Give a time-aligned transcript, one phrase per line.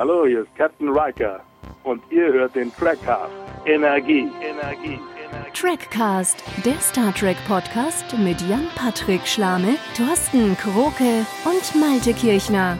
[0.00, 1.40] Hallo, hier ist Captain Riker
[1.84, 3.30] und ihr hört den Trackcast.
[3.66, 5.50] Energie, Energie, Energie.
[5.52, 12.78] Trackcast, der Star Trek Podcast mit Jan-Patrick Schlame, Thorsten Kroke und Malte Kirchner.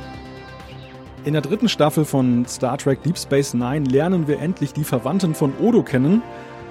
[1.26, 5.34] In der dritten Staffel von Star Trek Deep Space Nine lernen wir endlich die Verwandten
[5.34, 6.22] von Odo kennen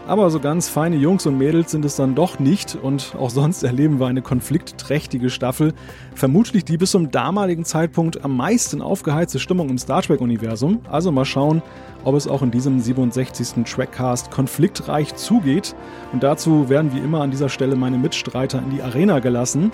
[0.09, 3.61] aber so ganz feine Jungs und Mädels sind es dann doch nicht und auch sonst
[3.61, 5.73] erleben wir eine konfliktträchtige Staffel.
[6.15, 10.79] Vermutlich die bis zum damaligen Zeitpunkt am meisten aufgeheizte Stimmung im Star Trek-Universum.
[10.89, 11.61] Also mal schauen,
[12.03, 13.63] ob es auch in diesem 67.
[13.65, 15.75] Trackcast konfliktreich zugeht.
[16.11, 19.71] Und dazu werden wie immer an dieser Stelle meine Mitstreiter in die Arena gelassen.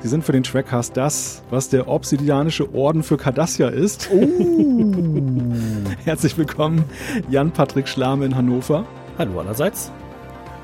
[0.00, 4.10] Sie sind für den Trackcast das, was der Obsidianische Orden für Cardassia ist.
[4.12, 4.26] Oh.
[6.04, 6.84] Herzlich willkommen,
[7.30, 8.84] Jan-Patrick Schlame in Hannover.
[9.18, 9.90] Hallo allerseits.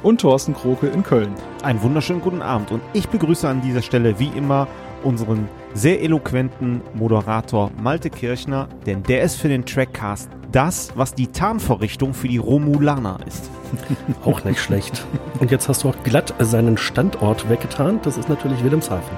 [0.05, 1.35] Und Thorsten Kroke in Köln.
[1.65, 4.69] Einen wunderschönen guten Abend und ich begrüße an dieser Stelle wie immer
[5.03, 11.27] unseren sehr eloquenten Moderator Malte Kirchner, denn der ist für den Trackcast das, was die
[11.27, 13.51] Tarnvorrichtung für die Romulaner ist.
[14.25, 15.05] Auch nicht schlecht.
[15.41, 17.99] Und jetzt hast du auch glatt seinen Standort weggetan.
[18.05, 19.17] Das ist natürlich Wilhelmshaven.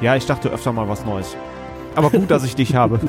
[0.00, 1.36] Ja, ich dachte öfter mal was Neues.
[1.94, 3.00] Aber gut, dass ich dich habe.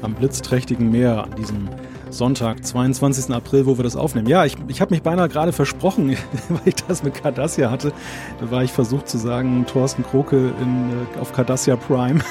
[0.00, 1.68] Am blitzträchtigen Meer an diesem
[2.12, 3.34] Sonntag, 22.
[3.34, 4.28] April, wo wir das aufnehmen.
[4.28, 6.10] Ja, ich, ich habe mich beinahe gerade versprochen,
[6.48, 7.92] weil ich das mit Cardassia hatte.
[8.40, 12.20] Da war ich versucht zu sagen, Thorsten Kroke in, äh, auf Cardassia Prime.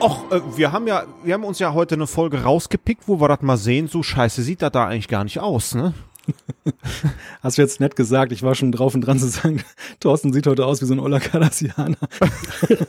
[0.00, 3.28] Och, äh, wir haben ja, wir haben uns ja heute eine Folge rausgepickt, wo wir
[3.28, 3.86] das mal sehen.
[3.86, 5.94] So scheiße sieht das da eigentlich gar nicht aus, ne?
[7.42, 8.32] Hast du jetzt nett gesagt.
[8.32, 9.62] Ich war schon drauf und dran zu sagen,
[10.00, 11.96] Thorsten sieht heute aus wie so ein Ola Kardassianer.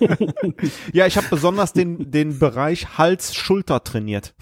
[0.94, 4.36] ja, ich habe besonders den, den Bereich Hals-Schulter trainiert.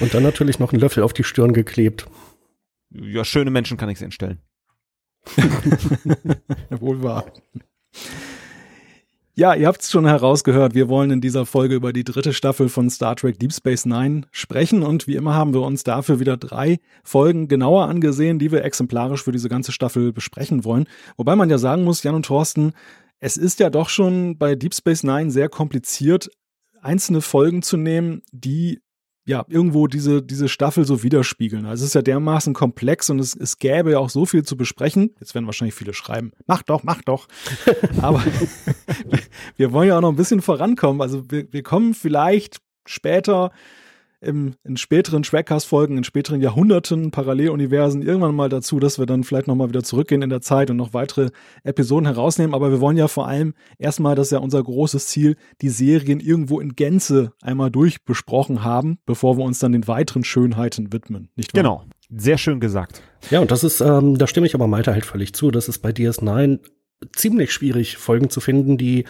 [0.00, 2.06] und dann natürlich noch einen Löffel auf die Stirn geklebt.
[2.90, 4.38] Ja, schöne Menschen kann ich entstellen.
[6.70, 7.24] Wohl wahr.
[9.36, 12.68] Ja, ihr habt es schon herausgehört, wir wollen in dieser Folge über die dritte Staffel
[12.68, 16.36] von Star Trek Deep Space Nine sprechen und wie immer haben wir uns dafür wieder
[16.36, 20.86] drei Folgen genauer angesehen, die wir exemplarisch für diese ganze Staffel besprechen wollen.
[21.16, 22.74] Wobei man ja sagen muss, Jan und Thorsten,
[23.18, 26.30] es ist ja doch schon bei Deep Space Nine sehr kompliziert,
[26.80, 28.82] einzelne Folgen zu nehmen, die
[29.26, 31.64] ja, irgendwo diese, diese Staffel so widerspiegeln.
[31.64, 34.56] Also es ist ja dermaßen komplex und es, es gäbe ja auch so viel zu
[34.56, 35.14] besprechen.
[35.18, 37.26] Jetzt werden wahrscheinlich viele schreiben, mach doch, mach doch.
[38.02, 38.22] Aber
[39.56, 41.00] wir wollen ja auch noch ein bisschen vorankommen.
[41.00, 43.50] Also wir, wir kommen vielleicht später
[44.24, 49.46] im, in späteren Trackcast-Folgen, in späteren Jahrhunderten, Paralleluniversen irgendwann mal dazu, dass wir dann vielleicht
[49.46, 51.30] nochmal wieder zurückgehen in der Zeit und noch weitere
[51.62, 52.54] Episoden herausnehmen.
[52.54, 56.20] Aber wir wollen ja vor allem erstmal, das ist ja unser großes Ziel, die Serien
[56.20, 61.28] irgendwo in Gänze einmal durchbesprochen haben, bevor wir uns dann den weiteren Schönheiten widmen.
[61.36, 61.62] Nicht wahr?
[61.62, 61.84] Genau.
[62.16, 63.02] Sehr schön gesagt.
[63.30, 65.50] Ja, und das ist, ähm, da stimme ich aber Malte halt völlig zu.
[65.50, 66.60] Das ist bei DS9
[67.14, 69.04] ziemlich schwierig, Folgen zu finden, die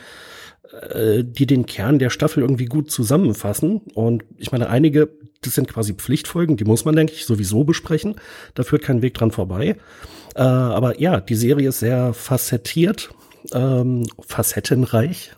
[1.22, 3.82] die den Kern der Staffel irgendwie gut zusammenfassen.
[3.94, 5.08] Und ich meine, einige,
[5.42, 8.16] das sind quasi Pflichtfolgen, die muss man, denke ich, sowieso besprechen.
[8.54, 9.76] Da führt kein Weg dran vorbei.
[10.34, 13.10] Äh, aber ja, die Serie ist sehr facettiert,
[13.52, 15.32] ähm, facettenreich.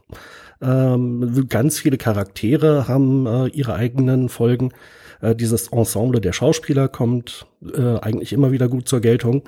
[0.62, 4.72] Ähm, ganz viele Charaktere haben äh, ihre eigenen Folgen.
[5.20, 9.42] Äh, dieses Ensemble der Schauspieler kommt äh, eigentlich immer wieder gut zur Geltung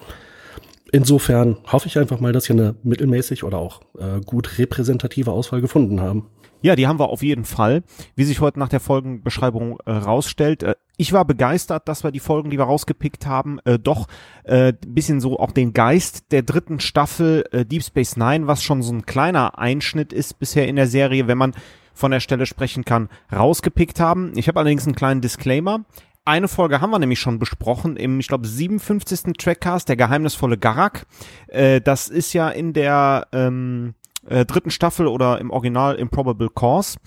[0.92, 5.60] insofern hoffe ich einfach mal, dass wir eine mittelmäßig oder auch äh, gut repräsentative Auswahl
[5.60, 6.30] gefunden haben.
[6.60, 7.84] Ja, die haben wir auf jeden Fall.
[8.16, 12.18] Wie sich heute nach der Folgenbeschreibung äh, rausstellt, äh, ich war begeistert, dass wir die
[12.18, 14.08] Folgen, die wir rausgepickt haben, äh, doch
[14.42, 18.82] äh, bisschen so auch den Geist der dritten Staffel äh, Deep Space Nine, was schon
[18.82, 21.54] so ein kleiner Einschnitt ist bisher in der Serie, wenn man
[21.94, 24.32] von der Stelle sprechen kann, rausgepickt haben.
[24.36, 25.84] Ich habe allerdings einen kleinen Disclaimer.
[26.28, 29.32] Eine Folge haben wir nämlich schon besprochen im, ich glaube, 57.
[29.38, 31.06] Trackcast, der geheimnisvolle Garak.
[31.46, 33.94] Äh, das ist ja in der ähm,
[34.26, 36.98] äh, dritten Staffel oder im Original Improbable Cause.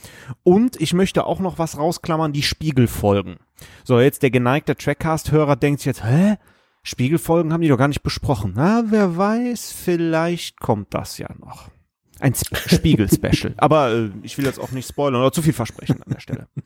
[0.42, 3.38] Und ich möchte auch noch was rausklammern, die Spiegelfolgen.
[3.84, 6.38] So, jetzt der geneigte Trackcast-Hörer denkt sich jetzt, hä?
[6.82, 8.54] Spiegelfolgen haben die doch gar nicht besprochen.
[8.56, 11.70] Na, wer weiß, vielleicht kommt das ja noch.
[12.20, 13.54] Ein Spiegel-Special.
[13.58, 16.48] Aber äh, ich will jetzt auch nicht spoilern oder zu viel versprechen an der Stelle.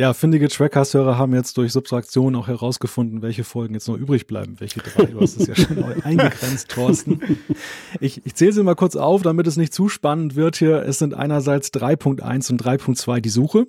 [0.00, 4.58] Ja, findige Trackcast-Hörer haben jetzt durch Subtraktion auch herausgefunden, welche Folgen jetzt noch übrig bleiben.
[4.58, 5.04] Welche drei?
[5.04, 7.20] Du hast es ja schon eingegrenzt, Thorsten.
[8.00, 10.84] Ich, ich zähle sie mal kurz auf, damit es nicht zu spannend wird hier.
[10.84, 13.66] Es sind einerseits 3.1 und 3.2 die Suche.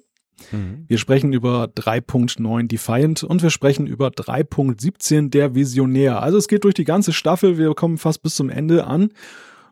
[0.53, 0.85] Mhm.
[0.87, 6.23] Wir sprechen über 3.9 Defiant und wir sprechen über 3.17 der Visionär.
[6.23, 7.57] Also es geht durch die ganze Staffel.
[7.57, 9.09] Wir kommen fast bis zum Ende an.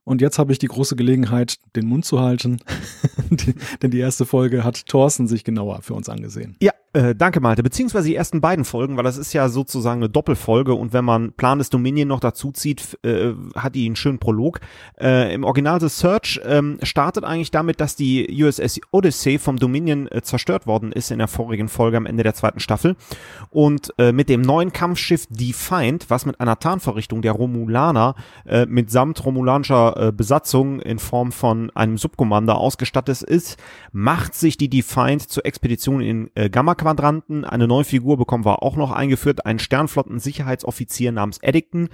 [0.09, 2.57] Und jetzt habe ich die große Gelegenheit, den Mund zu halten,
[3.83, 6.55] denn die erste Folge hat Thorsten sich genauer für uns angesehen.
[6.63, 10.09] Ja, äh, danke Malte, beziehungsweise die ersten beiden Folgen, weil das ist ja sozusagen eine
[10.09, 14.19] Doppelfolge und wenn man Plan des Dominion noch dazu zieht, äh, hat die einen schönen
[14.19, 14.59] Prolog.
[14.99, 20.07] Äh, Im Original The Search ähm, startet eigentlich damit, dass die USS Odyssey vom Dominion
[20.07, 22.95] äh, zerstört worden ist in der vorigen Folge am Ende der zweiten Staffel
[23.49, 28.15] und äh, mit dem neuen Kampfschiff Defiant, was mit einer Tarnverrichtung der Romulaner
[28.67, 33.57] mitsamt romulanischer Besatzung in Form von einem Subkommander ausgestattet ist,
[33.91, 37.45] macht sich die Defiant zur Expedition in äh, Gamma Quadranten.
[37.45, 41.89] Eine neue Figur bekommen wir auch noch eingeführt, einen Sternflotten-Sicherheitsoffizier namens Eddington.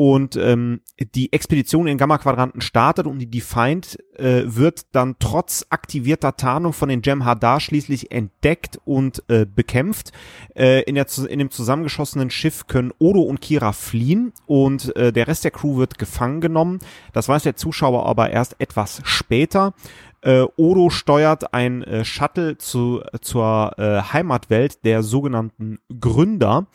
[0.00, 0.80] Und ähm,
[1.16, 6.88] die Expedition in Gamma-Quadranten startet und die Defiant äh, wird dann trotz aktivierter Tarnung von
[6.88, 10.12] den Jem'Hadar schließlich entdeckt und äh, bekämpft.
[10.54, 15.26] Äh, in, der, in dem zusammengeschossenen Schiff können Odo und Kira fliehen und äh, der
[15.26, 16.78] Rest der Crew wird gefangen genommen.
[17.12, 19.74] Das weiß der Zuschauer aber erst etwas später.
[20.22, 26.66] Äh, Odo steuert ein äh, Shuttle zu, zur äh, Heimatwelt der sogenannten Gründer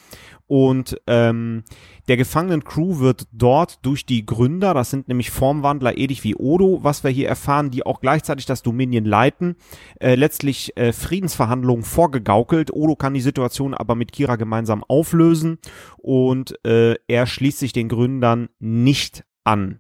[0.47, 1.63] und ähm,
[2.07, 6.79] der gefangenen Crew wird dort durch die Gründer, das sind nämlich Formwandler ähnlich wie Odo,
[6.83, 9.55] was wir hier erfahren, die auch gleichzeitig das Dominion leiten,
[9.99, 12.71] äh, letztlich äh, Friedensverhandlungen vorgegaukelt.
[12.73, 15.59] Odo kann die Situation aber mit Kira gemeinsam auflösen
[15.97, 19.79] und äh, er schließt sich den Gründern nicht an.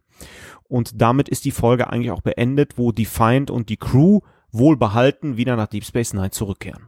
[0.73, 4.21] Und damit ist die Folge eigentlich auch beendet, wo Defiant und die Crew
[4.51, 6.87] wohlbehalten wieder nach Deep Space Nine zurückkehren.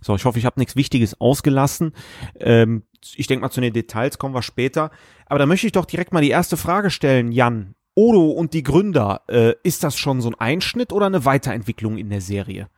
[0.00, 1.92] So, ich hoffe, ich habe nichts Wichtiges ausgelassen.
[2.40, 2.84] Ähm,
[3.16, 4.90] ich denke mal, zu den Details kommen wir später.
[5.26, 7.74] Aber da möchte ich doch direkt mal die erste Frage stellen, Jan.
[7.94, 12.08] Odo und die Gründer, äh, ist das schon so ein Einschnitt oder eine Weiterentwicklung in
[12.08, 12.70] der Serie?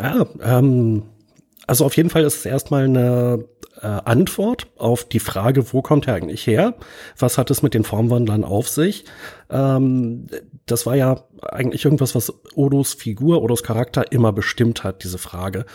[0.00, 1.04] Ja, ähm,
[1.68, 3.44] also auf jeden Fall ist es erstmal eine
[3.82, 6.74] äh, Antwort auf die Frage, wo kommt er eigentlich her?
[7.18, 9.04] Was hat es mit den Formwandlern auf sich?
[9.50, 10.26] Ähm,
[10.66, 15.66] das war ja eigentlich irgendwas, was Odos Figur, Odos Charakter immer bestimmt hat, diese Frage.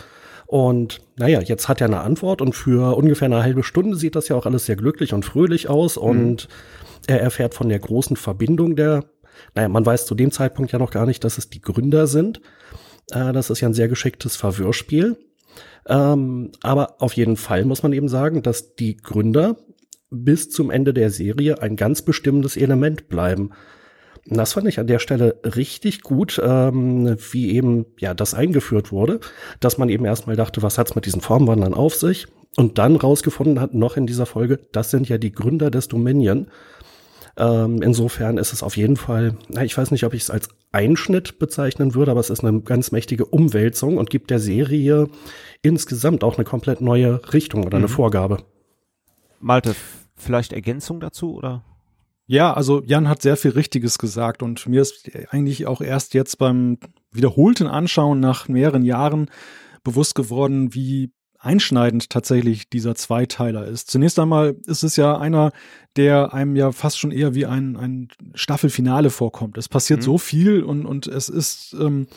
[0.46, 4.28] Und naja, jetzt hat er eine Antwort und für ungefähr eine halbe Stunde sieht das
[4.28, 6.02] ja auch alles sehr glücklich und fröhlich aus mhm.
[6.02, 6.48] und
[7.06, 9.04] er erfährt von der großen Verbindung der,
[9.54, 12.40] naja, man weiß zu dem Zeitpunkt ja noch gar nicht, dass es die Gründer sind.
[13.10, 15.18] Äh, das ist ja ein sehr geschicktes Verwirrspiel.
[15.88, 19.56] Ähm, aber auf jeden Fall muss man eben sagen, dass die Gründer
[20.10, 23.50] bis zum Ende der Serie ein ganz bestimmendes Element bleiben.
[24.26, 29.20] Das fand ich an der Stelle richtig gut, ähm, wie eben ja das eingeführt wurde,
[29.60, 32.26] dass man eben erstmal dachte, was hat's mit diesen Formwandlern auf sich?
[32.56, 36.48] Und dann rausgefunden hat, noch in dieser Folge, das sind ja die Gründer des Dominion.
[37.38, 40.48] Ähm, insofern ist es auf jeden Fall, na, ich weiß nicht, ob ich es als
[40.72, 45.06] Einschnitt bezeichnen würde, aber es ist eine ganz mächtige Umwälzung und gibt der Serie
[45.62, 47.92] insgesamt auch eine komplett neue Richtung oder eine mhm.
[47.92, 48.38] Vorgabe.
[49.38, 49.76] Malte,
[50.16, 51.64] vielleicht Ergänzung dazu oder?
[52.26, 56.38] Ja, also Jan hat sehr viel Richtiges gesagt und mir ist eigentlich auch erst jetzt
[56.38, 56.78] beim
[57.12, 59.30] wiederholten Anschauen nach mehreren Jahren
[59.84, 63.90] bewusst geworden, wie einschneidend tatsächlich dieser Zweiteiler ist.
[63.90, 65.52] Zunächst einmal ist es ja einer,
[65.96, 69.56] der einem ja fast schon eher wie ein, ein Staffelfinale vorkommt.
[69.56, 70.04] Es passiert mhm.
[70.04, 72.08] so viel und, und es ist ähm,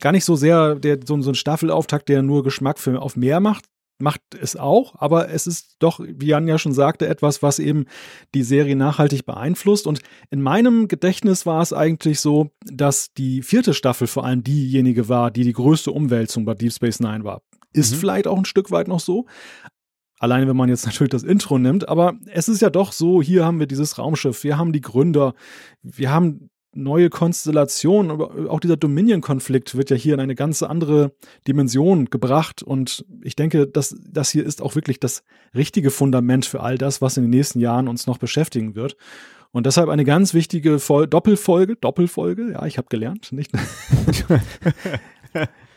[0.00, 3.40] gar nicht so sehr der, so, so ein Staffelauftakt, der nur Geschmack für, auf mehr
[3.40, 3.64] macht,
[4.00, 7.86] macht es auch, aber es ist doch, wie Jan ja schon sagte, etwas, was eben
[8.34, 9.86] die Serie nachhaltig beeinflusst.
[9.86, 15.08] Und in meinem Gedächtnis war es eigentlich so, dass die vierte Staffel vor allem diejenige
[15.08, 17.42] war, die die größte Umwälzung bei Deep Space Nine war.
[17.78, 17.98] Ist mhm.
[17.98, 19.26] vielleicht auch ein Stück weit noch so.
[20.18, 23.44] Alleine wenn man jetzt natürlich das Intro nimmt, aber es ist ja doch so, hier
[23.44, 25.34] haben wir dieses Raumschiff, wir haben die Gründer,
[25.82, 31.12] wir haben neue Konstellationen, aber auch dieser Dominion-Konflikt wird ja hier in eine ganz andere
[31.46, 36.60] Dimension gebracht und ich denke, dass das hier ist auch wirklich das richtige Fundament für
[36.60, 38.96] all das, was in den nächsten Jahren uns noch beschäftigen wird.
[39.50, 43.50] Und deshalb eine ganz wichtige Vol Doppelfolge, Doppelfolge, ja, ich habe gelernt, nicht?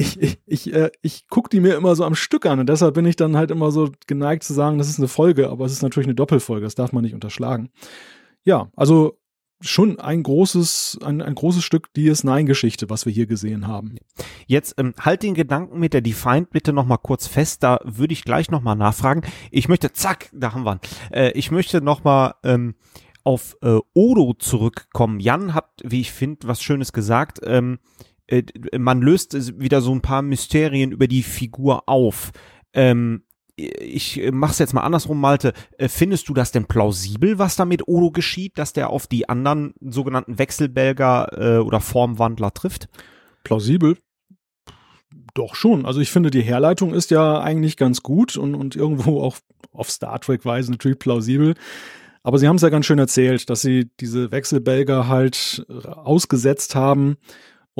[0.00, 2.94] Ich, ich, ich, äh, ich gucke die mir immer so am Stück an und deshalb
[2.94, 5.72] bin ich dann halt immer so geneigt zu sagen, das ist eine Folge, aber es
[5.72, 7.68] ist natürlich eine Doppelfolge, das darf man nicht unterschlagen.
[8.42, 9.18] Ja, also
[9.60, 13.96] schon ein großes, ein, ein großes Stück DS9-Geschichte, was wir hier gesehen haben.
[14.46, 18.24] Jetzt ähm, halt den Gedanken mit der Defined bitte nochmal kurz fest, da würde ich
[18.24, 19.22] gleich nochmal nachfragen.
[19.50, 20.80] Ich möchte, zack, da haben wir.
[21.12, 22.74] Äh, ich möchte nochmal ähm,
[23.22, 25.20] auf äh, Odo zurückkommen.
[25.20, 27.40] Jan hat, wie ich finde, was Schönes gesagt.
[27.44, 27.80] Ähm,
[28.30, 32.32] äh, man löst wieder so ein paar Mysterien über die Figur auf.
[32.72, 33.24] Ähm,
[33.56, 35.52] ich mach's jetzt mal andersrum, Malte.
[35.76, 39.28] Äh, findest du das denn plausibel, was da mit Odo geschieht, dass der auf die
[39.28, 42.88] anderen sogenannten Wechselbelger äh, oder Formwandler trifft?
[43.44, 43.98] Plausibel?
[45.34, 45.86] Doch schon.
[45.86, 49.36] Also ich finde, die Herleitung ist ja eigentlich ganz gut und, und irgendwo auch
[49.72, 51.54] auf Star Trek-Weise natürlich plausibel.
[52.22, 57.16] Aber sie haben es ja ganz schön erzählt, dass sie diese Wechselbelger halt ausgesetzt haben,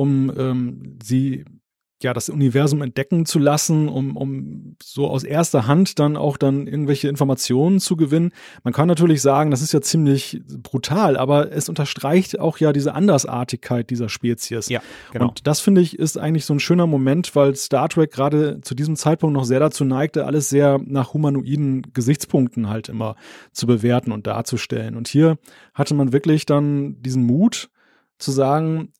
[0.01, 1.45] um ähm, sie
[2.03, 6.65] ja, das Universum entdecken zu lassen, um, um so aus erster Hand dann auch dann
[6.65, 8.31] irgendwelche Informationen zu gewinnen.
[8.63, 12.95] Man kann natürlich sagen, das ist ja ziemlich brutal, aber es unterstreicht auch ja diese
[12.95, 14.67] Andersartigkeit dieser Spezies.
[14.69, 14.81] Ja,
[15.11, 15.27] genau.
[15.27, 18.73] Und das finde ich ist eigentlich so ein schöner Moment, weil Star Trek gerade zu
[18.73, 23.15] diesem Zeitpunkt noch sehr dazu neigte, alles sehr nach humanoiden Gesichtspunkten halt immer
[23.51, 24.95] zu bewerten und darzustellen.
[24.95, 25.37] Und hier
[25.75, 27.69] hatte man wirklich dann diesen Mut,
[28.21, 28.93] zu sagen,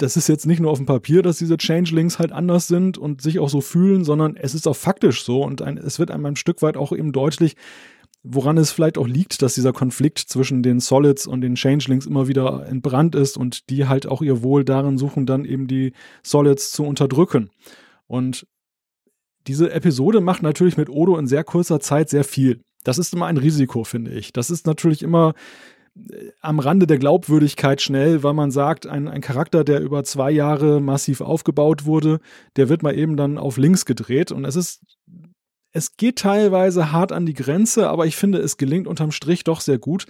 [0.00, 3.20] das ist jetzt nicht nur auf dem Papier, dass diese Changelings halt anders sind und
[3.20, 6.24] sich auch so fühlen, sondern es ist auch faktisch so und ein, es wird einem
[6.24, 7.54] ein Stück weit auch eben deutlich,
[8.22, 12.28] woran es vielleicht auch liegt, dass dieser Konflikt zwischen den Solids und den Changelings immer
[12.28, 15.92] wieder entbrannt ist und die halt auch ihr Wohl darin suchen, dann eben die
[16.22, 17.50] Solids zu unterdrücken.
[18.06, 18.46] Und
[19.46, 22.62] diese Episode macht natürlich mit Odo in sehr kurzer Zeit sehr viel.
[22.84, 24.32] Das ist immer ein Risiko, finde ich.
[24.32, 25.34] Das ist natürlich immer
[26.40, 30.80] am Rande der Glaubwürdigkeit schnell, weil man sagt, ein, ein Charakter, der über zwei Jahre
[30.80, 32.20] massiv aufgebaut wurde,
[32.56, 34.32] der wird mal eben dann auf links gedreht.
[34.32, 34.82] Und es ist,
[35.72, 39.60] es geht teilweise hart an die Grenze, aber ich finde, es gelingt unterm Strich doch
[39.60, 40.06] sehr gut,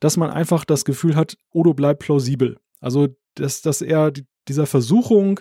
[0.00, 2.58] dass man einfach das Gefühl hat, Odo bleibt plausibel.
[2.80, 5.40] Also, dass, dass er die, dieser Versuchung,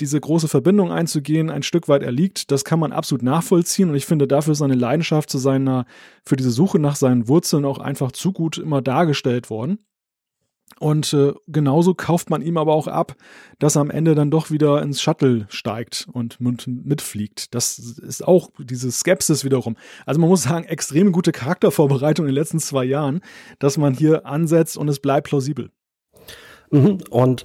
[0.00, 2.50] diese große Verbindung einzugehen, ein Stück weit erliegt.
[2.50, 5.86] Das kann man absolut nachvollziehen und ich finde dafür seine Leidenschaft zu seiner,
[6.24, 9.78] für diese Suche nach seinen Wurzeln auch einfach zu gut immer dargestellt worden.
[10.80, 13.14] Und äh, genauso kauft man ihm aber auch ab,
[13.58, 17.54] dass er am Ende dann doch wieder ins Shuttle steigt und mitfliegt.
[17.54, 19.76] Das ist auch diese Skepsis wiederum.
[20.04, 23.20] Also man muss sagen, extrem gute Charaktervorbereitung in den letzten zwei Jahren,
[23.60, 25.70] dass man hier ansetzt und es bleibt plausibel.
[26.70, 26.98] Mhm.
[27.10, 27.44] Und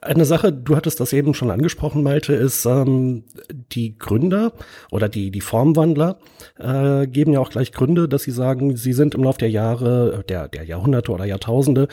[0.00, 3.24] eine Sache, du hattest das eben schon angesprochen, Malte, ist ähm,
[3.72, 4.52] die Gründer
[4.90, 6.18] oder die, die Formwandler
[6.58, 10.24] äh, geben ja auch gleich Gründe, dass sie sagen, sie sind im Laufe der Jahre,
[10.28, 11.88] der, der Jahrhunderte oder Jahrtausende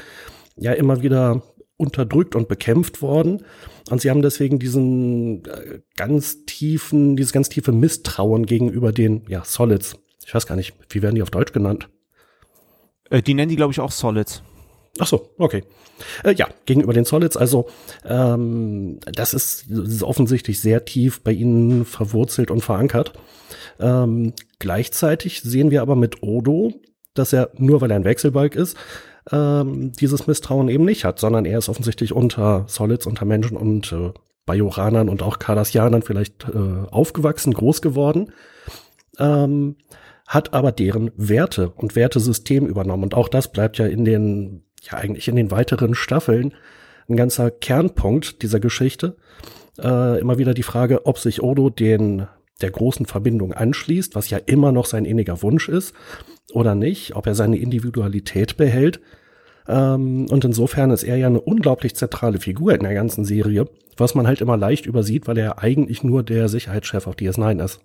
[0.57, 1.41] ja immer wieder
[1.77, 3.43] unterdrückt und bekämpft worden.
[3.89, 9.43] Und sie haben deswegen diesen äh, ganz tiefen, dieses ganz tiefe Misstrauen gegenüber den ja,
[9.43, 9.97] Solids.
[10.25, 11.89] Ich weiß gar nicht, wie werden die auf Deutsch genannt?
[13.09, 14.43] Äh, die nennen die, glaube ich, auch Solids.
[14.99, 15.63] Ach so, okay.
[16.23, 17.67] Äh, ja, gegenüber den Solids, also
[18.05, 23.13] ähm, das, ist, das ist offensichtlich sehr tief bei Ihnen verwurzelt und verankert.
[23.79, 26.73] Ähm, gleichzeitig sehen wir aber mit Odo,
[27.13, 28.75] dass er nur weil er ein Wechselbalg ist,
[29.31, 33.91] ähm, dieses Misstrauen eben nicht hat, sondern er ist offensichtlich unter Solids, unter Menschen und
[33.91, 34.11] äh,
[34.45, 38.33] Bajoranern und auch Cardassianern vielleicht äh, aufgewachsen, groß geworden.
[39.19, 39.77] Ähm,
[40.27, 43.03] hat aber deren Werte und Wertesystem übernommen.
[43.03, 46.53] Und auch das bleibt ja in den ja eigentlich in den weiteren Staffeln
[47.09, 49.15] ein ganzer Kernpunkt dieser Geschichte.
[49.77, 52.27] Äh, immer wieder die Frage, ob sich Odo den
[52.61, 55.95] der großen Verbindung anschließt, was ja immer noch sein inniger Wunsch ist,
[56.53, 58.99] oder nicht, ob er seine Individualität behält.
[59.67, 64.15] Ähm, und insofern ist er ja eine unglaublich zentrale Figur in der ganzen Serie, was
[64.15, 67.81] man halt immer leicht übersieht, weil er eigentlich nur der Sicherheitschef auf DS9 ist.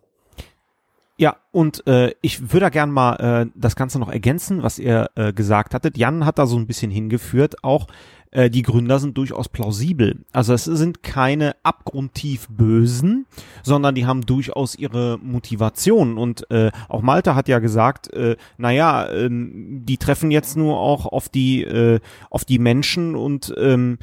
[1.18, 5.08] Ja, und äh, ich würde da gern mal äh, das Ganze noch ergänzen, was ihr
[5.14, 5.96] äh, gesagt hattet.
[5.96, 7.86] Jan hat da so ein bisschen hingeführt, auch
[8.30, 10.24] äh, die Gründer sind durchaus plausibel.
[10.32, 13.26] Also es sind keine abgrundtief Bösen,
[13.62, 16.18] sondern die haben durchaus ihre Motivation.
[16.18, 21.06] Und äh, auch Malte hat ja gesagt, äh, naja, äh, die treffen jetzt nur auch
[21.06, 23.98] auf die, äh, auf die Menschen und ähm,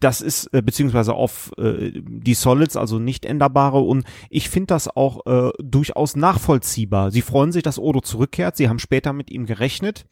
[0.00, 3.80] das ist, äh, beziehungsweise auf äh, die Solids, also nicht änderbare.
[3.80, 7.10] Und ich finde das auch äh, durchaus nachvollziehbar.
[7.10, 8.56] Sie freuen sich, dass Odo zurückkehrt.
[8.56, 10.06] Sie haben später mit ihm gerechnet.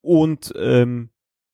[0.00, 1.10] Und ähm,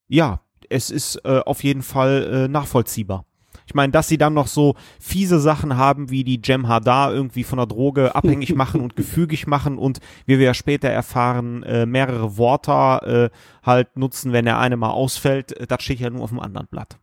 [0.09, 3.25] ja, es ist äh, auf jeden Fall äh, nachvollziehbar.
[3.67, 7.43] Ich meine, dass sie dann noch so fiese Sachen haben, wie die Gem Hadar irgendwie
[7.43, 11.85] von der Droge abhängig machen und gefügig machen und wie wir ja später erfahren, äh,
[11.85, 16.23] mehrere Worte äh, halt nutzen, wenn der eine mal ausfällt, äh, das steht ja nur
[16.23, 16.99] auf dem anderen Blatt.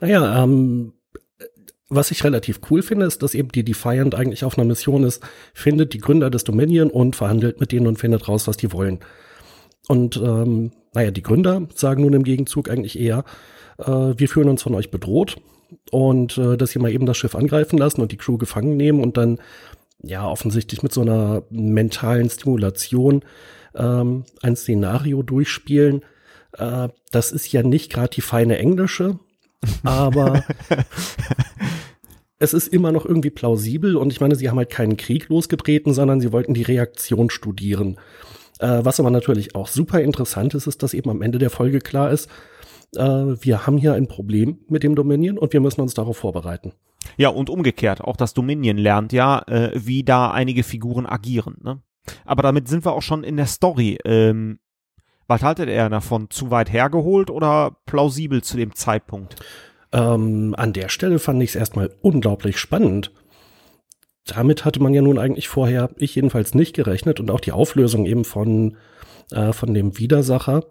[0.00, 0.92] Naja, ähm,
[1.88, 5.22] was ich relativ cool finde, ist, dass eben die Defiant eigentlich auf einer Mission ist,
[5.54, 9.00] findet die Gründer des Dominion und verhandelt mit denen und findet raus, was die wollen.
[9.88, 13.24] Und ähm, naja, die Gründer sagen nun im Gegenzug eigentlich eher,
[13.78, 15.36] äh, wir fühlen uns von euch bedroht
[15.90, 19.00] und äh, dass sie mal eben das Schiff angreifen lassen und die Crew gefangen nehmen
[19.00, 19.38] und dann
[20.02, 23.24] ja offensichtlich mit so einer mentalen Stimulation
[23.74, 26.02] ähm, ein Szenario durchspielen.
[26.52, 29.18] Äh, das ist ja nicht gerade die feine englische,
[29.84, 30.44] aber
[32.38, 35.92] es ist immer noch irgendwie plausibel und ich meine, sie haben halt keinen Krieg losgetreten,
[35.92, 37.98] sondern sie wollten die Reaktion studieren.
[38.58, 41.78] Äh, was aber natürlich auch super interessant ist, ist, dass eben am Ende der Folge
[41.78, 42.28] klar ist,
[42.94, 46.72] äh, wir haben hier ein Problem mit dem Dominion und wir müssen uns darauf vorbereiten.
[47.16, 51.56] Ja, und umgekehrt, auch das Dominion lernt ja, äh, wie da einige Figuren agieren.
[51.62, 51.80] Ne?
[52.24, 53.98] Aber damit sind wir auch schon in der Story.
[54.04, 54.58] Ähm,
[55.26, 56.30] Was haltet er davon?
[56.30, 59.36] Zu weit hergeholt oder plausibel zu dem Zeitpunkt?
[59.92, 63.12] Ähm, an der Stelle fand ich es erstmal unglaublich spannend.
[64.28, 68.04] Damit hatte man ja nun eigentlich vorher, ich jedenfalls nicht gerechnet und auch die Auflösung
[68.04, 68.76] eben von,
[69.30, 70.64] äh, von dem Widersacher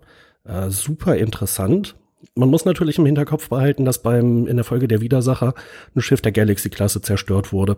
[0.45, 1.95] äh, super interessant.
[2.35, 5.53] Man muss natürlich im Hinterkopf behalten, dass beim in der Folge der Widersacher
[5.95, 7.77] ein Schiff der Galaxy-Klasse zerstört wurde.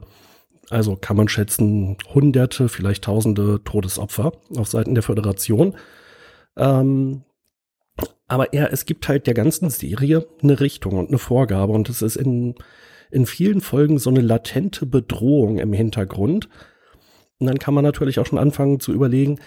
[0.69, 5.75] Also kann man schätzen, hunderte, vielleicht tausende Todesopfer auf Seiten der Föderation.
[6.57, 7.23] Ähm,
[8.27, 12.01] aber ja, es gibt halt der ganzen Serie eine Richtung und eine Vorgabe und es
[12.01, 12.55] ist in,
[13.11, 16.49] in vielen Folgen so eine latente Bedrohung im Hintergrund.
[17.39, 19.39] Und dann kann man natürlich auch schon anfangen zu überlegen,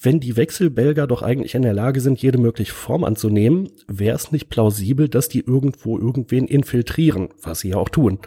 [0.00, 4.30] wenn die Wechselbelger doch eigentlich in der Lage sind, jede mögliche Form anzunehmen, wäre es
[4.30, 8.20] nicht plausibel, dass die irgendwo irgendwen infiltrieren, was sie ja auch tun.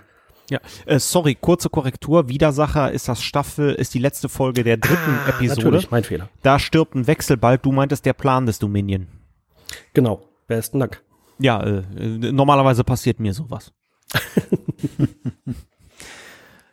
[0.50, 2.28] Ja, äh, sorry, kurze Korrektur.
[2.28, 5.62] Widersacher ist das Staffel, ist die letzte Folge der dritten ah, Episode.
[5.64, 6.30] Natürlich, mein Fehler.
[6.42, 7.64] Da stirbt ein Wechselbalg.
[7.64, 9.08] Du meintest der Plan des Dominion.
[9.94, 10.24] Genau.
[10.48, 11.02] Besten Dank.
[11.40, 13.72] Ja, äh, normalerweise passiert mir sowas.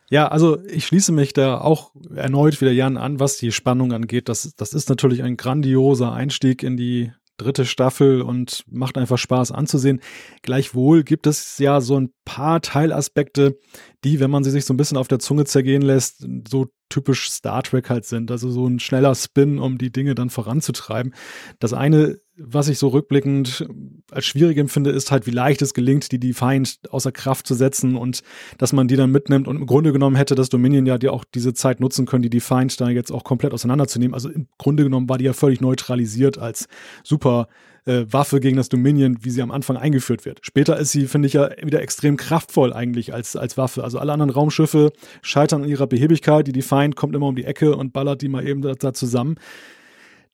[0.09, 4.29] ja, also ich schließe mich da auch erneut wieder Jan an, was die Spannung angeht.
[4.29, 9.51] Das, das ist natürlich ein grandioser Einstieg in die dritte Staffel und macht einfach Spaß
[9.51, 10.01] anzusehen.
[10.43, 13.57] Gleichwohl gibt es ja so ein paar Teilaspekte,
[14.03, 17.29] die, wenn man sie sich so ein bisschen auf der Zunge zergehen lässt, so typisch
[17.29, 18.29] Star Trek halt sind.
[18.29, 21.13] Also so ein schneller Spin, um die Dinge dann voranzutreiben.
[21.59, 23.67] Das eine, was ich so rückblickend
[24.11, 27.95] als schwierig empfinde, ist halt, wie leicht es gelingt, die Defiant außer Kraft zu setzen
[27.95, 28.21] und
[28.57, 29.47] dass man die dann mitnimmt.
[29.47, 32.29] Und im Grunde genommen hätte das Dominion ja die auch diese Zeit nutzen können, die
[32.29, 34.13] Defiant da jetzt auch komplett auseinanderzunehmen.
[34.13, 36.67] Also im Grunde genommen war die ja völlig neutralisiert als
[37.03, 37.47] super
[37.85, 40.39] äh, Waffe gegen das Dominion, wie sie am Anfang eingeführt wird.
[40.43, 43.83] Später ist sie, finde ich, ja wieder extrem kraftvoll eigentlich als, als Waffe.
[43.83, 44.91] Also alle anderen Raumschiffe
[45.21, 46.47] scheitern an ihrer Behebigkeit.
[46.47, 49.35] Die Defiant kommt immer um die Ecke und ballert die mal eben da, da zusammen.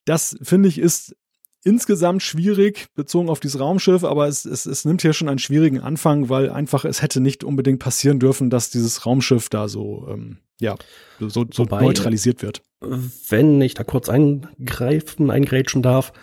[0.05, 1.15] Das, finde ich, ist
[1.65, 5.79] insgesamt schwierig bezogen auf dieses Raumschiff, aber es, es, es nimmt hier schon einen schwierigen
[5.79, 10.37] Anfang, weil einfach es hätte nicht unbedingt passieren dürfen, dass dieses Raumschiff da so, ähm,
[10.61, 10.75] ja,
[11.19, 12.61] so, so Wobei, neutralisiert wird.
[12.79, 16.13] Wenn ich da kurz eingreifen, eingrätschen darf,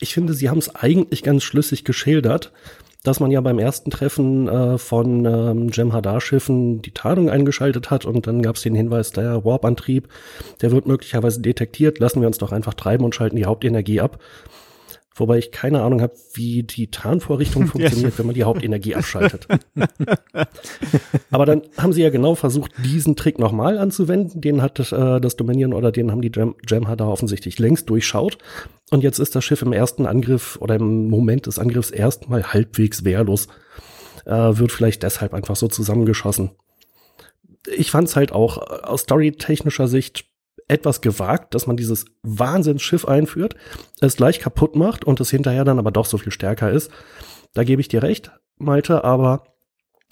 [0.00, 2.52] ich finde, sie haben es eigentlich ganz schlüssig geschildert,
[3.06, 8.26] dass man ja beim ersten Treffen äh, von ähm, Jem'Hadar-Schiffen die Tarnung eingeschaltet hat und
[8.26, 10.08] dann gab es den Hinweis, der Warp-Antrieb,
[10.60, 14.18] der wird möglicherweise detektiert, lassen wir uns doch einfach treiben und schalten die Hauptenergie ab.
[15.18, 19.48] Wobei ich keine Ahnung habe, wie die Tarnvorrichtung funktioniert, wenn man die Hauptenergie abschaltet.
[21.30, 24.42] Aber dann haben sie ja genau versucht, diesen Trick nochmal anzuwenden.
[24.42, 28.36] Den hat äh, das Dominion oder den haben die Gem Gemhadar offensichtlich längst durchschaut.
[28.90, 33.04] Und jetzt ist das Schiff im ersten Angriff oder im Moment des Angriffs erstmal halbwegs
[33.04, 33.48] wehrlos.
[34.26, 36.50] Äh, wird vielleicht deshalb einfach so zusammengeschossen.
[37.74, 40.26] Ich fand es halt auch äh, aus storytechnischer Sicht
[40.68, 43.54] etwas gewagt, dass man dieses Wahnsinnsschiff einführt,
[44.00, 46.90] es gleich kaputt macht und es hinterher dann aber doch so viel stärker ist.
[47.54, 49.44] Da gebe ich dir recht, Malte, aber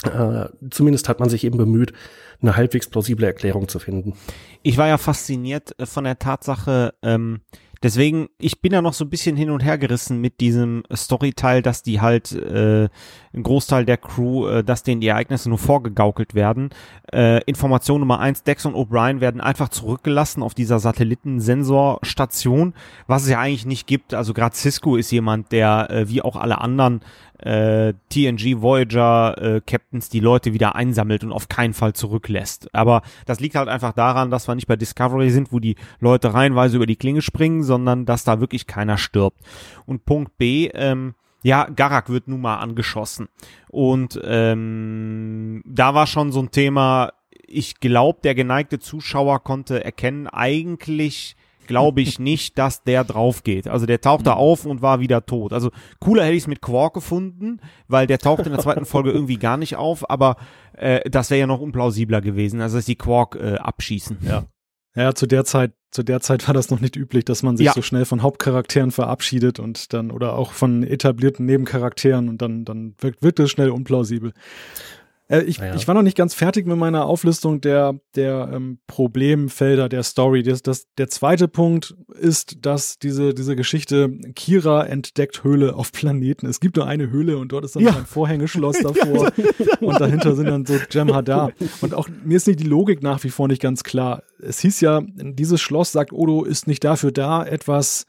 [0.04, 1.92] äh, zumindest hat man sich eben bemüht,
[2.40, 4.14] eine halbwegs plausible Erklärung zu finden.
[4.62, 7.40] Ich war ja fasziniert äh, von der Tatsache, ähm,
[7.84, 11.60] Deswegen, ich bin da noch so ein bisschen hin und her gerissen mit diesem Storyteil,
[11.60, 12.88] dass die halt äh,
[13.34, 16.70] ein Großteil der Crew, äh, dass denen die Ereignisse nur vorgegaukelt werden.
[17.12, 22.72] Äh, Information Nummer eins, Dex und O'Brien werden einfach zurückgelassen auf dieser Satellitensensorstation,
[23.06, 24.14] was es ja eigentlich nicht gibt.
[24.14, 27.02] Also gerade Cisco ist jemand, der äh, wie auch alle anderen
[27.38, 32.72] äh, TNG Voyager äh, Captains die Leute wieder einsammelt und auf keinen Fall zurücklässt.
[32.74, 36.32] Aber das liegt halt einfach daran, dass wir nicht bei Discovery sind, wo die Leute
[36.32, 39.40] reihenweise über die Klinge springen, sondern dass da wirklich keiner stirbt.
[39.86, 43.28] Und Punkt B, ähm, ja, Garak wird nun mal angeschossen.
[43.68, 47.12] Und ähm, da war schon so ein Thema,
[47.46, 51.36] ich glaube, der geneigte Zuschauer konnte erkennen, eigentlich
[51.66, 53.68] glaube ich nicht, dass der drauf geht.
[53.68, 55.52] Also der taucht da auf und war wieder tot.
[55.52, 59.10] Also cooler hätte ich es mit Quark gefunden, weil der taucht in der zweiten Folge
[59.10, 60.36] irgendwie gar nicht auf, aber
[60.72, 64.18] äh, das wäre ja noch unplausibler gewesen, also dass die Quark äh, abschießen.
[64.22, 64.44] Ja.
[64.96, 67.66] Ja, zu der Zeit, zu der Zeit war das noch nicht üblich, dass man sich
[67.66, 67.72] ja.
[67.72, 72.94] so schnell von Hauptcharakteren verabschiedet und dann oder auch von etablierten Nebencharakteren und dann dann
[73.00, 74.32] wirkt, wirkt es schnell unplausibel.
[75.28, 75.74] Äh, ich, ja.
[75.74, 80.42] ich war noch nicht ganz fertig mit meiner Auflistung der, der ähm, Problemfelder der Story.
[80.42, 86.46] Das, das, der zweite Punkt ist, dass diese, diese Geschichte Kira entdeckt Höhle auf Planeten.
[86.46, 87.96] Es gibt nur eine Höhle und dort ist dann ja.
[87.96, 89.32] ein Vorhängeschloss davor
[89.80, 91.52] und dahinter sind dann so Jem'Hadar.
[91.80, 94.22] Und auch mir ist nicht die Logik nach wie vor nicht ganz klar.
[94.38, 98.06] Es hieß ja, dieses Schloss, sagt Odo, ist nicht dafür da, etwas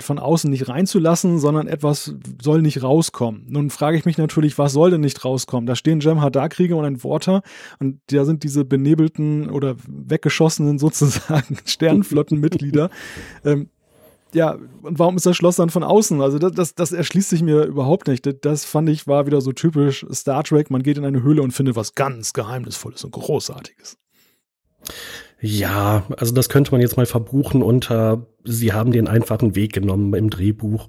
[0.00, 3.44] von außen nicht reinzulassen, sondern etwas soll nicht rauskommen.
[3.48, 5.66] Nun frage ich mich natürlich, was soll denn nicht rauskommen?
[5.66, 7.42] Da stehen Jem Hadar-Krieger und ein Water
[7.78, 12.90] und da sind diese benebelten oder weggeschossenen sozusagen Sternflottenmitglieder.
[13.44, 13.68] ähm,
[14.34, 16.22] ja, und warum ist das Schloss dann von außen?
[16.22, 18.24] Also das, das, das erschließt sich mir überhaupt nicht.
[18.24, 20.70] Das, das fand ich war wieder so typisch Star Trek.
[20.70, 23.98] Man geht in eine Höhle und findet was ganz Geheimnisvolles und Großartiges.
[25.42, 30.14] Ja, also das könnte man jetzt mal verbuchen unter, sie haben den einfachen Weg genommen
[30.14, 30.88] im Drehbuch.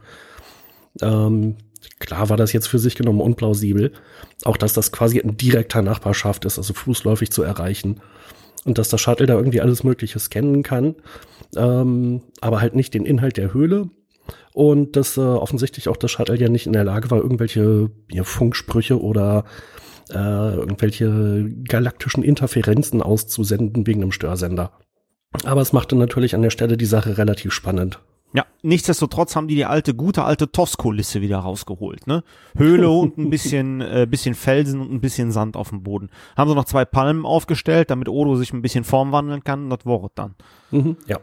[1.02, 1.58] Ähm,
[2.00, 3.92] klar war das jetzt für sich genommen unplausibel.
[4.46, 8.00] Auch dass das quasi in direkter Nachbarschaft ist, also fußläufig zu erreichen.
[8.64, 10.96] Und dass das Shuttle da irgendwie alles Mögliche scannen kann
[11.56, 13.90] ähm, aber halt nicht den Inhalt der Höhle.
[14.54, 18.24] Und dass äh, offensichtlich auch das Shuttle ja nicht in der Lage war, irgendwelche ja,
[18.24, 19.46] Funksprüche oder
[20.10, 24.72] äh, irgendwelche galaktischen Interferenzen auszusenden wegen einem Störsender.
[25.46, 28.00] Aber es machte natürlich an der Stelle die Sache relativ spannend.
[28.36, 32.24] Ja, nichtsdestotrotz haben die die alte, gute alte TOS-Kulisse wieder rausgeholt, ne?
[32.58, 36.10] Höhle und ein bisschen, äh, bisschen Felsen und ein bisschen Sand auf dem Boden.
[36.36, 39.70] Haben sie noch zwei Palmen aufgestellt, damit Odo sich ein bisschen Form wandeln kann und
[39.70, 40.34] das Wort dann.
[40.72, 41.20] Mhm, ja.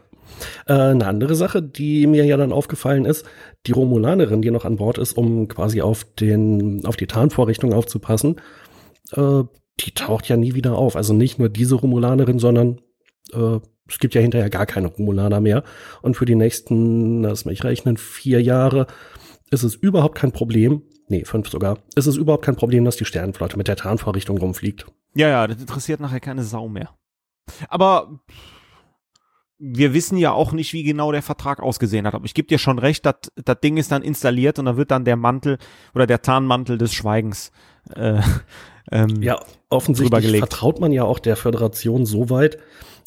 [0.65, 3.25] Äh, eine andere Sache, die mir ja dann aufgefallen ist,
[3.65, 8.37] die Romulanerin, die noch an Bord ist, um quasi auf den, auf die Tarnvorrichtung aufzupassen,
[9.11, 9.43] äh,
[9.79, 10.95] die taucht ja nie wieder auf.
[10.95, 12.81] Also nicht nur diese Romulanerin, sondern
[13.33, 15.63] äh, es gibt ja hinterher gar keine Romulaner mehr.
[16.01, 18.87] Und für die nächsten, lass mich rechnen, vier Jahre
[19.49, 23.05] ist es überhaupt kein Problem, nee, fünf sogar, ist es überhaupt kein Problem, dass die
[23.05, 24.85] Sternenflotte mit der Tarnvorrichtung rumfliegt.
[25.13, 26.89] Ja, ja, das interessiert nachher keine Sau mehr.
[27.67, 28.21] Aber
[29.59, 32.15] wir wissen ja auch nicht, wie genau der Vertrag ausgesehen hat.
[32.15, 35.05] Aber ich gebe dir schon recht, das Ding ist dann installiert und da wird dann
[35.05, 35.57] der Mantel
[35.93, 37.51] oder der Tarnmantel des Schweigens.
[37.93, 38.21] Äh,
[38.91, 42.57] ähm, ja, offensichtlich vertraut man ja auch der Föderation so weit,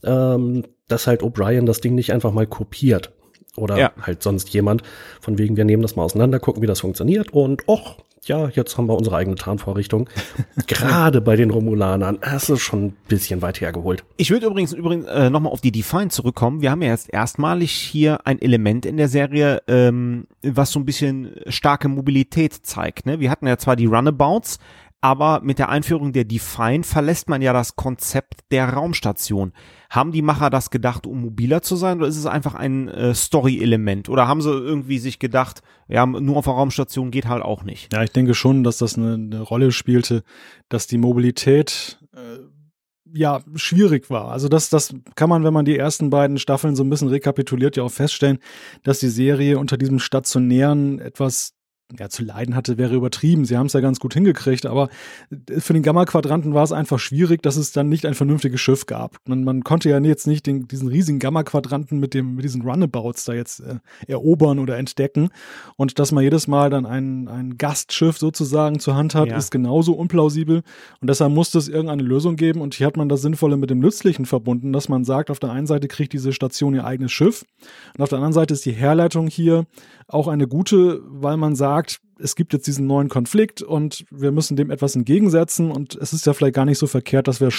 [0.03, 3.13] ähm, dass halt O'Brien das Ding nicht einfach mal kopiert.
[3.57, 3.93] Oder ja.
[4.01, 4.83] halt sonst jemand.
[5.21, 8.77] Von wegen, wir nehmen das mal auseinander, gucken, wie das funktioniert und och, ja, jetzt
[8.79, 10.09] haben wir unsere eigene Tarnvorrichtung.
[10.67, 14.05] Gerade bei den Romulanern, das ist schon ein bisschen weit hergeholt.
[14.17, 16.63] Ich würde übrigens, übrigens äh, nochmal auf die Define zurückkommen.
[16.63, 20.87] Wir haben ja jetzt erstmalig hier ein Element in der Serie, ähm, was so ein
[20.87, 23.07] bisschen starke Mobilität zeigt.
[23.07, 23.21] Ne?
[23.21, 24.59] Wir hatten ja zwar die Runabouts,
[25.05, 29.53] aber mit der Einführung der Define verlässt man ja das Konzept der Raumstation.
[29.91, 33.15] Haben die Macher das gedacht, um mobiler zu sein, oder ist es einfach ein äh,
[33.15, 34.09] Story-Element?
[34.09, 37.93] Oder haben sie irgendwie sich gedacht, ja, nur auf der Raumstation geht halt auch nicht?
[37.93, 40.23] Ja, ich denke schon, dass das eine, eine Rolle spielte,
[40.71, 42.39] dass die Mobilität äh,
[43.13, 44.31] ja schwierig war.
[44.31, 47.77] Also das, das kann man, wenn man die ersten beiden Staffeln so ein bisschen rekapituliert,
[47.77, 48.39] ja auch feststellen,
[48.85, 51.53] dass die Serie unter diesem stationären, etwas
[51.99, 53.45] ja, zu leiden hatte, wäre übertrieben.
[53.45, 54.89] Sie haben es ja ganz gut hingekriegt, aber
[55.59, 59.17] für den Gamma-Quadranten war es einfach schwierig, dass es dann nicht ein vernünftiges Schiff gab.
[59.27, 63.25] Man, man konnte ja jetzt nicht den, diesen riesigen Gamma-Quadranten mit, dem, mit diesen Runabouts
[63.25, 63.77] da jetzt äh,
[64.07, 65.31] erobern oder entdecken.
[65.77, 69.37] Und dass man jedes Mal dann ein, ein Gastschiff sozusagen zur Hand hat, ja.
[69.37, 70.63] ist genauso unplausibel.
[71.01, 72.61] Und deshalb musste es irgendeine Lösung geben.
[72.61, 75.51] Und hier hat man das Sinnvolle mit dem Nützlichen verbunden, dass man sagt, auf der
[75.51, 77.45] einen Seite kriegt diese Station ihr eigenes Schiff
[77.97, 79.67] und auf der anderen Seite ist die Herleitung hier
[80.09, 84.57] auch eine gute, weil man sagt, es gibt jetzt diesen neuen Konflikt und wir müssen
[84.57, 87.55] dem etwas entgegensetzen und es ist ja vielleicht gar nicht so verkehrt, dass wir das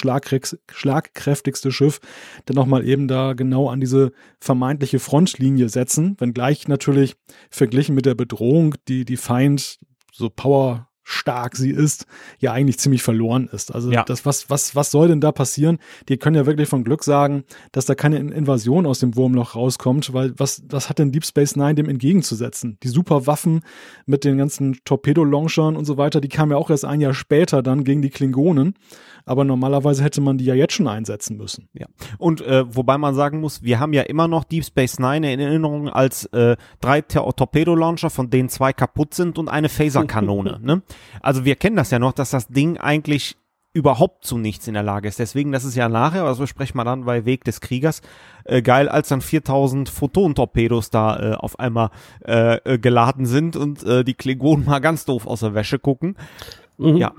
[0.72, 2.00] schlagkräftigste Schiff
[2.46, 7.16] dann nochmal eben da genau an diese vermeintliche Frontlinie setzen, wenngleich natürlich
[7.50, 9.78] verglichen mit der Bedrohung, die die Feind
[10.12, 12.04] so Power stark sie ist,
[12.40, 13.72] ja eigentlich ziemlich verloren ist.
[13.72, 14.02] Also ja.
[14.02, 15.78] das, was, was, was soll denn da passieren?
[16.08, 20.12] Die können ja wirklich von Glück sagen, dass da keine Invasion aus dem Wurmloch rauskommt,
[20.12, 22.78] weil was, was hat denn Deep Space Nine dem entgegenzusetzen?
[22.82, 23.60] Die super Waffen
[24.04, 27.62] mit den ganzen Torpedo-Launchern und so weiter, die kamen ja auch erst ein Jahr später
[27.62, 28.74] dann gegen die Klingonen.
[29.26, 31.68] Aber normalerweise hätte man die ja jetzt schon einsetzen müssen.
[31.74, 31.86] Ja.
[32.16, 35.40] Und äh, wobei man sagen muss, wir haben ja immer noch Deep Space Nine in
[35.40, 40.60] Erinnerung als äh, drei Torpedo-Launcher, von denen zwei kaputt sind und eine Phaserkanone.
[40.62, 40.82] ne?
[41.20, 43.36] Also wir kennen das ja noch, dass das Ding eigentlich
[43.76, 45.18] überhaupt zu nichts in der Lage ist.
[45.18, 48.00] Deswegen, das ist ja nachher, also besprechen wir dann bei Weg des Kriegers,
[48.44, 51.90] äh, geil, als dann 4000 Photon-Torpedos da äh, auf einmal
[52.24, 56.16] äh, äh, geladen sind und äh, die Klingonen mal ganz doof aus der Wäsche gucken.
[56.78, 56.96] Mhm.
[56.96, 57.12] Ja.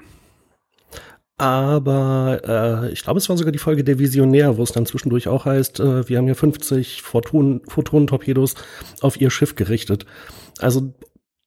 [1.37, 2.41] Aber
[2.87, 5.45] äh, ich glaube, es war sogar die Folge der Visionär, wo es dann zwischendurch auch
[5.45, 8.55] heißt, äh, wir haben hier 50 Photon-Torpedos
[9.01, 10.05] auf ihr Schiff gerichtet.
[10.57, 10.93] Also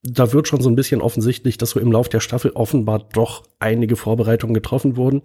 [0.03, 3.42] da wird schon so ein bisschen offensichtlich, dass so im Lauf der Staffel offenbar doch
[3.59, 5.22] einige Vorbereitungen getroffen wurden.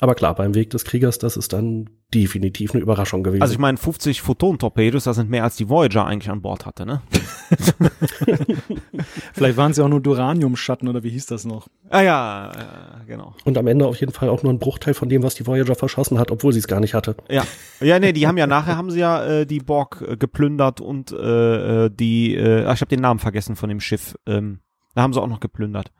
[0.00, 3.42] Aber klar, beim Weg des Kriegers, das ist dann definitiv eine Überraschung gewesen.
[3.42, 6.86] Also ich meine, 50 Photon-Torpedos, das sind mehr als die Voyager eigentlich an Bord hatte,
[6.86, 7.02] ne?
[9.32, 11.68] Vielleicht waren sie auch nur Duranium-Schatten oder wie hieß das noch?
[11.88, 13.34] Ah ja, äh, genau.
[13.44, 15.74] Und am Ende auf jeden Fall auch nur ein Bruchteil von dem, was die Voyager
[15.74, 17.16] verschossen hat, obwohl sie es gar nicht hatte.
[17.28, 17.44] Ja,
[17.80, 21.12] ja, nee, die haben ja nachher haben sie ja äh, die Borg äh, geplündert und
[21.12, 24.16] äh, äh die, äh, ach, ich habe den Namen vergessen von dem Schiff.
[24.26, 24.60] Ähm,
[24.94, 25.92] da haben sie auch noch geplündert.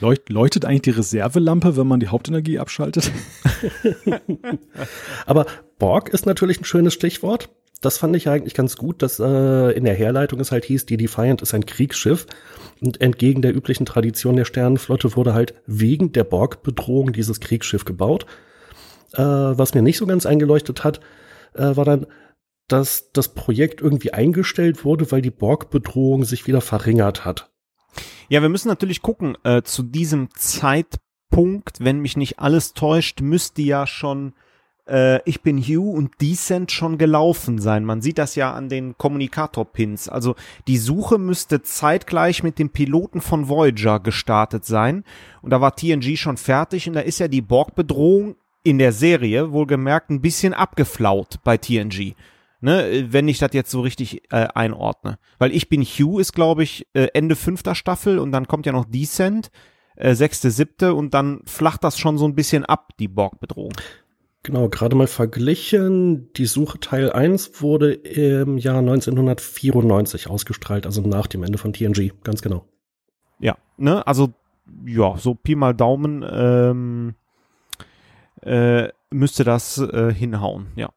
[0.00, 3.10] Leucht, leuchtet eigentlich die Reservelampe, wenn man die Hauptenergie abschaltet?
[5.26, 5.46] Aber
[5.78, 7.48] Borg ist natürlich ein schönes Stichwort.
[7.80, 10.98] das fand ich eigentlich ganz gut, dass äh, in der Herleitung es halt hieß, die
[10.98, 12.26] Defiant ist ein Kriegsschiff
[12.82, 18.26] und entgegen der üblichen Tradition der Sternenflotte wurde halt wegen der Borg-Bedrohung dieses Kriegsschiff gebaut.
[19.14, 21.00] Äh, was mir nicht so ganz eingeleuchtet hat,
[21.54, 22.06] äh, war dann,
[22.68, 27.50] dass das Projekt irgendwie eingestellt wurde, weil die Borg-Bedrohung sich wieder verringert hat.
[28.30, 33.60] Ja, wir müssen natürlich gucken, äh, zu diesem Zeitpunkt, wenn mich nicht alles täuscht, müsste
[33.60, 34.34] ja schon
[34.86, 37.84] äh, Ich bin Hugh und Decent schon gelaufen sein.
[37.84, 40.08] Man sieht das ja an den Kommunikator-Pins.
[40.08, 40.36] Also
[40.68, 45.02] die Suche müsste zeitgleich mit dem Piloten von Voyager gestartet sein.
[45.42, 49.50] Und da war TNG schon fertig und da ist ja die Borg-Bedrohung in der Serie
[49.50, 52.14] wohlgemerkt ein bisschen abgeflaut bei TNG.
[52.62, 55.18] Ne, wenn ich das jetzt so richtig äh, einordne.
[55.38, 58.72] Weil ich bin Hugh ist, glaube ich, äh, Ende fünfter Staffel und dann kommt ja
[58.72, 59.50] noch Descent,
[59.96, 63.72] äh, sechste, siebte und dann flacht das schon so ein bisschen ab, die Borg-Bedrohung.
[64.42, 66.32] Genau, gerade mal verglichen.
[66.34, 72.12] Die Suche Teil 1 wurde im Jahr 1994 ausgestrahlt, also nach dem Ende von TNG,
[72.24, 72.66] ganz genau.
[73.38, 74.32] Ja, ne, also
[74.86, 77.14] ja, so Pi mal Daumen ähm,
[78.42, 80.90] äh, müsste das äh, hinhauen, ja.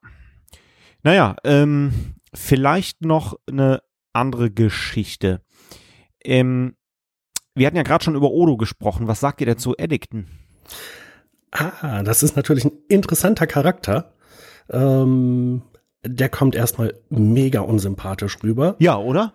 [1.03, 3.81] Naja, ähm, vielleicht noch eine
[4.13, 5.41] andere Geschichte.
[6.23, 6.75] Ähm,
[7.55, 9.07] wir hatten ja gerade schon über Odo gesprochen.
[9.07, 9.75] Was sagt ihr denn zu?
[11.51, 14.13] Ah, das ist natürlich ein interessanter Charakter.
[14.69, 15.61] Ähm,
[16.05, 18.75] der kommt erstmal mega unsympathisch rüber.
[18.79, 19.33] Ja, oder?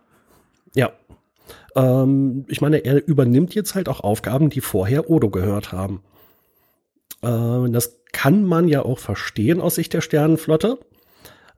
[0.74, 0.92] Ja.
[1.76, 6.02] Ähm, ich meine, er übernimmt jetzt halt auch Aufgaben, die vorher Odo gehört haben.
[7.22, 10.78] Ähm, das kann man ja auch verstehen aus Sicht der Sternenflotte.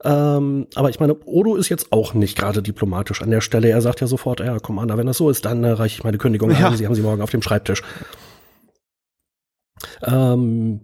[0.03, 3.69] Ähm, aber ich meine, Odo ist jetzt auch nicht gerade diplomatisch an der Stelle.
[3.69, 6.19] Er sagt ja sofort, ja, Commander, wenn das so ist, dann äh, reiche ich meine
[6.19, 6.69] Kündigung ja.
[6.69, 6.77] an.
[6.77, 7.83] Sie haben sie morgen auf dem Schreibtisch.
[10.03, 10.81] Ähm,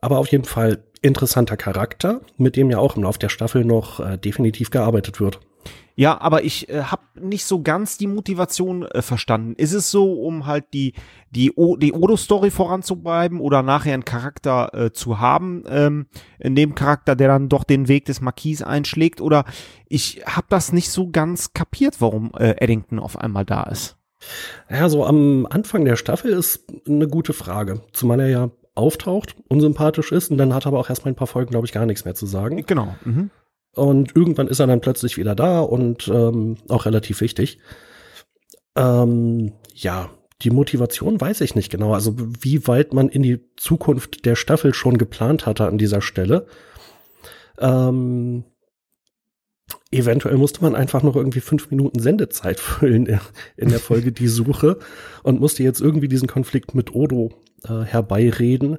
[0.00, 4.00] aber auf jeden Fall interessanter Charakter, mit dem ja auch im Laufe der Staffel noch
[4.00, 5.40] äh, definitiv gearbeitet wird.
[5.94, 9.54] Ja, aber ich äh, habe nicht so ganz die Motivation äh, verstanden.
[9.56, 10.94] Ist es so, um halt die
[11.30, 16.06] die, o die Odo-Story voranzubleiben oder nachher einen Charakter äh, zu haben, ähm,
[16.38, 19.20] in dem Charakter, der dann doch den Weg des Marquis einschlägt?
[19.20, 19.44] Oder
[19.88, 23.96] ich habe das nicht so ganz kapiert, warum äh, Eddington auf einmal da ist.
[24.70, 30.12] Ja, so am Anfang der Staffel ist eine gute Frage, zumal er ja auftaucht, unsympathisch
[30.12, 32.04] ist und dann hat er aber auch erstmal ein paar Folgen, glaube ich, gar nichts
[32.04, 32.64] mehr zu sagen.
[32.66, 32.94] Genau.
[33.04, 33.30] Mhm.
[33.74, 37.58] Und irgendwann ist er dann plötzlich wieder da und ähm, auch relativ wichtig.
[38.76, 40.10] Ähm, ja,
[40.42, 41.94] die Motivation weiß ich nicht genau.
[41.94, 46.46] Also wie weit man in die Zukunft der Staffel schon geplant hatte an dieser Stelle.
[47.58, 48.44] Ähm,
[49.90, 53.06] eventuell musste man einfach noch irgendwie fünf Minuten Sendezeit füllen
[53.56, 54.78] in der Folge Die Suche
[55.22, 57.30] und musste jetzt irgendwie diesen Konflikt mit Odo
[57.64, 58.78] äh, herbeireden,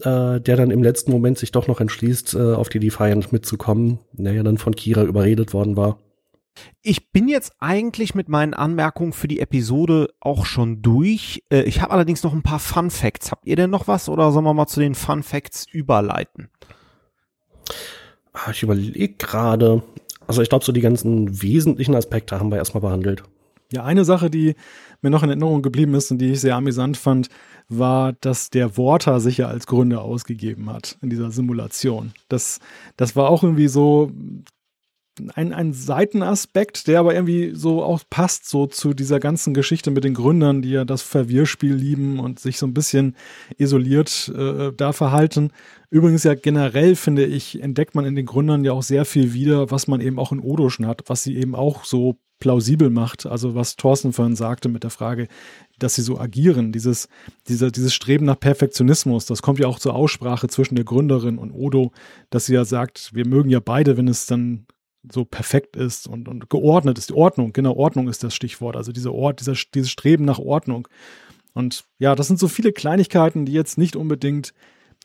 [0.00, 3.98] äh, der dann im letzten Moment sich doch noch entschließt, äh, auf die Defiant mitzukommen,
[4.12, 5.98] der ja dann von Kira überredet worden war.
[6.82, 11.42] Ich bin jetzt eigentlich mit meinen Anmerkungen für die Episode auch schon durch.
[11.50, 13.30] Äh, ich habe allerdings noch ein paar Fun Facts.
[13.30, 16.48] Habt ihr denn noch was oder sollen wir mal zu den Fun Facts überleiten?
[18.32, 19.82] Ah, ich überlege gerade.
[20.26, 23.24] Also ich glaube, so die ganzen wesentlichen Aspekte haben wir erstmal behandelt.
[23.72, 24.54] Ja, eine Sache, die
[25.00, 27.28] mir noch in Erinnerung geblieben ist und die ich sehr amüsant fand,
[27.68, 32.12] war, dass der Water sich ja als Gründer ausgegeben hat in dieser Simulation.
[32.28, 32.58] Das,
[32.96, 34.10] das war auch irgendwie so
[35.34, 40.04] ein, ein Seitenaspekt, der aber irgendwie so auch passt, so zu dieser ganzen Geschichte mit
[40.04, 43.16] den Gründern, die ja das Verwirrspiel lieben und sich so ein bisschen
[43.58, 45.52] isoliert äh, da verhalten.
[45.90, 49.70] Übrigens ja generell, finde ich, entdeckt man in den Gründern ja auch sehr viel wieder,
[49.70, 53.26] was man eben auch in Odo schon hat, was sie eben auch so plausibel macht.
[53.26, 55.28] Also was Thorsten vorhin sagte mit der Frage,
[55.78, 57.08] dass sie so agieren, dieses,
[57.46, 61.52] dieser, dieses Streben nach Perfektionismus, das kommt ja auch zur Aussprache zwischen der Gründerin und
[61.52, 61.92] Odo,
[62.30, 64.66] dass sie ja sagt, wir mögen ja beide, wenn es dann
[65.10, 67.10] so perfekt ist und, und geordnet ist.
[67.10, 68.76] Die Ordnung, genau, Ordnung ist das Stichwort.
[68.76, 70.88] Also dieser Ort, dieser, dieses Streben nach Ordnung.
[71.54, 74.52] Und ja, das sind so viele Kleinigkeiten, die jetzt nicht unbedingt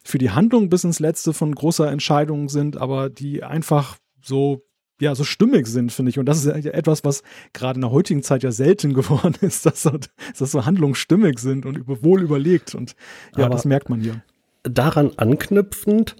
[0.04, 4.64] für die Handlung bis ins Letzte von großer Entscheidung sind, aber die einfach so
[5.02, 6.20] ja, so stimmig sind, finde ich.
[6.20, 7.22] Und das ist ja etwas, was
[7.54, 9.92] gerade in der heutigen Zeit ja selten geworden ist, dass so,
[10.38, 12.76] dass so Handlungen stimmig sind und wohl überlegt.
[12.76, 12.96] Und
[13.36, 14.24] ja, aber das merkt man hier.
[14.68, 16.16] Daran anknüpfend,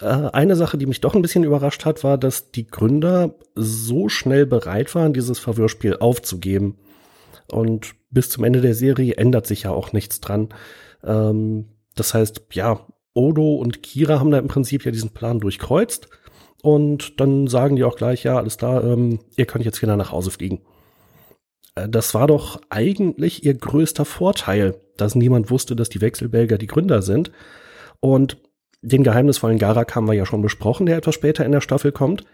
[0.00, 4.08] äh, eine Sache, die mich doch ein bisschen überrascht hat, war, dass die Gründer so
[4.08, 6.78] schnell bereit waren, dieses Verwirrspiel aufzugeben.
[7.50, 10.48] Und bis zum Ende der Serie ändert sich ja auch nichts dran.
[11.04, 16.08] Ähm, das heißt, ja, Odo und Kira haben da im Prinzip ja diesen Plan durchkreuzt.
[16.62, 20.12] Und dann sagen die auch gleich, ja, alles klar, ähm, ihr könnt jetzt wieder nach
[20.12, 20.62] Hause fliegen.
[21.74, 26.68] Äh, das war doch eigentlich ihr größter Vorteil, dass niemand wusste, dass die Wechselbelger die
[26.68, 27.32] Gründer sind.
[28.02, 28.36] Und
[28.82, 32.24] den geheimnisvollen Garak haben wir ja schon besprochen, der etwas später in der Staffel kommt.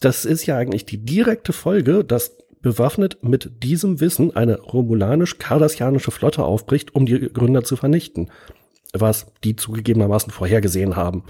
[0.00, 6.42] das ist ja eigentlich die direkte Folge, dass bewaffnet mit diesem Wissen eine romulanisch-kardassianische Flotte
[6.42, 8.30] aufbricht, um die Gründer zu vernichten.
[8.92, 11.24] Was die zugegebenermaßen vorhergesehen haben.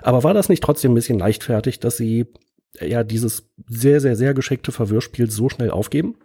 [0.00, 2.26] Aber war das nicht trotzdem ein bisschen leichtfertig, dass sie
[2.80, 6.16] ja dieses sehr, sehr, sehr geschickte Verwirrspiel so schnell aufgeben?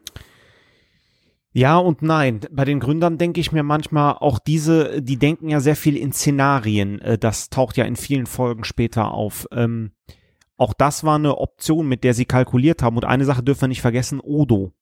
[1.57, 2.41] Ja und nein.
[2.51, 6.11] Bei den Gründern denke ich mir manchmal auch diese, die denken ja sehr viel in
[6.11, 6.99] Szenarien.
[6.99, 9.47] Äh, das taucht ja in vielen Folgen später auf.
[9.53, 9.91] Ähm,
[10.57, 12.97] auch das war eine Option, mit der sie kalkuliert haben.
[12.97, 14.73] Und eine Sache dürfen wir nicht vergessen, Odo.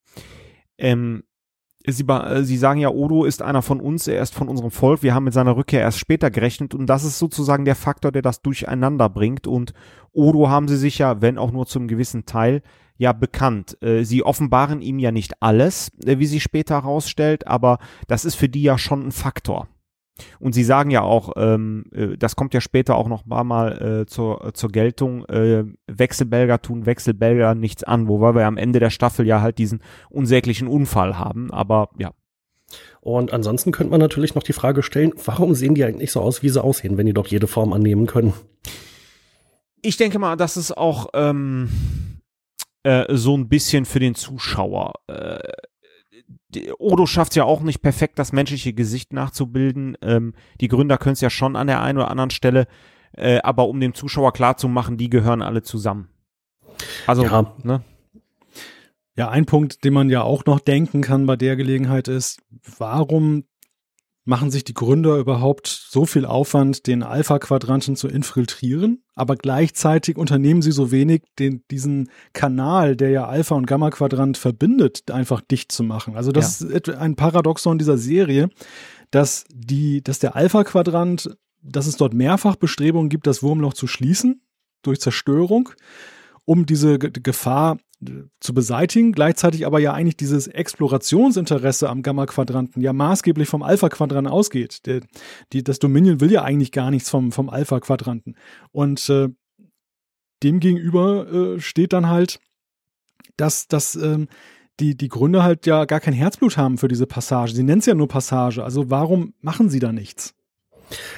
[0.80, 1.22] Ähm,
[1.86, 5.04] Sie, äh, Sie sagen ja, Odo ist einer von uns, er ist von unserem Volk.
[5.04, 8.22] Wir haben mit seiner Rückkehr erst später gerechnet und das ist sozusagen der Faktor, der
[8.22, 9.48] das durcheinander bringt.
[9.48, 9.74] Und
[10.14, 12.62] Odo haben sie sich ja, wenn auch nur zum gewissen Teil,
[12.98, 13.78] ja bekannt.
[13.82, 18.36] Äh, sie offenbaren ihm ja nicht alles, äh, wie sie später herausstellt, aber das ist
[18.36, 19.68] für die ja schon ein Faktor.
[20.40, 24.02] Und sie sagen ja auch, ähm, äh, das kommt ja später auch noch mal, mal
[24.02, 28.92] äh, zur, zur Geltung, äh, Wechselbelger tun Wechselbelger nichts an, wobei wir am Ende der
[28.92, 32.12] Staffel ja halt diesen unsäglichen Unfall haben, aber ja.
[33.02, 36.42] Und ansonsten könnte man natürlich noch die Frage stellen, warum sehen die eigentlich so aus,
[36.42, 38.34] wie sie aussehen, wenn die doch jede Form annehmen können?
[39.82, 41.70] Ich denke mal, das ist auch ähm,
[42.84, 44.94] äh, so ein bisschen für den Zuschauer.
[46.78, 49.98] Odo schafft es ja auch nicht perfekt, das menschliche Gesicht nachzubilden.
[50.02, 52.68] Ähm, die Gründer können es ja schon an der einen oder anderen Stelle,
[53.14, 56.10] äh, aber um dem Zuschauer klarzumachen, die gehören alle zusammen.
[57.08, 57.54] Also, ja.
[57.64, 57.84] ne?
[59.16, 62.42] Ja, ein Punkt, den man ja auch noch denken kann bei der Gelegenheit ist,
[62.78, 63.44] warum
[64.26, 70.62] machen sich die Gründer überhaupt so viel Aufwand, den Alpha-Quadranten zu infiltrieren, aber gleichzeitig unternehmen
[70.62, 75.84] sie so wenig, den, diesen Kanal, der ja Alpha- und Gamma-Quadrant verbindet, einfach dicht zu
[75.84, 76.16] machen.
[76.16, 76.70] Also das ja.
[76.70, 78.50] ist ein Paradoxon dieser Serie,
[79.12, 84.42] dass die, dass der Alpha-Quadrant, dass es dort mehrfach Bestrebungen gibt, das Wurmloch zu schließen
[84.84, 85.70] durch Zerstörung,
[86.46, 87.78] um diese Gefahr
[88.40, 94.86] zu beseitigen, gleichzeitig aber ja eigentlich dieses Explorationsinteresse am Gamma-Quadranten ja maßgeblich vom Alpha-Quadranten ausgeht.
[94.86, 95.02] Der,
[95.52, 98.36] die, das Dominion will ja eigentlich gar nichts vom, vom Alpha-Quadranten.
[98.72, 99.30] Und äh,
[100.44, 102.40] demgegenüber äh, steht dann halt,
[103.38, 104.28] dass, dass ähm,
[104.80, 107.54] die, die Gründer halt ja gar kein Herzblut haben für diese Passage.
[107.54, 108.64] Sie nennen es ja nur Passage.
[108.64, 110.34] Also warum machen sie da nichts?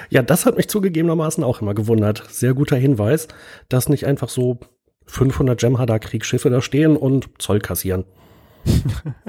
[0.10, 2.24] Ja, das hat mich zugegebenermaßen auch immer gewundert.
[2.30, 3.28] Sehr guter Hinweis,
[3.70, 4.60] dass nicht einfach so
[5.06, 8.06] 500 Jem'Hadar-Kriegsschiffe da stehen und Zoll kassieren.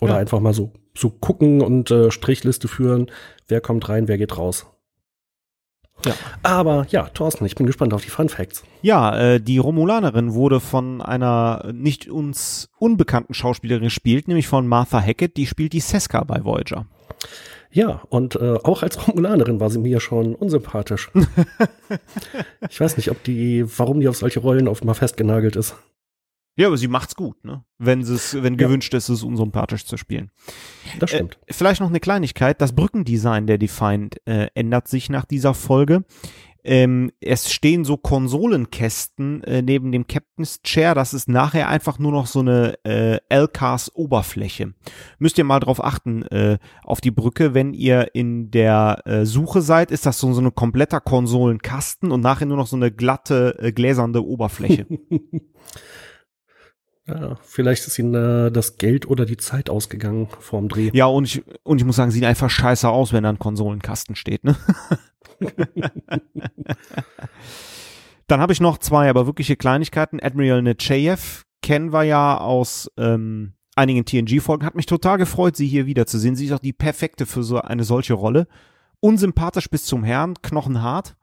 [0.00, 0.18] Oder ja.
[0.18, 3.10] einfach mal so, so gucken und äh, Strichliste führen,
[3.48, 4.66] wer kommt rein, wer geht raus.
[6.04, 6.12] Ja.
[6.42, 8.64] Aber ja, Thorsten, ich bin gespannt auf die Fun Facts.
[8.82, 15.00] Ja, äh, die Romulanerin wurde von einer nicht uns unbekannten Schauspielerin gespielt, nämlich von Martha
[15.00, 16.86] Hackett, die spielt die Seska bei Voyager.
[17.70, 21.10] Ja, und äh, auch als Romulanerin war sie mir schon unsympathisch.
[22.70, 25.76] ich weiß nicht, ob die, warum die auf solche Rollen oft mal festgenagelt ist.
[26.58, 27.64] Ja, aber sie macht's gut, ne?
[27.76, 28.66] Wenn es, wenn ja.
[28.66, 30.30] gewünscht ist, es unsympathisch zu spielen.
[30.98, 31.38] Das stimmt.
[31.46, 36.04] Äh, vielleicht noch eine Kleinigkeit: Das Brückendesign der Defiant äh, ändert sich nach dieser Folge.
[36.68, 40.96] Ähm, es stehen so Konsolenkästen äh, neben dem Captain's Chair.
[40.96, 44.74] Das ist nachher einfach nur noch so eine äh, LCAS-Oberfläche.
[45.20, 47.54] Müsst ihr mal drauf achten äh, auf die Brücke.
[47.54, 52.20] Wenn ihr in der äh, Suche seid, ist das so, so ein kompletter Konsolenkasten und
[52.20, 54.86] nachher nur noch so eine glatte, äh, gläsernde Oberfläche.
[57.08, 60.90] Ja, vielleicht ist ihnen äh, das Geld oder die Zeit ausgegangen vorm Dreh.
[60.92, 64.16] Ja, und ich, und ich muss sagen, sieht einfach scheiße aus, wenn da ein Konsolenkasten
[64.16, 64.56] steht, ne?
[68.26, 70.18] Dann habe ich noch zwei, aber wirkliche Kleinigkeiten.
[70.20, 74.66] Admiral Nechayev kennen wir ja aus ähm, einigen TNG-Folgen.
[74.66, 76.34] Hat mich total gefreut, sie hier wiederzusehen.
[76.34, 78.48] Sie ist auch die perfekte für so eine solche Rolle.
[78.98, 81.16] Unsympathisch bis zum Herrn, knochenhart.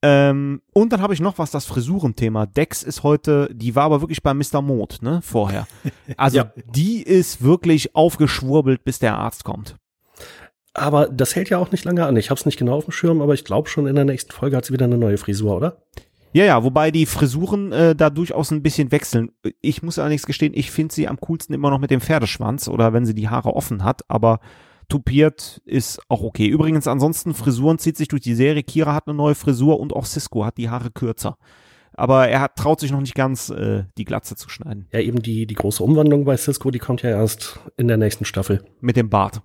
[0.00, 2.46] Ähm, und dann habe ich noch was, das Frisurenthema.
[2.46, 4.62] Dex ist heute, die war aber wirklich bei Mr.
[4.62, 5.66] Mode, ne, vorher.
[6.16, 6.52] Also ja.
[6.66, 9.76] die ist wirklich aufgeschwurbelt, bis der Arzt kommt.
[10.74, 12.16] Aber das hält ja auch nicht lange an.
[12.16, 14.32] Ich habe es nicht genau auf dem Schirm, aber ich glaube schon in der nächsten
[14.32, 15.78] Folge hat sie wieder eine neue Frisur, oder?
[16.32, 19.30] Ja, ja, wobei die Frisuren äh, da durchaus ein bisschen wechseln.
[19.60, 22.92] Ich muss allerdings gestehen, ich finde sie am coolsten immer noch mit dem Pferdeschwanz oder
[22.92, 24.40] wenn sie die Haare offen hat, aber
[24.88, 26.46] tupiert ist auch okay.
[26.46, 28.62] Übrigens, ansonsten Frisuren zieht sich durch die Serie.
[28.62, 31.36] Kira hat eine neue Frisur und auch Cisco hat die Haare kürzer.
[31.94, 34.86] Aber er hat, traut sich noch nicht ganz, äh, die Glatze zu schneiden.
[34.92, 38.24] Ja, eben die, die große Umwandlung bei Cisco, die kommt ja erst in der nächsten
[38.24, 38.64] Staffel.
[38.80, 39.42] Mit dem Bart.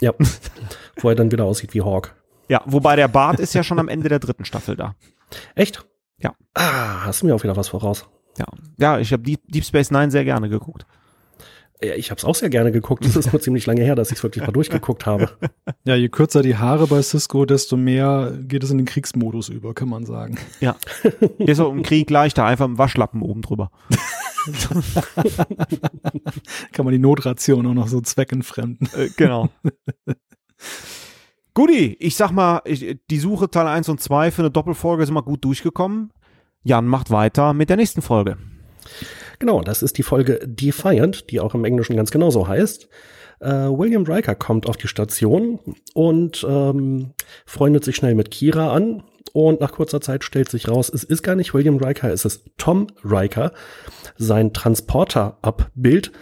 [0.00, 0.12] Ja.
[0.96, 2.16] Wo er dann wieder aussieht wie Hawk.
[2.48, 4.94] Ja, wobei der Bart ist ja schon am Ende der dritten Staffel da.
[5.54, 5.86] Echt?
[6.18, 6.34] Ja.
[6.54, 8.06] Ah, hast du mir auch wieder was voraus.
[8.38, 8.46] Ja,
[8.78, 10.86] ja ich habe Deep, Deep Space Nine sehr gerne geguckt.
[11.80, 13.04] Ja, ich habe es auch sehr gerne geguckt.
[13.04, 15.30] Es ist nur ziemlich lange her, dass ich es wirklich mal durchgeguckt habe.
[15.84, 19.74] Ja, je kürzer die Haare bei Cisco, desto mehr geht es in den Kriegsmodus über,
[19.74, 20.38] kann man sagen.
[20.60, 20.76] Ja.
[21.38, 23.70] Ist auch im Krieg leichter, einfach im Waschlappen oben drüber.
[26.72, 28.88] kann man die Notration auch noch so zweckentfremden.
[28.96, 29.50] Äh, genau.
[31.54, 35.14] Guti, ich sag mal, ich, die Suche Teil 1 und 2 für eine Doppelfolge sind
[35.14, 36.10] mal gut durchgekommen.
[36.64, 38.36] Jan macht weiter mit der nächsten Folge.
[39.38, 42.88] Genau, das ist die Folge Defiant, die auch im Englischen ganz genauso heißt.
[43.40, 45.60] Äh, William Riker kommt auf die Station
[45.94, 47.12] und ähm,
[47.46, 49.04] freundet sich schnell mit Kira an.
[49.32, 52.44] Und nach kurzer Zeit stellt sich raus, es ist gar nicht William Riker, es ist
[52.56, 53.52] Tom Riker,
[54.16, 56.12] sein Transporter-Abbild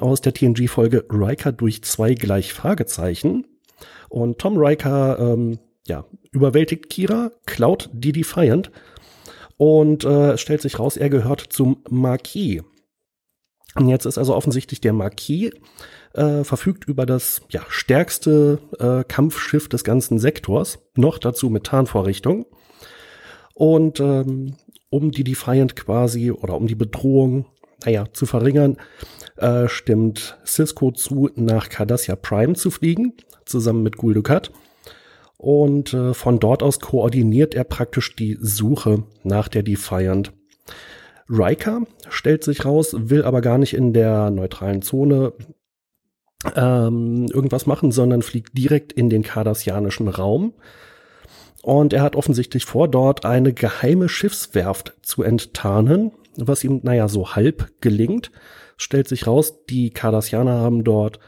[0.00, 3.46] aus der TNG-Folge Riker durch zwei gleich Fragezeichen.
[4.08, 8.70] Und Tom Riker ähm, ja, überwältigt Kira, klaut die Defiant
[9.56, 12.62] und äh, stellt sich raus, er gehört zum Marquis.
[13.74, 15.50] Und jetzt ist also offensichtlich der Marquis
[16.14, 22.46] äh, verfügt über das ja, stärkste äh, Kampfschiff des ganzen Sektors, noch dazu mit Tarnvorrichtung.
[23.54, 24.56] Und ähm,
[24.88, 27.46] um die Defiant quasi oder um die Bedrohung,
[27.84, 28.78] naja, zu verringern,
[29.36, 34.52] äh, stimmt Cisco zu, nach Cardassia Prime zu fliegen, zusammen mit Gul Dukat.
[35.38, 40.32] Und äh, von dort aus koordiniert er praktisch die Suche nach der Defiant.
[41.28, 45.32] Riker stellt sich raus, will aber gar nicht in der neutralen Zone
[46.54, 50.54] ähm, irgendwas machen, sondern fliegt direkt in den kardassianischen Raum.
[51.62, 57.34] Und er hat offensichtlich vor, dort eine geheime Schiffswerft zu enttarnen, was ihm, naja, so
[57.34, 58.30] halb gelingt.
[58.76, 61.18] Stellt sich raus, die Cardassianer haben dort,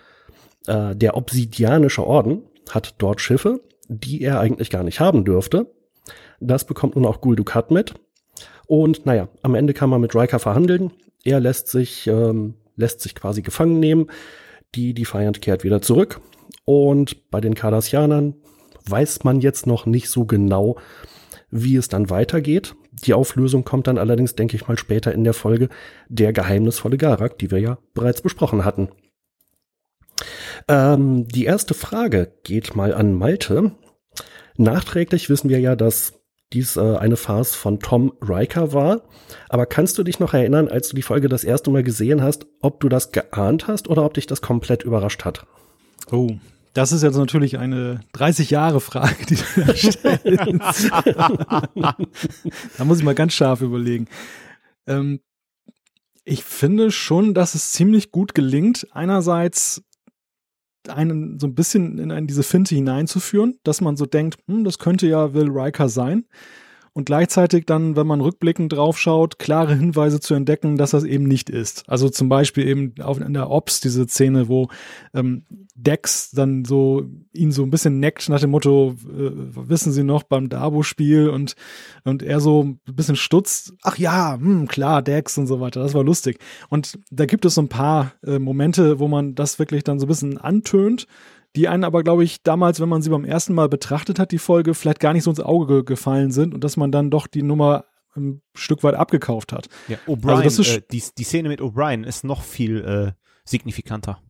[0.66, 5.66] äh, der Obsidianische Orden hat dort Schiffe, die er eigentlich gar nicht haben dürfte.
[6.40, 7.94] Das bekommt nun auch Gul Dukat mit.
[8.66, 10.92] Und naja, am Ende kann man mit Riker verhandeln.
[11.24, 14.08] Er lässt sich, ähm, lässt sich quasi gefangen nehmen.
[14.74, 16.20] Die Defiant kehrt wieder zurück.
[16.64, 18.34] Und bei den Cardassianern
[18.86, 20.76] weiß man jetzt noch nicht so genau,
[21.50, 22.74] wie es dann weitergeht.
[22.92, 25.68] Die Auflösung kommt dann allerdings, denke ich mal, später in der Folge
[26.08, 28.88] der geheimnisvolle Garak, die wir ja bereits besprochen hatten.
[30.68, 33.72] Ähm, die erste Frage geht mal an Malte.
[34.56, 36.14] Nachträglich wissen wir ja, dass
[36.52, 39.02] dies äh, eine Farce von Tom Riker war.
[39.48, 42.46] Aber kannst du dich noch erinnern, als du die Folge das erste Mal gesehen hast,
[42.60, 45.46] ob du das geahnt hast oder ob dich das komplett überrascht hat?
[46.10, 46.30] Oh,
[46.72, 50.90] das ist jetzt natürlich eine 30 Jahre Frage, die du da stellst.
[52.78, 54.06] da muss ich mal ganz scharf überlegen.
[54.86, 55.20] Ähm,
[56.24, 59.82] ich finde schon, dass es ziemlich gut gelingt, einerseits
[60.90, 64.78] einen so ein bisschen in, in diese Finte hineinzuführen, dass man so denkt, hm, das
[64.78, 66.26] könnte ja Will Riker sein.
[66.92, 71.24] Und gleichzeitig dann, wenn man rückblickend drauf schaut, klare Hinweise zu entdecken, dass das eben
[71.24, 71.84] nicht ist.
[71.88, 74.68] Also zum Beispiel eben auf, in der Ops diese Szene, wo
[75.14, 79.30] ähm, Dex dann so ihn so ein bisschen neckt nach dem Motto, äh,
[79.68, 81.54] wissen Sie noch beim Dabo-Spiel und,
[82.04, 85.94] und er so ein bisschen stutzt, ach ja, hm, klar, Dex und so weiter, das
[85.94, 86.38] war lustig.
[86.68, 90.06] Und da gibt es so ein paar äh, Momente, wo man das wirklich dann so
[90.06, 91.06] ein bisschen antönt,
[91.58, 94.38] die einen aber, glaube ich, damals, wenn man sie beim ersten Mal betrachtet hat, die
[94.38, 97.42] Folge, vielleicht gar nicht so ins Auge gefallen sind und dass man dann doch die
[97.42, 97.84] Nummer
[98.16, 99.68] ein Stück weit abgekauft hat.
[99.88, 103.12] Ja, O'Brien, also äh, die, die Szene mit O'Brien ist noch viel äh,
[103.44, 104.20] signifikanter.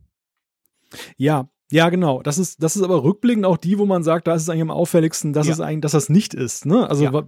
[1.17, 2.23] Ja, ja, genau.
[2.23, 4.63] Das ist, das ist aber rückblickend auch die, wo man sagt, da ist es eigentlich
[4.63, 5.53] am auffälligsten, dass ja.
[5.53, 6.65] es eigentlich, dass das nicht ist.
[6.65, 6.89] Ne?
[6.89, 7.23] Also ja.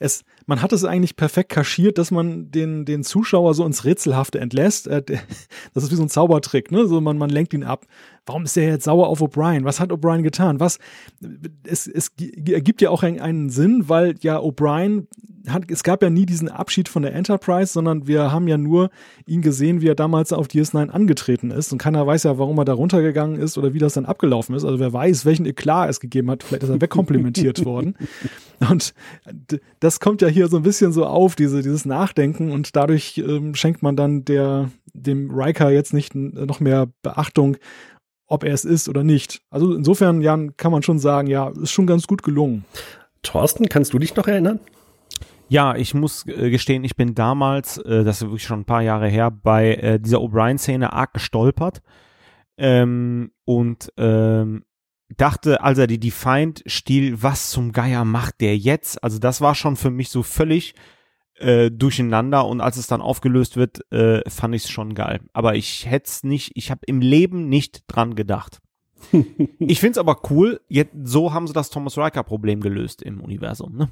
[0.00, 4.40] es, man hat es eigentlich perfekt kaschiert, dass man den, den Zuschauer so ins Rätselhafte
[4.40, 4.88] entlässt.
[4.88, 5.02] Äh,
[5.74, 6.86] das ist wie so ein Zaubertrick, ne?
[6.88, 7.86] So man, man lenkt ihn ab.
[8.26, 9.64] Warum ist er jetzt sauer auf O'Brien?
[9.64, 10.58] Was hat O'Brien getan?
[10.58, 10.78] Was?
[11.66, 12.10] Es, es
[12.48, 15.06] ergibt ja auch einen, Sinn, weil ja O'Brien
[15.46, 18.88] hat, es gab ja nie diesen Abschied von der Enterprise, sondern wir haben ja nur
[19.26, 21.70] ihn gesehen, wie er damals auf DS9 angetreten ist.
[21.70, 24.64] Und keiner weiß ja, warum er da runtergegangen ist oder wie das dann abgelaufen ist.
[24.64, 26.42] Also wer weiß, welchen Eklat es gegeben hat.
[26.42, 27.94] Vielleicht ist er wegkomplimentiert worden.
[28.70, 28.94] Und
[29.80, 32.50] das kommt ja hier so ein bisschen so auf, diese, dieses Nachdenken.
[32.50, 37.58] Und dadurch ähm, schenkt man dann der, dem Riker jetzt nicht noch mehr Beachtung,
[38.26, 39.42] ob er es ist oder nicht.
[39.50, 42.64] Also insofern, Jan, kann man schon sagen, ja, ist schon ganz gut gelungen.
[43.22, 44.60] Thorsten, kannst du dich noch erinnern?
[45.48, 48.82] Ja, ich muss äh, gestehen, ich bin damals, äh, das ist wirklich schon ein paar
[48.82, 51.82] Jahre her, bei äh, dieser O'Brien-Szene arg gestolpert
[52.56, 54.64] ähm, und ähm,
[55.16, 59.02] dachte, als er die Defiant stiel, was zum Geier macht der jetzt?
[59.02, 60.74] Also das war schon für mich so völlig
[61.38, 65.20] äh, durcheinander und als es dann aufgelöst wird, äh, fand ich es schon geil.
[65.32, 68.60] Aber ich hätte es nicht, ich habe im Leben nicht dran gedacht.
[69.58, 73.20] ich finde es aber cool, jetzt, so haben sie das Thomas Riker Problem gelöst im
[73.20, 73.76] Universum.
[73.76, 73.88] Ne?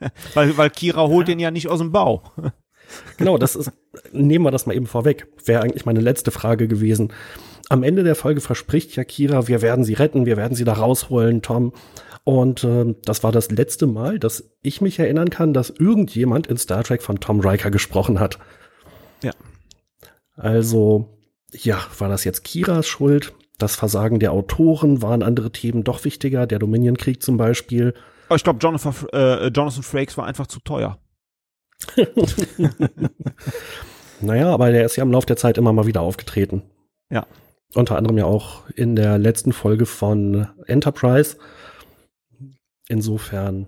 [0.34, 1.34] weil, weil Kira holt ja.
[1.34, 2.22] den ja nicht aus dem Bau.
[3.16, 3.72] Genau, das ist,
[4.12, 5.26] nehmen wir das mal eben vorweg.
[5.46, 7.12] Wäre eigentlich meine letzte Frage gewesen.
[7.70, 10.74] Am Ende der Folge verspricht ja Kira, wir werden sie retten, wir werden sie da
[10.74, 11.72] rausholen, Tom.
[12.24, 16.56] Und äh, das war das letzte Mal, dass ich mich erinnern kann, dass irgendjemand in
[16.56, 18.38] Star Trek von Tom Riker gesprochen hat.
[19.22, 19.32] Ja.
[20.36, 21.18] Also,
[21.52, 23.34] ja, war das jetzt Kiras Schuld?
[23.58, 27.94] Das Versagen der Autoren waren andere Themen doch wichtiger, der Dominion-Krieg zum Beispiel.
[28.28, 30.98] Aber ich glaube, Jonathan, äh, Jonathan Frakes war einfach zu teuer.
[34.20, 36.62] naja, aber der ist ja im Laufe der Zeit immer mal wieder aufgetreten.
[37.10, 37.26] Ja.
[37.74, 41.36] Unter anderem ja auch in der letzten Folge von Enterprise.
[42.88, 43.66] Insofern.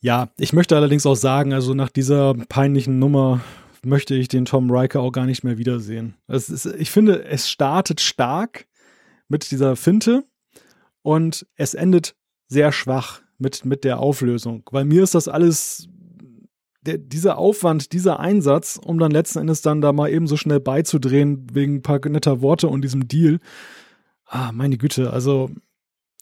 [0.00, 3.40] Ja, ich möchte allerdings auch sagen, also nach dieser peinlichen Nummer
[3.84, 6.14] möchte ich den Tom Riker auch gar nicht mehr wiedersehen.
[6.28, 8.66] Ist, ich finde, es startet stark
[9.28, 10.24] mit dieser Finte
[11.02, 12.16] und es endet
[12.48, 14.62] sehr schwach mit, mit der Auflösung.
[14.70, 15.88] Weil mir ist das alles,
[16.82, 20.60] der, dieser Aufwand, dieser Einsatz, um dann letzten Endes dann da mal eben so schnell
[20.60, 23.38] beizudrehen, wegen ein paar netter Worte und diesem Deal.
[24.26, 25.50] Ah, meine Güte, also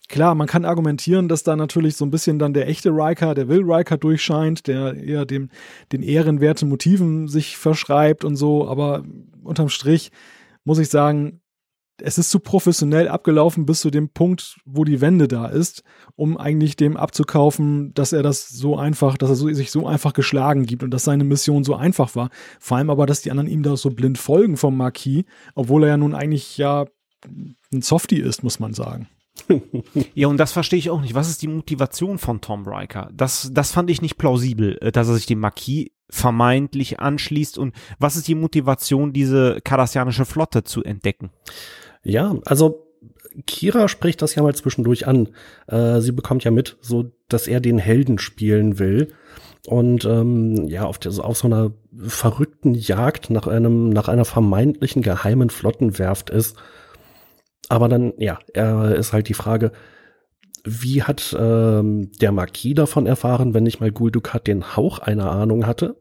[0.08, 3.48] klar, man kann argumentieren, dass da natürlich so ein bisschen dann der echte Riker, der
[3.48, 5.50] Will Riker durchscheint, der eher dem,
[5.92, 9.04] den ehrenwerten Motiven sich verschreibt und so, aber
[9.42, 10.10] unterm Strich
[10.64, 11.40] muss ich sagen,
[12.02, 15.84] es ist zu professionell abgelaufen bis zu dem Punkt, wo die Wende da ist,
[16.16, 20.66] um eigentlich dem abzukaufen, dass er das so einfach, dass er sich so einfach geschlagen
[20.66, 22.30] gibt und dass seine Mission so einfach war.
[22.58, 25.24] Vor allem aber, dass die anderen ihm da so blind folgen vom Marquis,
[25.54, 26.86] obwohl er ja nun eigentlich ja
[27.24, 29.08] ein Softie ist, muss man sagen.
[30.14, 31.14] ja, und das verstehe ich auch nicht.
[31.14, 33.10] Was ist die Motivation von Tom Riker?
[33.12, 37.58] Das, das fand ich nicht plausibel, äh, dass er sich dem Marquis vermeintlich anschließt.
[37.58, 41.30] Und was ist die Motivation, diese kardassianische Flotte zu entdecken?
[42.02, 42.86] Ja, also
[43.46, 45.28] Kira spricht das ja mal zwischendurch an.
[45.66, 49.12] Äh, sie bekommt ja mit, so dass er den Helden spielen will
[49.66, 55.02] und ähm, ja auf, der, auf so einer verrückten Jagd nach einem nach einer vermeintlichen
[55.02, 56.56] geheimen Flottenwerft ist.
[57.74, 59.72] Aber dann ja, er ist halt die Frage,
[60.62, 65.32] wie hat ähm, der Marquis davon erfahren, wenn nicht mal Gul Dukat den Hauch einer
[65.32, 65.96] Ahnung hatte?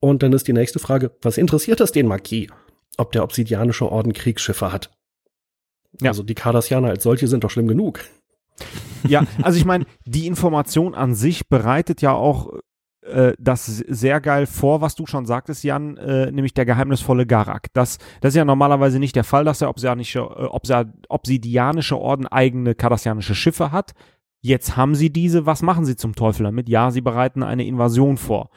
[0.00, 2.48] Und dann ist die nächste Frage, was interessiert das den Marquis,
[2.96, 4.90] ob der obsidianische Orden Kriegsschiffe hat?
[6.00, 6.10] Ja.
[6.10, 8.00] Also die Cardassianer als solche sind doch schlimm genug.
[9.06, 12.54] Ja, also ich meine, die Information an sich bereitet ja auch
[13.02, 17.72] äh, das sehr geil vor, was du schon sagtest, Jan, äh, nämlich der geheimnisvolle Garak.
[17.72, 22.74] Das, das ist ja normalerweise nicht der Fall, dass der obsidianische, äh, obsidianische Orden eigene
[22.74, 23.92] kardassianische Schiffe hat.
[24.40, 26.68] Jetzt haben sie diese, was machen sie zum Teufel damit?
[26.68, 28.50] Ja, sie bereiten eine Invasion vor.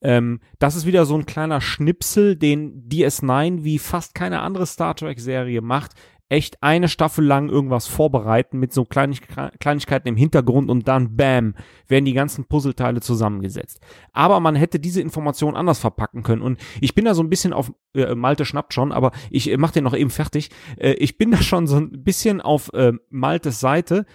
[0.00, 4.94] Ähm, das ist wieder so ein kleiner Schnipsel, den DS9 wie fast keine andere Star
[4.94, 5.92] Trek-Serie macht
[6.28, 9.22] echt eine Staffel lang irgendwas vorbereiten mit so Kleinig
[9.60, 11.54] Kleinigkeiten im Hintergrund und dann bam,
[11.86, 13.80] werden die ganzen Puzzleteile zusammengesetzt.
[14.12, 17.52] Aber man hätte diese Information anders verpacken können und ich bin da so ein bisschen
[17.52, 20.50] auf, äh, Malte schnappt schon, aber ich äh, mach den noch eben fertig.
[20.78, 24.06] Äh, ich bin da schon so ein bisschen auf äh, Maltes Seite.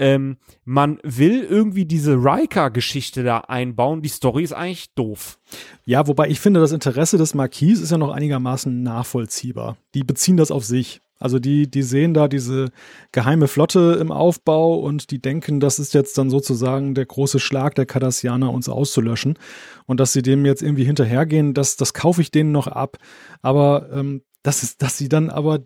[0.00, 4.00] Ähm, man will irgendwie diese Riker-Geschichte da einbauen.
[4.00, 5.40] Die Story ist eigentlich doof.
[5.84, 9.76] Ja, wobei ich finde, das Interesse des Marquis ist ja noch einigermaßen nachvollziehbar.
[9.94, 11.00] Die beziehen das auf sich.
[11.18, 12.70] Also die, die sehen da diese
[13.12, 17.74] geheime Flotte im Aufbau und die denken, das ist jetzt dann sozusagen der große Schlag
[17.74, 19.38] der Cardassianer, uns auszulöschen.
[19.86, 22.98] Und dass sie dem jetzt irgendwie hinterhergehen, das, das kaufe ich denen noch ab.
[23.42, 25.60] Aber ähm, das ist, dass sie dann aber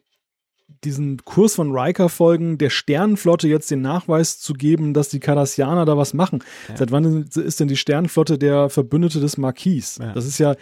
[0.85, 5.85] diesen Kurs von Riker folgen, der Sternenflotte jetzt den Nachweis zu geben, dass die Cardassianer
[5.85, 6.43] da was machen.
[6.69, 6.77] Ja.
[6.77, 9.99] Seit wann ist denn die Sternenflotte der Verbündete des Marquis?
[9.99, 10.13] Ja.
[10.13, 10.55] Das ist ja,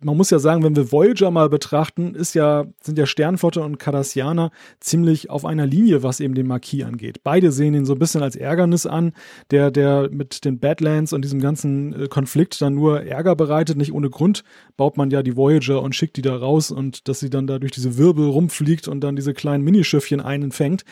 [0.00, 3.78] man muss ja sagen, wenn wir Voyager mal betrachten, ist ja, sind ja Sternenflotte und
[3.78, 7.22] Cardassianer ziemlich auf einer Linie, was eben den Marquis angeht.
[7.22, 9.12] Beide sehen ihn so ein bisschen als Ärgernis an,
[9.50, 13.76] der, der mit den Badlands und diesem ganzen äh, Konflikt dann nur Ärger bereitet.
[13.76, 14.44] Nicht ohne Grund
[14.76, 17.58] baut man ja die Voyager und schickt die da raus und dass sie dann da
[17.58, 20.84] durch diese Wirbel rumfliegt und dann diese kleinen Minischiffchen einfängt.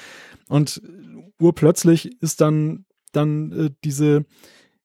[0.49, 0.83] Und
[1.41, 4.25] urplötzlich ist dann, dann äh, diese,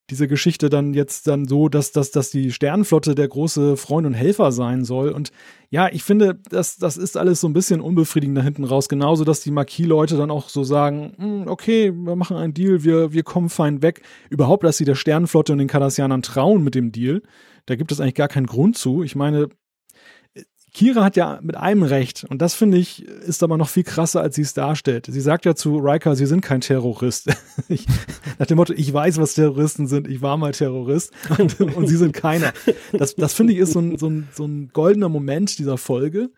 [0.09, 4.13] diese Geschichte dann jetzt dann so, dass, dass, dass die Sternenflotte der große Freund und
[4.13, 5.09] Helfer sein soll.
[5.09, 5.31] Und
[5.71, 8.87] ja, ich finde, das, das ist alles so ein bisschen unbefriedigend da hinten raus.
[8.87, 13.13] Genauso, dass die Marquis-Leute dann auch so sagen, hm, okay, wir machen einen Deal, wir,
[13.13, 14.01] wir kommen fein weg.
[14.29, 17.23] Überhaupt, dass sie der Sternenflotte und den Kardassianern trauen mit dem Deal.
[17.65, 19.01] Da gibt es eigentlich gar keinen Grund zu.
[19.01, 19.49] Ich meine,
[20.75, 24.19] Kira hat ja mit einem recht und das finde ich ist aber noch viel krasser,
[24.19, 25.07] als sie es darstellt.
[25.09, 27.33] Sie sagt ja zu Riker, sie sind kein Terrorist.
[27.69, 27.85] ich,
[28.39, 31.95] nach dem Motto, ich weiß, was Terroristen sind, ich war mal Terrorist und, und sie
[31.95, 32.51] sind keiner.
[32.91, 36.31] Das, das finde ich ist so ein, so, ein, so ein goldener Moment dieser Folge.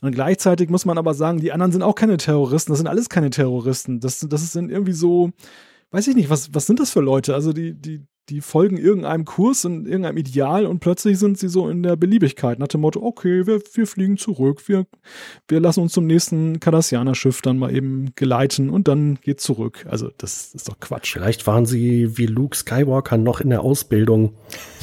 [0.00, 3.10] Und gleichzeitig muss man aber sagen, die anderen sind auch keine Terroristen, das sind alles
[3.10, 4.00] keine Terroristen.
[4.00, 5.32] Das, das ist irgendwie so,
[5.90, 7.34] weiß ich nicht, was, was sind das für Leute?
[7.34, 11.68] Also die, die, die folgen irgendeinem Kurs und irgendeinem Ideal und plötzlich sind sie so
[11.68, 14.86] in der Beliebigkeit nach dem Motto, okay, wir, wir fliegen zurück, wir,
[15.48, 19.86] wir lassen uns zum nächsten Cardassianer-Schiff dann mal eben geleiten und dann geht zurück.
[19.88, 21.12] Also das ist doch Quatsch.
[21.12, 24.34] Vielleicht waren sie wie Luke Skywalker noch in der Ausbildung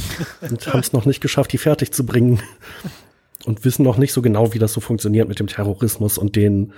[0.41, 2.41] und haben es noch nicht geschafft, die fertig zu bringen
[3.45, 6.73] und wissen noch nicht so genau, wie das so funktioniert mit dem Terrorismus und den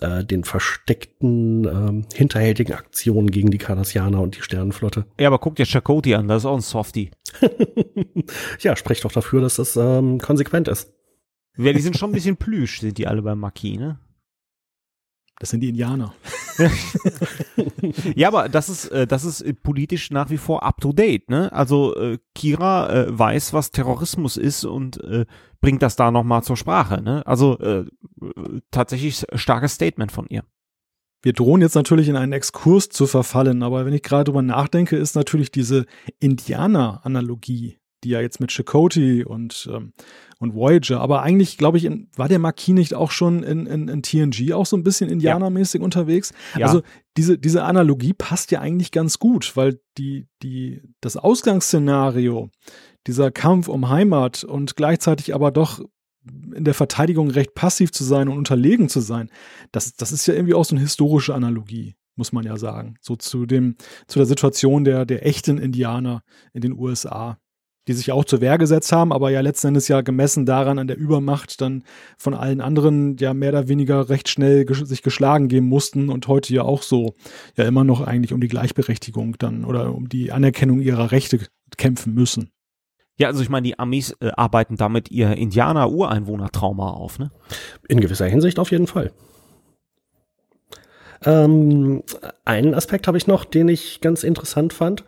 [0.00, 5.06] äh, den versteckten, ähm, hinterhältigen Aktionen gegen die Cardassianer und die Sternenflotte.
[5.18, 7.10] Ja, aber guck dir Chakoti an, das ist auch ein Softie.
[8.60, 10.92] ja, spricht doch dafür, dass das ähm, konsequent ist.
[11.56, 13.98] Ja, die sind schon ein bisschen plüsch, sind die alle beim Marquis, ne?
[15.40, 16.12] Das sind die Indianer.
[18.14, 21.50] ja, aber das ist, äh, das ist politisch nach wie vor up to date, ne?
[21.50, 25.00] Also äh, Kira äh, weiß, was Terrorismus ist und
[25.62, 27.26] bringt das da nochmal zur Sprache, ne?
[27.26, 27.58] Also
[28.70, 30.44] tatsächlich starkes Statement von ihr.
[31.22, 34.96] Wir drohen jetzt natürlich in einen Exkurs zu verfallen, aber wenn ich gerade drüber nachdenke,
[34.96, 35.86] ist natürlich diese
[36.18, 39.92] Indianer-Analogie, die ja jetzt mit Chakotay und ähm,
[40.40, 41.00] und Voyager.
[41.00, 44.54] Aber eigentlich, glaube ich, in, war der Marquis nicht auch schon in, in, in TNG
[44.54, 45.84] auch so ein bisschen indianermäßig ja.
[45.84, 46.32] unterwegs?
[46.58, 46.66] Ja.
[46.66, 46.82] Also
[47.16, 52.50] diese, diese Analogie passt ja eigentlich ganz gut, weil die, die, das Ausgangsszenario,
[53.06, 55.80] dieser Kampf um Heimat und gleichzeitig aber doch
[56.54, 59.30] in der Verteidigung recht passiv zu sein und unterlegen zu sein,
[59.72, 62.96] das, das ist ja irgendwie auch so eine historische Analogie, muss man ja sagen.
[63.00, 63.76] So zu dem,
[64.06, 66.22] zu der Situation der, der echten Indianer
[66.52, 67.38] in den USA
[67.90, 70.86] die sich auch zur Wehr gesetzt haben, aber ja letzten Endes ja gemessen daran an
[70.86, 71.82] der Übermacht dann
[72.16, 76.28] von allen anderen ja mehr oder weniger recht schnell ges sich geschlagen geben mussten und
[76.28, 77.14] heute ja auch so
[77.56, 81.40] ja immer noch eigentlich um die Gleichberechtigung dann oder um die Anerkennung ihrer Rechte
[81.76, 82.52] kämpfen müssen.
[83.18, 87.30] Ja, also ich meine, die Amis äh, arbeiten damit ihr Indianer-Ureinwohner-Trauma auf, ne?
[87.88, 89.12] In gewisser Hinsicht auf jeden Fall.
[91.24, 92.02] Ähm,
[92.44, 95.04] einen Aspekt habe ich noch, den ich ganz interessant fand.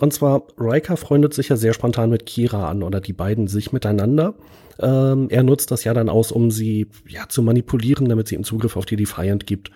[0.00, 3.72] Und zwar, Riker freundet sich ja sehr spontan mit Kira an oder die beiden sich
[3.72, 4.34] miteinander.
[4.78, 8.44] Ähm, er nutzt das ja dann aus, um sie ja, zu manipulieren, damit sie ihm
[8.44, 9.70] Zugriff auf die Defiant gibt.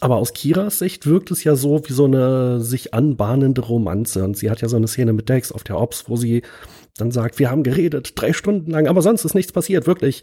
[0.00, 4.24] Aber aus Kiras Sicht wirkt es ja so wie so eine sich anbahnende Romanze.
[4.24, 6.42] Und sie hat ja so eine Szene mit Dex auf der Ops, wo sie
[6.96, 10.22] dann sagt, wir haben geredet, drei Stunden lang, aber sonst ist nichts passiert, wirklich.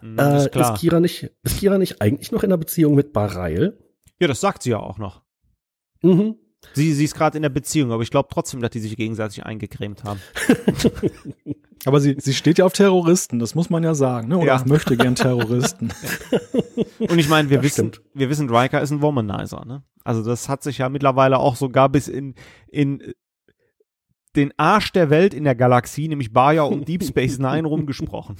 [0.00, 3.12] Mhm, äh, ist, ist, Kira nicht, ist Kira nicht eigentlich noch in einer Beziehung mit
[3.12, 3.78] Barail?
[4.24, 5.20] Ja, das sagt sie ja auch noch.
[6.00, 6.36] Mhm.
[6.72, 9.44] Sie, sie ist gerade in der Beziehung, aber ich glaube trotzdem, dass die sich gegenseitig
[9.44, 10.18] eingecremt haben.
[11.84, 14.38] aber sie, sie steht ja auf Terroristen, das muss man ja sagen, ne?
[14.38, 14.62] Oder ja.
[14.64, 15.92] möchte gern Terroristen.
[17.00, 18.06] Und ich meine, wir das wissen, stimmt.
[18.14, 19.82] wir wissen, Riker ist ein Womanizer, ne?
[20.04, 22.34] Also das hat sich ja mittlerweile auch sogar bis in,
[22.68, 23.12] in
[24.36, 28.36] den Arsch der Welt in der Galaxie, nämlich Baja und Deep Space Nine rumgesprochen.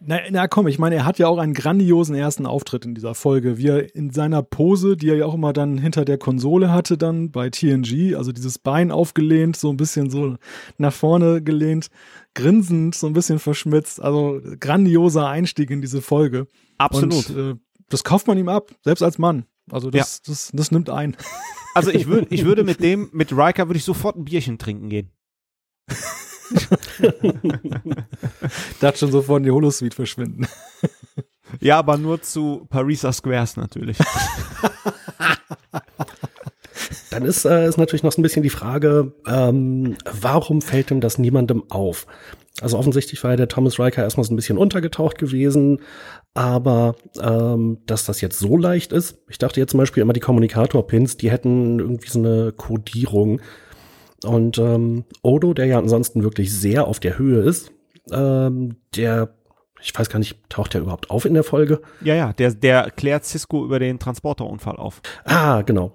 [0.00, 3.14] Na, na komm, ich meine, er hat ja auch einen grandiosen ersten Auftritt in dieser
[3.14, 6.72] Folge, wie er in seiner Pose, die er ja auch immer dann hinter der Konsole
[6.72, 10.36] hatte, dann bei TNG, also dieses Bein aufgelehnt, so ein bisschen so
[10.76, 11.88] nach vorne gelehnt,
[12.34, 16.46] grinsend, so ein bisschen verschmitzt, also grandioser Einstieg in diese Folge.
[16.78, 17.30] Absolut.
[17.30, 17.54] Und, äh,
[17.90, 19.46] das kauft man ihm ab, selbst als Mann.
[19.70, 20.32] Also das, ja.
[20.32, 21.16] das, das nimmt ein.
[21.74, 24.88] Also ich würde, ich würde mit dem, mit Riker würde ich sofort ein Bierchen trinken
[24.88, 25.10] gehen.
[28.80, 30.46] da hat schon sofort in die Holosuite verschwinden.
[31.60, 33.98] ja, aber nur zu Parisa Squares natürlich.
[37.10, 41.00] Dann ist, äh, ist natürlich noch so ein bisschen die Frage, ähm, warum fällt denn
[41.00, 42.06] das niemandem auf?
[42.60, 45.80] Also offensichtlich war ja der Thomas Riker erstmal so ein bisschen untergetaucht gewesen,
[46.34, 50.20] aber ähm, dass das jetzt so leicht ist, ich dachte jetzt zum Beispiel immer die
[50.20, 53.40] Kommunikator-Pins, die hätten irgendwie so eine Codierung,
[54.24, 57.72] und ähm, Odo, der ja ansonsten wirklich sehr auf der Höhe ist,
[58.10, 59.34] ähm, der,
[59.80, 61.80] ich weiß gar nicht, taucht der überhaupt auf in der Folge?
[62.00, 65.00] Ja, ja, der, der klärt Cisco über den Transporterunfall auf.
[65.24, 65.92] Ah, genau.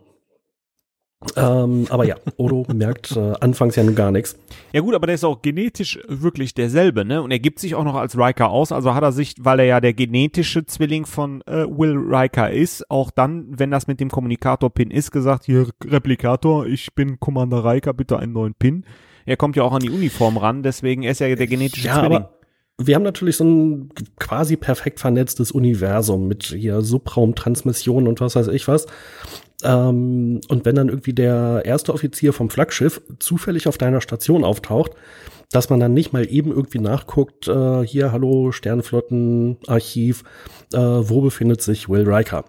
[1.36, 4.38] Ähm, aber ja, Odo merkt äh, anfangs ja nun gar nichts.
[4.72, 7.22] Ja gut, aber der ist auch genetisch wirklich derselbe, ne?
[7.22, 9.66] Und er gibt sich auch noch als Riker aus, also hat er sich, weil er
[9.66, 14.10] ja der genetische Zwilling von äh, Will Riker ist, auch dann, wenn das mit dem
[14.10, 18.86] Kommunikator-Pin ist, gesagt, hier Replikator, ich bin Commander Riker, bitte einen neuen Pin.
[19.26, 22.00] Er kommt ja auch an die Uniform ran, deswegen ist er ja der genetische ja,
[22.00, 22.18] Zwilling.
[22.18, 22.34] Aber
[22.80, 28.48] wir haben natürlich so ein quasi perfekt vernetztes Universum mit hier Subraumtransmissionen und was weiß
[28.48, 28.88] ich was.
[29.64, 34.92] Ähm, und wenn dann irgendwie der erste Offizier vom Flaggschiff zufällig auf deiner Station auftaucht,
[35.52, 40.24] dass man dann nicht mal eben irgendwie nachguckt, äh, hier, hallo, Sternflottenarchiv,
[40.74, 42.46] äh, wo befindet sich Will Riker?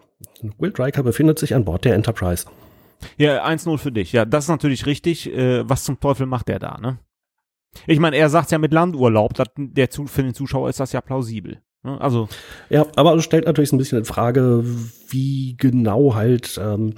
[0.58, 2.46] Will Riker befindet sich an Bord der Enterprise.
[3.18, 4.12] Ja, 1-0 für dich.
[4.12, 5.30] Ja, das ist natürlich richtig.
[5.30, 6.98] Äh, was zum Teufel macht der da, ne?
[7.86, 11.00] Ich meine, er sagt ja mit Landurlaub, dat, der, für den Zuschauer ist das ja
[11.00, 11.60] plausibel.
[11.84, 12.00] Ne?
[12.00, 12.28] Also
[12.70, 14.64] ja, aber es stellt natürlich ein bisschen in Frage,
[15.08, 16.94] wie genau halt ähm,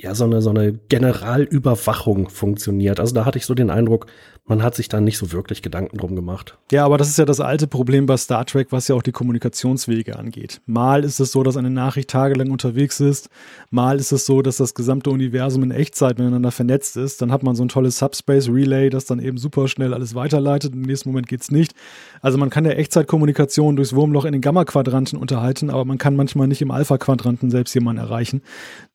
[0.00, 3.00] ja, so eine, so eine Generalüberwachung funktioniert.
[3.00, 4.06] Also da hatte ich so den Eindruck,
[4.48, 6.56] man hat sich da nicht so wirklich Gedanken drum gemacht.
[6.72, 9.12] Ja, aber das ist ja das alte Problem bei Star Trek, was ja auch die
[9.12, 10.60] Kommunikationswege angeht.
[10.66, 13.28] Mal ist es so, dass eine Nachricht tagelang unterwegs ist,
[13.70, 17.20] mal ist es so, dass das gesamte Universum in Echtzeit miteinander vernetzt ist.
[17.20, 20.72] Dann hat man so ein tolles Subspace Relay, das dann eben super schnell alles weiterleitet.
[20.72, 21.74] Im nächsten Moment geht's nicht.
[22.22, 26.48] Also man kann ja Echtzeitkommunikation durchs Wurmloch in den Gamma-Quadranten unterhalten, aber man kann manchmal
[26.48, 28.42] nicht im Alpha-Quadranten selbst jemanden erreichen.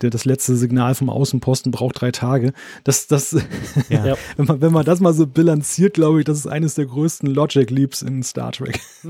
[0.01, 2.53] Der das letzte Signal vom Außenposten braucht drei Tage.
[2.83, 3.33] Das, das,
[3.89, 4.15] ja.
[4.37, 7.27] wenn, man, wenn man das mal so bilanziert, glaube ich, das ist eines der größten
[7.27, 8.79] Logic Leaps in Star Trek.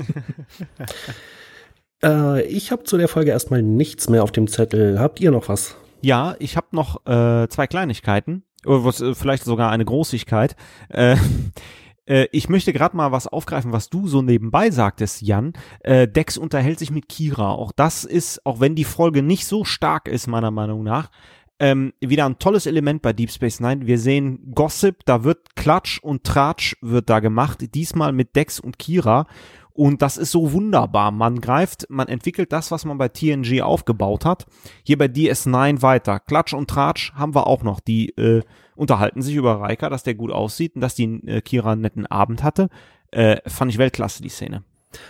[2.04, 4.98] äh, ich habe zu der Folge erstmal nichts mehr auf dem Zettel.
[4.98, 5.76] Habt ihr noch was?
[6.00, 8.42] Ja, ich habe noch äh, zwei Kleinigkeiten.
[8.66, 10.56] Oder was, äh, vielleicht sogar eine Großigkeit.
[10.88, 11.18] Äh,
[12.06, 15.52] äh, ich möchte gerade mal was aufgreifen, was du so nebenbei sagtest, Jan.
[15.84, 17.52] Äh, Dex unterhält sich mit Kira.
[17.52, 21.12] Auch das ist, auch wenn die Folge nicht so stark ist, meiner Meinung nach,
[21.58, 23.86] ähm, wieder ein tolles Element bei Deep Space Nine.
[23.86, 28.78] Wir sehen Gossip, da wird Klatsch und Tratsch wird da gemacht, diesmal mit Dex und
[28.78, 29.26] Kira.
[29.72, 31.10] Und das ist so wunderbar.
[31.10, 34.46] Man greift, man entwickelt das, was man bei TNG aufgebaut hat,
[34.84, 36.20] hier bei DS9 weiter.
[36.20, 37.80] Klatsch und Tratsch haben wir auch noch.
[37.80, 38.42] Die äh,
[38.76, 42.06] unterhalten sich über Reika, dass der gut aussieht und dass die äh, Kira einen netten
[42.06, 42.68] Abend hatte.
[43.10, 44.62] Äh, fand ich Weltklasse, die Szene.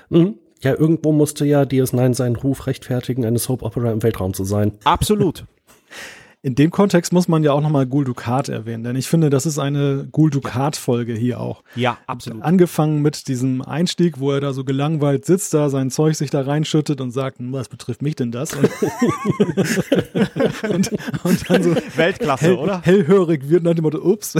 [0.08, 0.38] Mhm.
[0.62, 4.78] Ja, irgendwo musste ja DS9 seinen Ruf rechtfertigen, eine Soap Opera im Weltraum zu sein.
[4.84, 5.44] Absolut.
[6.44, 9.46] In dem Kontext muss man ja auch nochmal Gul Dukat erwähnen, denn ich finde, das
[9.46, 11.62] ist eine Gul Dukat-Folge hier auch.
[11.74, 12.42] Ja, absolut.
[12.42, 16.42] Angefangen mit diesem Einstieg, wo er da so gelangweilt sitzt, da sein Zeug sich da
[16.42, 18.52] reinschüttet und sagt, hm, was betrifft mich denn das?
[18.52, 18.64] Und,
[20.68, 20.92] und,
[21.24, 22.82] und dann so Weltklasse, hell, oder?
[22.82, 24.34] Hellhörig wird nach dem Motto, ups,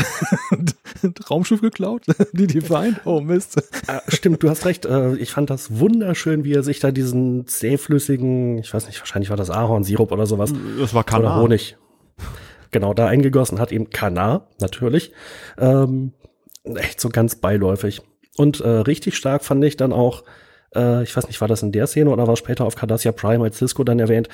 [1.30, 2.02] Raumschiff geklaut,
[2.34, 3.57] die die Feind, oh Mist.
[3.57, 4.84] Äh, stimmt, du hast recht.
[4.84, 9.30] Äh, ich fand das wunderschön, wie er sich da diesen zähflüssigen, ich weiß nicht, wahrscheinlich
[9.30, 10.52] war das Ahornsirup oder sowas.
[10.78, 11.32] Das war Kanan.
[11.32, 11.78] Oder Honig
[12.75, 15.12] genau da eingegossen hat, eben Kanar natürlich.
[15.59, 16.12] Ähm,
[16.64, 18.03] echt so ganz beiläufig.
[18.37, 20.25] Und äh, richtig stark fand ich dann auch,
[20.75, 23.45] äh, ich weiß nicht, war das in der Szene oder war später auf Cardassia Prime
[23.45, 24.29] als Cisco dann erwähnt,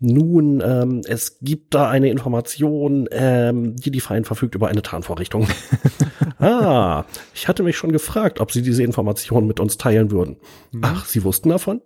[0.00, 5.48] nun, ähm, es gibt da eine Information, ähm, die die Verein verfügt über eine Tarnvorrichtung.
[6.38, 10.36] ah, ich hatte mich schon gefragt, ob sie diese Information mit uns teilen würden.
[10.70, 10.82] Mhm.
[10.84, 11.80] Ach, sie wussten davon?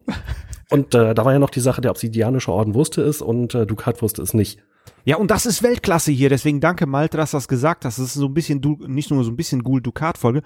[0.68, 3.66] Und äh, da war ja noch die Sache, der Obsidianische Orden wusste es und äh,
[3.66, 4.58] Dukat wusste es nicht.
[5.04, 7.98] Ja, und das ist Weltklasse hier, deswegen danke Malte, dass du das gesagt hast.
[7.98, 10.42] Das ist so ein bisschen, nicht nur so ein bisschen Gul Dukat Folge.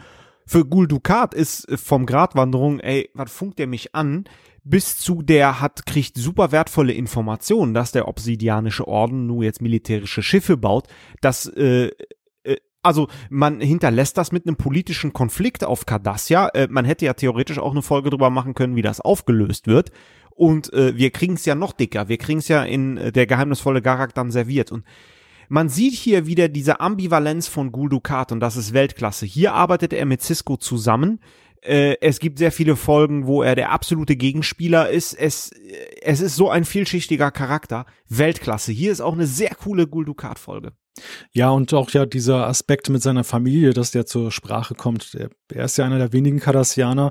[0.47, 4.25] Für Gul Dukat ist vom Gratwanderung, ey, was funkt der mich an?
[4.63, 10.23] Bis zu der hat, kriegt super wertvolle Informationen, dass der Obsidianische Orden nur jetzt militärische
[10.23, 10.87] Schiffe baut,
[11.21, 11.91] dass, äh,
[12.45, 16.49] äh also man hinterlässt das mit einem politischen Konflikt auf Cardassia.
[16.49, 19.91] Äh, man hätte ja theoretisch auch eine Folge drüber machen können, wie das aufgelöst wird.
[20.37, 22.09] Und äh, wir kriegen es ja noch dicker.
[22.09, 24.71] Wir kriegen es ja in äh, der geheimnisvolle Garak dann serviert.
[24.71, 24.85] Und
[25.49, 29.25] man sieht hier wieder diese Ambivalenz von Gul Dukat und das ist Weltklasse.
[29.25, 31.21] Hier arbeitet er mit Cisco zusammen.
[31.63, 35.15] Äh, es gibt sehr viele Folgen, wo er der absolute Gegenspieler ist.
[35.15, 37.87] Es, äh, es ist so ein vielschichtiger Charakter.
[38.11, 38.73] Weltklasse.
[38.73, 40.73] Hier ist auch eine sehr coole Gul Dukat Folge.
[41.33, 45.17] Ja, und auch ja dieser Aspekt mit seiner Familie, dass der zur Sprache kommt.
[45.49, 47.11] Er, ist ja einer der wenigen Kardassianer,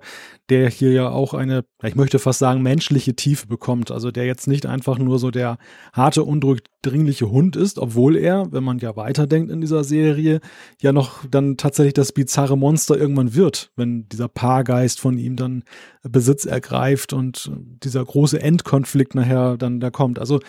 [0.49, 3.91] der hier ja auch eine, ich möchte fast sagen, menschliche Tiefe bekommt.
[3.91, 5.57] Also der jetzt nicht einfach nur so der
[5.93, 10.39] harte, undurchdringliche Hund ist, obwohl er, wenn man ja weiterdenkt in dieser Serie,
[10.81, 15.63] ja noch dann tatsächlich das bizarre Monster irgendwann wird, wenn dieser Paargeist von ihm dann
[16.03, 17.51] Besitz ergreift und
[17.83, 20.19] dieser große Endkonflikt nachher dann da kommt.
[20.19, 20.39] Also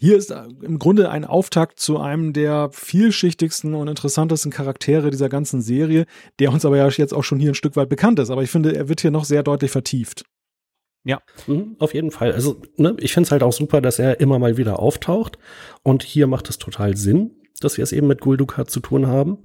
[0.00, 5.28] hier ist äh, im Grunde ein Auftakt zu einem der vielschichtigsten und interessantesten Charaktere dieser
[5.28, 6.06] ganzen Serie,
[6.38, 8.30] der uns aber ja jetzt auch schon hier ein Stück weit bekannt ist.
[8.30, 10.24] Aber ich finde, er wird hier noch sehr deutlich vertieft.
[11.04, 12.32] Ja, mhm, auf jeden Fall.
[12.32, 15.38] Also, ne, ich finde es halt auch super, dass er immer mal wieder auftaucht.
[15.82, 19.38] Und hier macht es total Sinn, dass wir es eben mit Guldukat zu tun haben.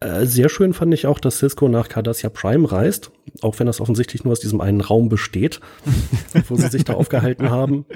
[0.00, 3.80] Äh, sehr schön fand ich auch, dass Cisco nach Cardassia Prime reist, auch wenn das
[3.80, 5.60] offensichtlich nur aus diesem einen Raum besteht,
[6.48, 7.86] wo sie sich da aufgehalten haben.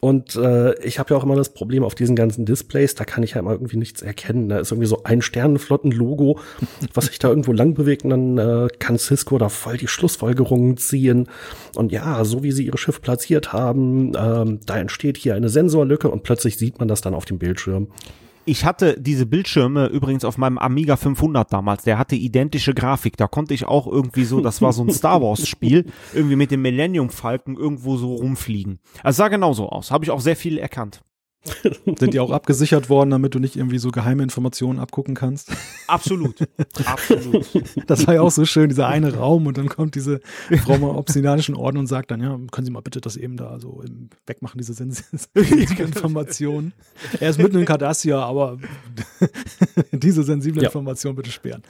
[0.00, 3.22] Und äh, ich habe ja auch immer das Problem auf diesen ganzen Displays, da kann
[3.22, 4.48] ich ja immer irgendwie nichts erkennen.
[4.48, 6.38] Da ist irgendwie so ein Sternenflotten-Logo,
[6.94, 10.76] was sich da irgendwo lang bewegt und dann äh, kann Cisco da voll die Schlussfolgerungen
[10.76, 11.28] ziehen.
[11.74, 16.10] Und ja, so wie sie ihre Schiffe platziert haben, ähm, da entsteht hier eine Sensorlücke
[16.10, 17.88] und plötzlich sieht man das dann auf dem Bildschirm.
[18.48, 21.82] Ich hatte diese Bildschirme übrigens auf meinem Amiga 500 damals.
[21.82, 23.16] Der hatte identische Grafik.
[23.16, 26.52] Da konnte ich auch irgendwie so, das war so ein Star Wars Spiel, irgendwie mit
[26.52, 28.78] dem Millennium Falken irgendwo so rumfliegen.
[29.02, 29.90] Also sah genauso aus.
[29.90, 31.00] Habe ich auch sehr viel erkannt.
[31.98, 35.50] Sind die auch abgesichert worden, damit du nicht irgendwie so geheime Informationen abgucken kannst?
[35.86, 36.36] Absolut.
[36.84, 37.46] Absolut.
[37.86, 40.20] Das war ja auch so schön, dieser eine Raum und dann kommt diese
[40.64, 43.58] Frau im obstinanischen Orden und sagt dann, ja, können Sie mal bitte das eben da
[43.60, 45.44] so im, wegmachen, diese sensible
[45.78, 46.72] Informationen.
[47.20, 48.58] Er ist mitten in Cardassia, aber
[49.92, 50.68] diese sensible Ja.
[50.68, 51.62] Information bitte sperren.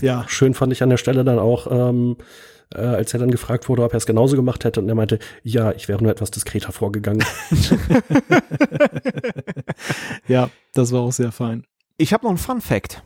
[0.00, 2.16] Ja, Schön fand ich an der Stelle dann auch, ähm,
[2.74, 4.80] äh, als er dann gefragt wurde, ob er es genauso gemacht hätte.
[4.80, 7.24] Und er meinte, ja, ich wäre nur etwas diskreter vorgegangen.
[10.28, 11.64] ja, das war auch sehr fein.
[11.96, 13.02] Ich habe noch einen Fun Fact.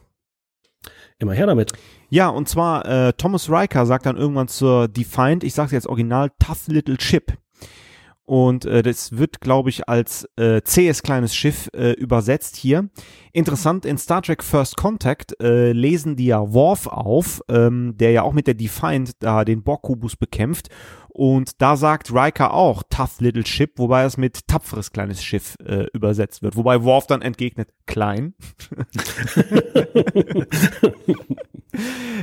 [1.18, 1.72] Immer her damit.
[2.10, 6.30] Ja, und zwar äh, Thomas Riker sagt dann irgendwann zur Defiant, ich sage jetzt original,
[6.38, 7.32] Tough Little Ship.
[8.24, 12.88] Und äh, das wird, glaube ich, als äh, zähes kleines Schiff äh, übersetzt hier.
[13.32, 18.22] Interessant, in Star Trek First Contact äh, lesen die ja Worf auf, ähm, der ja
[18.22, 20.68] auch mit der Defiant da den Borg-Kubus bekämpft.
[21.08, 25.86] Und da sagt Riker auch Tough Little Ship, wobei es mit tapferes kleines Schiff äh,
[25.92, 26.56] übersetzt wird.
[26.56, 28.34] Wobei Worf dann entgegnet, klein.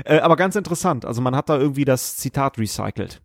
[0.06, 3.22] äh, aber ganz interessant, also man hat da irgendwie das Zitat recycelt.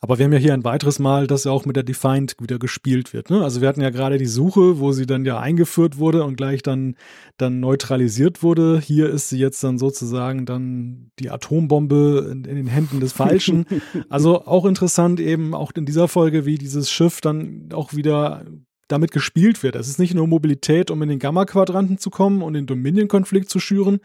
[0.00, 2.58] Aber wir haben ja hier ein weiteres Mal, dass ja auch mit der Defiant wieder
[2.58, 3.30] gespielt wird.
[3.30, 3.42] Ne?
[3.42, 6.62] Also wir hatten ja gerade die Suche, wo sie dann ja eingeführt wurde und gleich
[6.62, 6.96] dann,
[7.36, 8.80] dann neutralisiert wurde.
[8.80, 13.66] Hier ist sie jetzt dann sozusagen dann die Atombombe in, in den Händen des Falschen.
[14.08, 18.44] also auch interessant eben auch in dieser Folge, wie dieses Schiff dann auch wieder
[18.88, 19.76] damit gespielt wird.
[19.76, 23.60] Es ist nicht nur Mobilität, um in den Gamma-Quadranten zu kommen und den Dominion-Konflikt zu
[23.60, 24.00] schüren.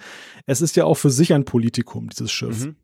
[0.46, 2.66] Es ist ja auch für sich ein Politikum, dieses Schiff.
[2.66, 2.76] Mhm.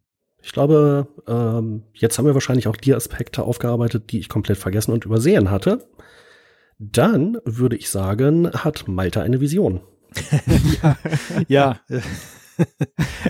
[0.43, 4.91] Ich glaube, ähm, jetzt haben wir wahrscheinlich auch die Aspekte aufgearbeitet, die ich komplett vergessen
[4.91, 5.87] und übersehen hatte.
[6.79, 9.81] Dann würde ich sagen, hat Malta eine Vision.
[11.47, 11.79] Ja.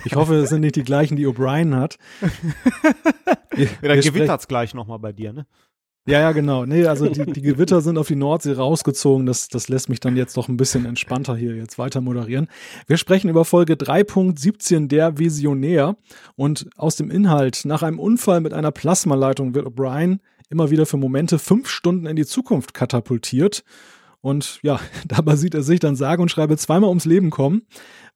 [0.04, 1.96] Ich hoffe, es sind nicht die gleichen, die O'Brien hat.
[3.54, 5.46] Wir- Ja, dann wir gewittert's gleich nochmal bei dir, ne?
[6.04, 6.66] Ja, ja, genau.
[6.66, 9.24] Nee, also die, die Gewitter sind auf die Nordsee rausgezogen.
[9.24, 12.48] Das, das lässt mich dann jetzt doch ein bisschen entspannter hier jetzt weiter moderieren.
[12.88, 15.96] Wir sprechen über Folge 3.17 der Visionär.
[16.34, 20.18] Und aus dem Inhalt, nach einem Unfall mit einer Plasmaleitung wird O'Brien
[20.50, 23.62] immer wieder für Momente fünf Stunden in die Zukunft katapultiert.
[24.20, 27.62] Und ja, dabei sieht er sich dann sage und schreibe zweimal ums Leben kommen,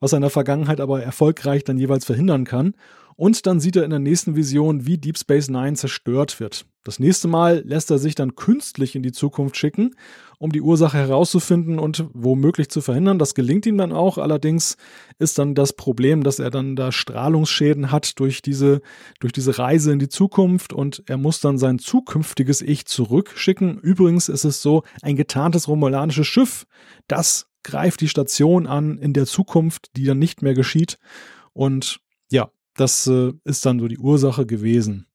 [0.01, 2.75] was er in der Vergangenheit aber erfolgreich dann jeweils verhindern kann.
[3.17, 6.67] Und dann sieht er in der nächsten Vision, wie Deep Space Nine zerstört wird.
[6.85, 9.97] Das nächste Mal lässt er sich dann künstlich in die Zukunft schicken,
[10.39, 13.19] um die Ursache herauszufinden und womöglich zu verhindern.
[13.19, 14.19] Das gelingt ihm dann auch.
[14.19, 14.77] Allerdings
[15.19, 18.83] ist dann das Problem, dass er dann da Strahlungsschäden hat durch diese,
[19.19, 23.79] durch diese Reise in die Zukunft und er muss dann sein zukünftiges Ich zurückschicken.
[23.81, 26.67] Übrigens ist es so, ein getarntes romulanisches Schiff,
[27.09, 30.99] das greift die Station an in der Zukunft, die dann nicht mehr geschieht.
[31.53, 31.99] Und
[32.31, 35.07] ja, das äh, ist dann so die Ursache gewesen.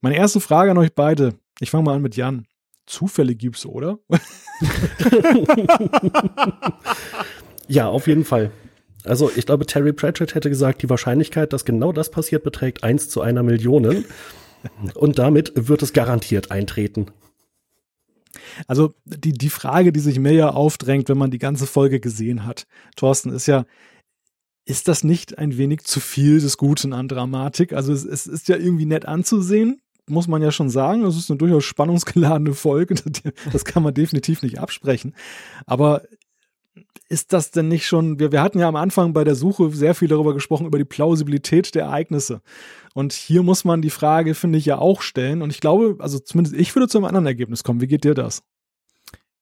[0.00, 1.34] Meine erste Frage an euch beide.
[1.60, 2.46] Ich fange mal an mit Jan.
[2.86, 3.98] Zufälle gibt's, oder?
[7.68, 8.50] Ja, auf jeden Fall.
[9.04, 13.08] Also ich glaube, Terry Pratchett hätte gesagt, die Wahrscheinlichkeit, dass genau das passiert, beträgt 1
[13.08, 14.04] zu einer Million.
[14.94, 17.06] Und damit wird es garantiert eintreten.
[18.66, 22.44] Also die, die Frage, die sich mir ja aufdrängt, wenn man die ganze Folge gesehen
[22.44, 23.64] hat, Thorsten, ist ja,
[24.64, 27.72] ist das nicht ein wenig zu viel des Guten an Dramatik?
[27.72, 31.04] Also es, es ist ja irgendwie nett anzusehen, muss man ja schon sagen.
[31.04, 32.94] Es ist eine durchaus spannungsgeladene Folge,
[33.52, 35.14] das, kann man definitiv nicht absprechen.
[35.66, 36.02] Aber
[37.08, 39.94] ist das denn nicht schon, wir, wir hatten ja am Anfang bei der Suche sehr
[39.94, 42.40] viel darüber gesprochen, über die Plausibilität der Ereignisse.
[42.94, 45.42] Und hier muss man die Frage, finde ich, ja auch stellen.
[45.42, 47.80] Und ich glaube, also zumindest ich würde zu einem anderen Ergebnis kommen.
[47.80, 48.42] Wie geht dir das?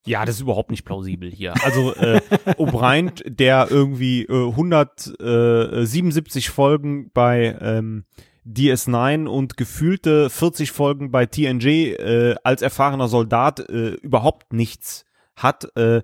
[0.07, 1.55] Ja, das ist überhaupt nicht plausibel hier.
[1.63, 2.21] Also äh,
[2.57, 8.05] O'Brien, der irgendwie äh, 177 Folgen bei ähm,
[8.47, 15.05] DS9 und gefühlte 40 Folgen bei TNG äh, als erfahrener Soldat äh, überhaupt nichts
[15.37, 16.03] hat, äh,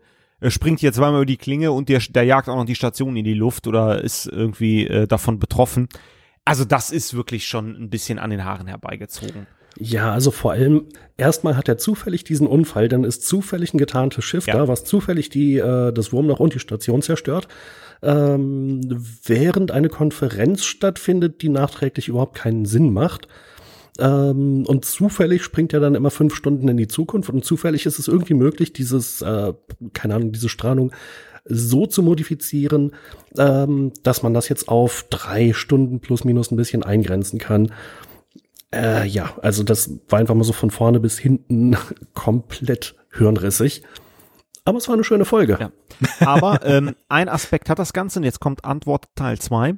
[0.49, 3.25] springt hier zweimal über die Klinge und der, der jagt auch noch die Station in
[3.25, 5.89] die Luft oder ist irgendwie äh, davon betroffen.
[6.45, 9.47] Also das ist wirklich schon ein bisschen an den Haaren herbeigezogen.
[9.79, 10.85] Ja, also vor allem,
[11.17, 14.55] erstmal hat er zufällig diesen Unfall, dann ist zufällig ein getarntes Schiff Ja.
[14.55, 17.49] da, was zufällig die, äh, das Wurmloch und die Station zerstört,
[18.03, 18.81] ähm,
[19.25, 23.29] während eine Konferenz stattfindet, die nachträglich überhaupt keinen Sinn macht.
[23.99, 27.99] Ähm, und zufällig springt er dann immer fünf Stunden in die Zukunft und zufällig ist
[27.99, 29.55] es irgendwie möglich, dieses, äh,
[29.95, 30.93] keine Ahnung, diese Strahlung
[31.49, 32.93] so zu modifizieren,
[33.39, 37.73] ähm, dass man das jetzt auf drei Stunden plus minus ein bisschen eingrenzen kann.
[38.75, 41.77] Äh, ja, also das war einfach mal so von vorne bis hinten
[42.15, 43.83] komplett hirnrissig.
[44.65, 45.59] Aber es war eine schöne Folge.
[45.61, 45.71] Ja.
[46.27, 49.77] Aber ähm, ein Aspekt hat das Ganze, und jetzt kommt Antwort Teil 2.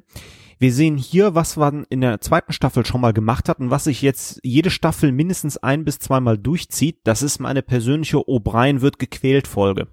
[0.61, 3.85] Wir sehen hier, was man in der zweiten Staffel schon mal gemacht hat und was
[3.85, 6.99] sich jetzt jede Staffel mindestens ein bis zweimal durchzieht.
[7.05, 9.87] Das ist meine persönliche O'Brien wird gequält Folge.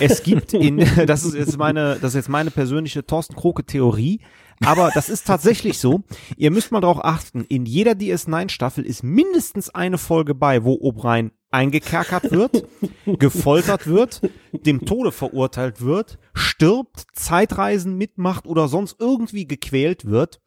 [0.00, 4.20] Es gibt in, das ist jetzt meine, das ist jetzt meine persönliche Thorsten Kroke Theorie,
[4.64, 6.02] aber das ist tatsächlich so.
[6.36, 10.74] Ihr müsst mal darauf achten, in jeder DS9 Staffel ist mindestens eine Folge bei, wo
[10.74, 12.66] O'Brien eingekerkert wird,
[13.06, 14.20] gefoltert wird,
[14.52, 20.40] dem Tode verurteilt wird, stirbt, Zeitreisen mitmacht oder sonst irgendwie gequält wird.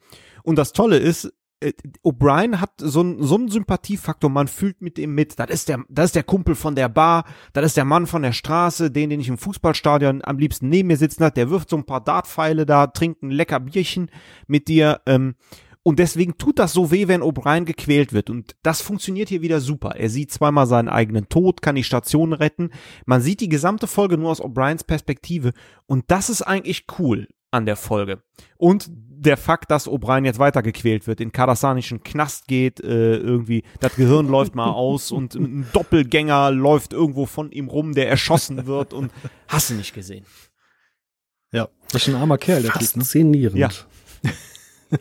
[0.44, 1.34] Und das Tolle ist,
[2.04, 5.40] O'Brien hat so, einen so einen Sympathiefaktor, man fühlt mit ihm mit.
[5.40, 8.22] Das ist der, das ist der Kumpel von der Bar, das ist der Mann von
[8.22, 11.70] der Straße, den, den ich im Fußballstadion am liebsten neben mir sitzen hat, der wirft
[11.70, 14.10] so ein paar Dartpfeile da, trinkt ein lecker Bierchen
[14.48, 15.02] mit dir.
[15.06, 15.36] Ähm,
[15.84, 18.30] und deswegen tut das so weh, wenn O'Brien gequält wird.
[18.30, 19.96] Und das funktioniert hier wieder super.
[19.96, 22.70] Er sieht zweimal seinen eigenen Tod, kann die Station retten.
[23.06, 25.52] Man sieht die gesamte Folge nur aus O'Briens Perspektive.
[25.88, 28.22] Und das ist eigentlich cool an der Folge.
[28.58, 33.96] Und der Fakt, dass O'Brien jetzt weitergequält wird, in kadasanischen Knast geht, äh, irgendwie, das
[33.96, 38.94] Gehirn läuft mal aus und ein Doppelgänger läuft irgendwo von ihm rum, der erschossen wird
[38.94, 39.12] und
[39.48, 40.26] hast du nicht gesehen.
[41.52, 43.02] Ja, das ist ein armer Kerl, der Typ, ne?
[43.02, 43.58] Faszinierend.
[43.58, 43.70] Ja.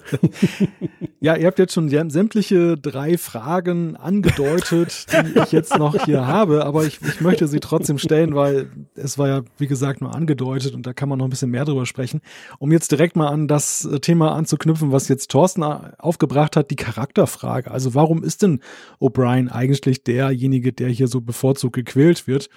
[1.20, 6.64] Ja, ihr habt jetzt schon sämtliche drei Fragen angedeutet, die ich jetzt noch hier habe,
[6.64, 10.74] aber ich, ich möchte sie trotzdem stellen, weil es war ja, wie gesagt, nur angedeutet
[10.74, 12.20] und da kann man noch ein bisschen mehr drüber sprechen.
[12.60, 17.68] Um jetzt direkt mal an das Thema anzuknüpfen, was jetzt Thorsten aufgebracht hat, die Charakterfrage.
[17.68, 18.60] Also warum ist denn
[19.00, 22.48] O'Brien eigentlich derjenige, der hier so bevorzugt gequält wird?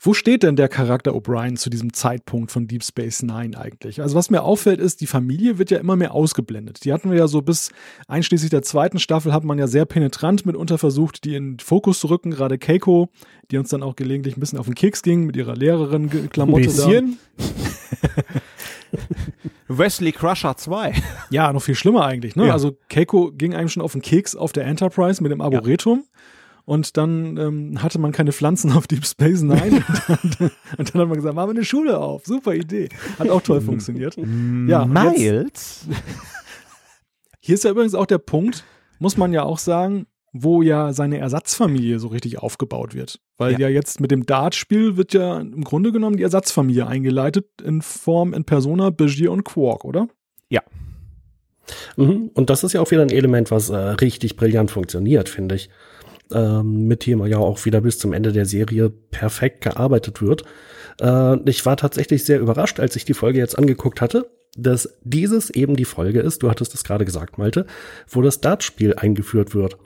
[0.00, 4.00] Wo steht denn der Charakter O'Brien zu diesem Zeitpunkt von Deep Space Nine eigentlich?
[4.00, 6.84] Also was mir auffällt ist, die Familie wird ja immer mehr ausgeblendet.
[6.84, 7.72] Die hatten wir ja so bis
[8.06, 11.98] einschließlich der zweiten Staffel hat man ja sehr penetrant mitunter versucht, die in den Fokus
[11.98, 13.08] zu rücken, gerade Keiko,
[13.50, 16.66] die uns dann auch gelegentlich ein bisschen auf den Keks ging mit ihrer Lehrerin Klamotte
[16.66, 17.18] Bisschen?
[19.68, 20.94] Wesley Crusher 2.
[21.30, 22.46] Ja, noch viel schlimmer eigentlich, ne?
[22.46, 22.52] Ja.
[22.52, 26.04] Also Keiko ging einem schon auf den Keks auf der Enterprise mit dem Arboretum.
[26.68, 29.82] Und dann ähm, hatte man keine Pflanzen auf Deep Space Nine.
[30.22, 32.26] und, dann, und dann hat man gesagt, machen wir eine Schule auf.
[32.26, 32.90] Super Idee.
[33.18, 34.16] Hat auch toll funktioniert.
[34.18, 35.86] Ja, und jetzt- Miles?
[37.40, 38.64] Hier ist ja übrigens auch der Punkt,
[38.98, 43.18] muss man ja auch sagen, wo ja seine Ersatzfamilie so richtig aufgebaut wird.
[43.38, 43.68] Weil ja, Ja.
[43.70, 48.44] jetzt mit dem Dart-Spiel wird ja im Grunde genommen die Ersatzfamilie eingeleitet in Form, in
[48.44, 50.06] Persona, Begier und Quark, oder?
[51.96, 52.30] Mhm.
[52.34, 55.68] Und das ist ja auch wieder ein Element, was äh, richtig brillant funktioniert, finde ich.
[56.32, 60.42] Ähm, mit dem ja auch wieder bis zum Ende der Serie perfekt gearbeitet wird.
[61.00, 65.48] Äh, ich war tatsächlich sehr überrascht, als ich die Folge jetzt angeguckt hatte, dass dieses
[65.48, 67.66] eben die Folge ist, du hattest es gerade gesagt, Malte,
[68.08, 69.78] wo das Dartspiel eingeführt wird.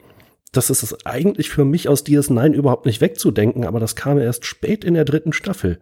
[0.51, 4.45] Das ist es eigentlich für mich aus DS9 überhaupt nicht wegzudenken, aber das kam erst
[4.45, 5.79] spät in der dritten Staffel.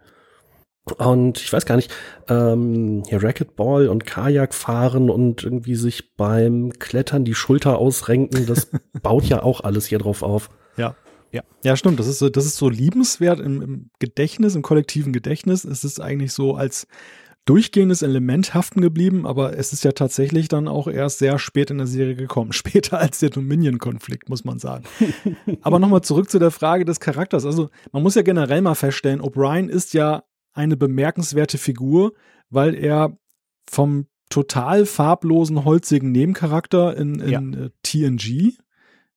[0.98, 1.94] Und ich weiß gar nicht,
[2.28, 8.68] ähm, hier Racquetball und Kajak fahren und irgendwie sich beim Klettern die Schulter ausrenken, das
[9.02, 10.50] baut ja auch alles hier drauf auf.
[10.76, 10.96] Ja.
[11.30, 11.98] Ja, ja, stimmt.
[11.98, 15.64] Das ist so, das ist so liebenswert im, im Gedächtnis, im kollektiven Gedächtnis.
[15.64, 16.86] Es ist eigentlich so als
[17.44, 21.78] durchgehendes Element haften geblieben, aber es ist ja tatsächlich dann auch erst sehr spät in
[21.78, 22.52] der Serie gekommen.
[22.52, 24.84] Später als der Dominion-Konflikt, muss man sagen.
[25.62, 27.46] aber nochmal zurück zu der Frage des Charakters.
[27.46, 32.12] Also, man muss ja generell mal feststellen, O'Brien ist ja eine bemerkenswerte Figur,
[32.50, 33.16] weil er
[33.68, 38.54] vom total farblosen, holzigen Nebencharakter in, in äh, TNG,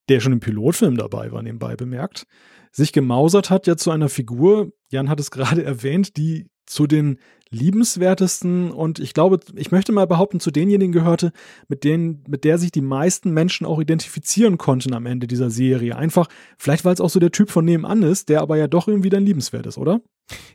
[0.10, 2.28] der schon im Pilotfilm dabei war, nebenbei bemerkt,
[2.72, 7.20] sich gemausert hat ja zu einer Figur, Jan hat es gerade erwähnt, die zu den
[7.52, 11.32] liebenswertesten und ich glaube, ich möchte mal behaupten, zu denjenigen gehörte,
[11.68, 15.96] mit denen, mit der sich die meisten Menschen auch identifizieren konnten am Ende dieser Serie.
[15.96, 18.88] Einfach, vielleicht weil es auch so der Typ von nebenan ist, der aber ja doch
[18.88, 20.02] irgendwie dann liebenswert ist, oder?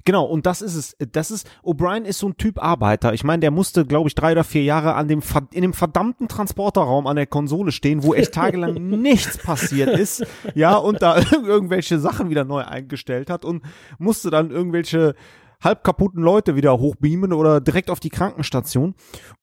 [0.04, 0.96] Genau, und das ist es.
[1.12, 3.14] Das ist, O'Brien ist so ein Typ Arbeiter.
[3.14, 6.26] Ich meine, der musste, glaube ich, drei oder vier Jahre an dem, in dem verdammten
[6.26, 10.26] Transporterraum an der Konsole stehen, wo echt tagelang nichts passiert ist.
[10.54, 13.62] Ja, und da irgendwelche Sachen wieder neu eingestellt hat und
[13.98, 15.14] musste dann irgendwelche
[15.61, 18.94] halb kaputten Leute wieder hochbeamen oder direkt auf die Krankenstation.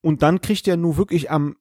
[0.02, 1.56] Und dann kriegt er nur wirklich am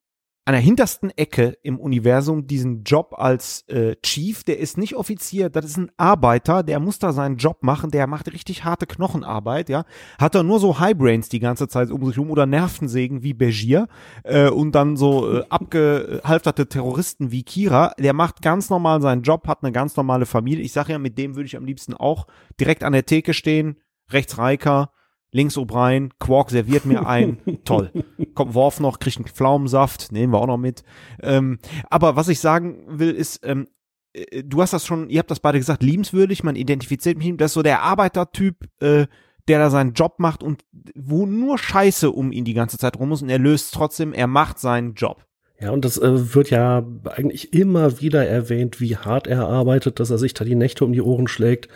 [0.47, 5.51] an der hintersten Ecke im Universum diesen Job als äh, Chief, der ist nicht Offizier,
[5.51, 9.69] das ist ein Arbeiter, der muss da seinen Job machen, der macht richtig harte Knochenarbeit,
[9.69, 9.85] ja.
[10.21, 13.89] Hat er nur so Highbrains die ganze Zeit um sich rum oder Nervensägen wie Begier
[14.23, 19.49] äh, und dann so äh, abgehalfterte Terroristen wie Kira, der macht ganz normal seinen Job,
[19.49, 20.65] hat eine ganz normale Familie.
[20.65, 22.29] Ich sage ja, mit dem würde ich am liebsten auch
[22.61, 23.79] direkt an der Theke stehen,
[24.11, 24.91] rechts Reiker,
[25.33, 27.91] links O'Brien, Quark serviert mir ein, toll.
[28.35, 30.83] Kommt Worf noch, kriegt einen Pflaumensaft, nehmen wir auch noch mit.
[31.23, 31.59] Ähm,
[31.91, 33.69] aber was ich sagen will, ist, ähm,
[34.13, 37.37] äh, du hast das schon, ihr habt das beide gesagt, liebenswürdig, man identifiziert mit ihm,
[37.37, 39.07] das ist so der Arbeitertyp, äh,
[39.49, 43.13] der da seinen Job macht und wo nur Scheiße um ihn die ganze Zeit rum
[43.13, 45.25] ist und er löst trotzdem, er macht seinen Job.
[45.61, 50.11] Ja, und das äh, wird ja eigentlich immer wieder erwähnt, wie hart er arbeitet, dass
[50.11, 51.69] er sich da die Nächte um die Ohren schlägt.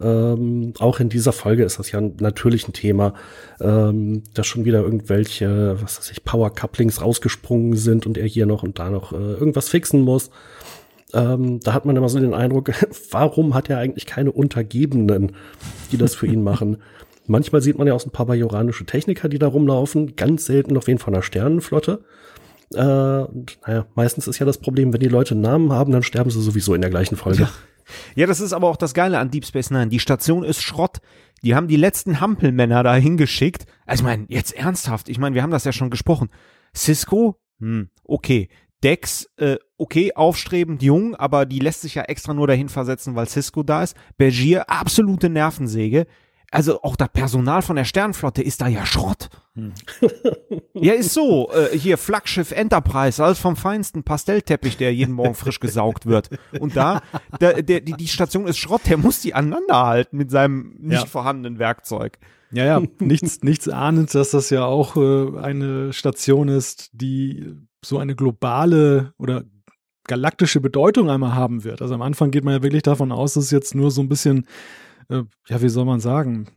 [0.00, 3.14] Ähm, auch in dieser Folge ist das ja natürlich ein Thema,
[3.60, 8.46] ähm, dass schon wieder irgendwelche, was weiß ich, Power Couplings rausgesprungen sind und er hier
[8.46, 10.30] noch und da noch äh, irgendwas fixen muss.
[11.12, 12.72] Ähm, da hat man immer so den Eindruck,
[13.10, 15.32] warum hat er eigentlich keine Untergebenen,
[15.92, 16.78] die das für ihn machen?
[17.26, 20.74] Manchmal sieht man ja auch so ein paar bajoranische Techniker, die da rumlaufen, ganz selten
[20.74, 22.04] noch wen von der Sternenflotte.
[22.74, 26.02] Äh, und naja, meistens ist ja das Problem, wenn die Leute einen Namen haben, dann
[26.02, 27.42] sterben sie sowieso in der gleichen Folge.
[27.42, 27.50] Ja.
[28.14, 29.88] Ja, das ist aber auch das Geile an Deep Space Nine.
[29.88, 30.98] Die Station ist Schrott.
[31.42, 33.66] Die haben die letzten Hampelmänner da hingeschickt.
[33.86, 35.08] Also ich meine, jetzt ernsthaft.
[35.08, 36.30] Ich meine, wir haben das ja schon gesprochen.
[36.74, 38.48] Cisco, hm, okay.
[38.82, 43.28] Dex, äh, okay, aufstrebend jung, aber die lässt sich ja extra nur dahin versetzen, weil
[43.28, 43.96] Cisco da ist.
[44.18, 46.06] Bergier, absolute Nervensäge
[46.54, 49.28] also auch das Personal von der Sternflotte ist da ja Schrott.
[49.54, 49.72] Hm.
[50.74, 51.50] ja, ist so.
[51.52, 56.30] Äh, hier Flaggschiff Enterprise, alles vom feinsten Pastellteppich, der jeden Morgen frisch gesaugt wird.
[56.60, 57.02] Und da,
[57.40, 61.06] der, der, die, die Station ist Schrott, der muss die aneinanderhalten mit seinem nicht ja.
[61.06, 62.18] vorhandenen Werkzeug.
[62.52, 67.52] Ja, ja, nichts, nichts ahnend, dass das ja auch äh, eine Station ist, die
[67.84, 69.42] so eine globale oder
[70.04, 71.82] galaktische Bedeutung einmal haben wird.
[71.82, 74.08] Also am Anfang geht man ja wirklich davon aus, dass es jetzt nur so ein
[74.08, 74.46] bisschen
[75.08, 76.48] äh, ja, wie soll man sagen,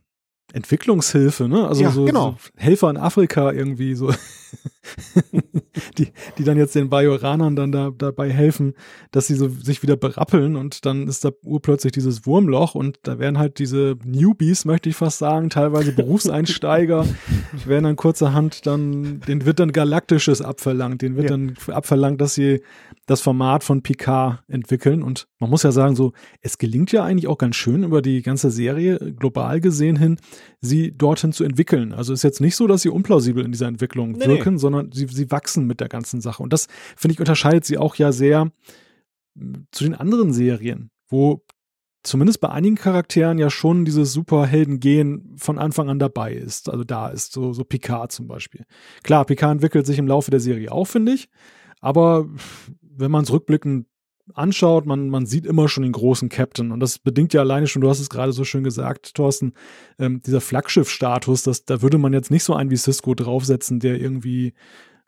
[0.52, 1.68] Entwicklungshilfe, ne?
[1.68, 2.36] Also ja, so, genau.
[2.42, 4.12] so, Helfer in Afrika irgendwie so,
[5.96, 6.08] die,
[6.38, 8.74] die dann jetzt den Bajoranern dann da, dabei helfen,
[9.10, 13.18] dass sie so sich wieder berappeln und dann ist da urplötzlich dieses Wurmloch und da
[13.18, 17.06] werden halt diese Newbies, möchte ich fast sagen, teilweise Berufseinsteiger,
[17.66, 21.36] werden dann kurzerhand dann, denen wird dann Galaktisches abverlangt, denen wird ja.
[21.36, 22.62] dann abverlangt, dass sie
[23.06, 26.12] das Format von Picard entwickeln und man muss ja sagen, so,
[26.42, 30.16] es gelingt ja eigentlich auch ganz schön über die ganze Serie global gesehen hin,
[30.60, 31.92] sie dorthin zu entwickeln.
[31.92, 34.60] Also ist jetzt nicht so, dass sie unplausibel in dieser Entwicklung nee, wirken, nee.
[34.60, 36.42] sondern sie, sie wachsen mit der ganzen Sache.
[36.42, 36.66] Und das,
[36.96, 38.50] finde ich, unterscheidet sie auch ja sehr
[39.38, 41.44] hm, zu den anderen Serien, wo
[42.02, 46.70] zumindest bei einigen Charakteren ja schon dieses Superhelden-Gehen von Anfang an dabei ist.
[46.70, 48.64] Also da ist so, so Picard zum Beispiel.
[49.02, 51.28] Klar, Picard entwickelt sich im Laufe der Serie auch, finde ich.
[51.80, 52.26] Aber
[52.82, 53.86] wenn man es rückblickend
[54.34, 56.72] anschaut, man, man sieht immer schon den großen Captain.
[56.72, 59.52] Und das bedingt ja alleine schon, du hast es gerade so schön gesagt, Thorsten,
[59.98, 64.54] ähm, dieser Flaggschiff-Status, da würde man jetzt nicht so einen wie Cisco draufsetzen, der irgendwie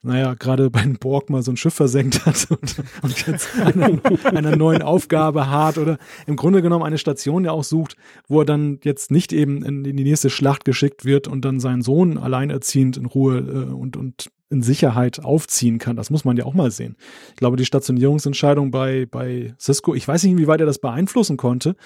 [0.03, 4.57] naja, gerade bei Borg mal so ein Schiff versenkt hat und, und jetzt einer, einer
[4.57, 7.97] neuen Aufgabe hart oder im Grunde genommen eine Station ja auch sucht,
[8.29, 11.61] wo er dann jetzt nicht eben in, in die nächste Schlacht geschickt wird und dann
[11.61, 15.97] seinen Sohn alleinerziehend in Ruhe äh, und, und in Sicherheit aufziehen kann.
[15.97, 16.97] Das muss man ja auch mal sehen.
[17.31, 21.77] Ich glaube, die Stationierungsentscheidung bei, bei Cisco, ich weiß nicht, inwieweit er das beeinflussen konnte,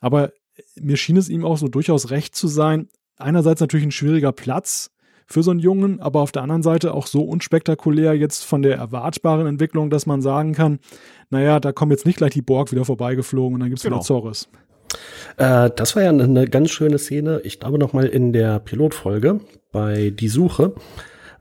[0.00, 0.32] aber
[0.74, 2.88] mir schien es ihm auch so durchaus recht zu sein.
[3.16, 4.90] Einerseits natürlich ein schwieriger Platz
[5.30, 8.76] für so einen Jungen, aber auf der anderen Seite auch so unspektakulär jetzt von der
[8.76, 10.80] erwartbaren Entwicklung, dass man sagen kann,
[11.30, 13.96] naja, da kommen jetzt nicht gleich die Borg wieder vorbeigeflogen und dann gibt's genau.
[13.96, 14.48] wieder Zorris.
[15.36, 19.40] Äh, das war ja eine ganz schöne Szene, ich glaube noch mal in der Pilotfolge
[19.70, 20.74] bei Die Suche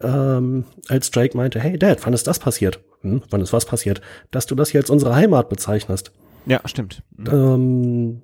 [0.02, 2.80] ähm, als Drake meinte, hey Dad, wann ist das passiert?
[3.02, 4.02] Hm, wann ist was passiert?
[4.30, 6.12] Dass du das hier als unsere Heimat bezeichnest.
[6.46, 7.02] Ja, stimmt.
[7.18, 8.22] Ähm,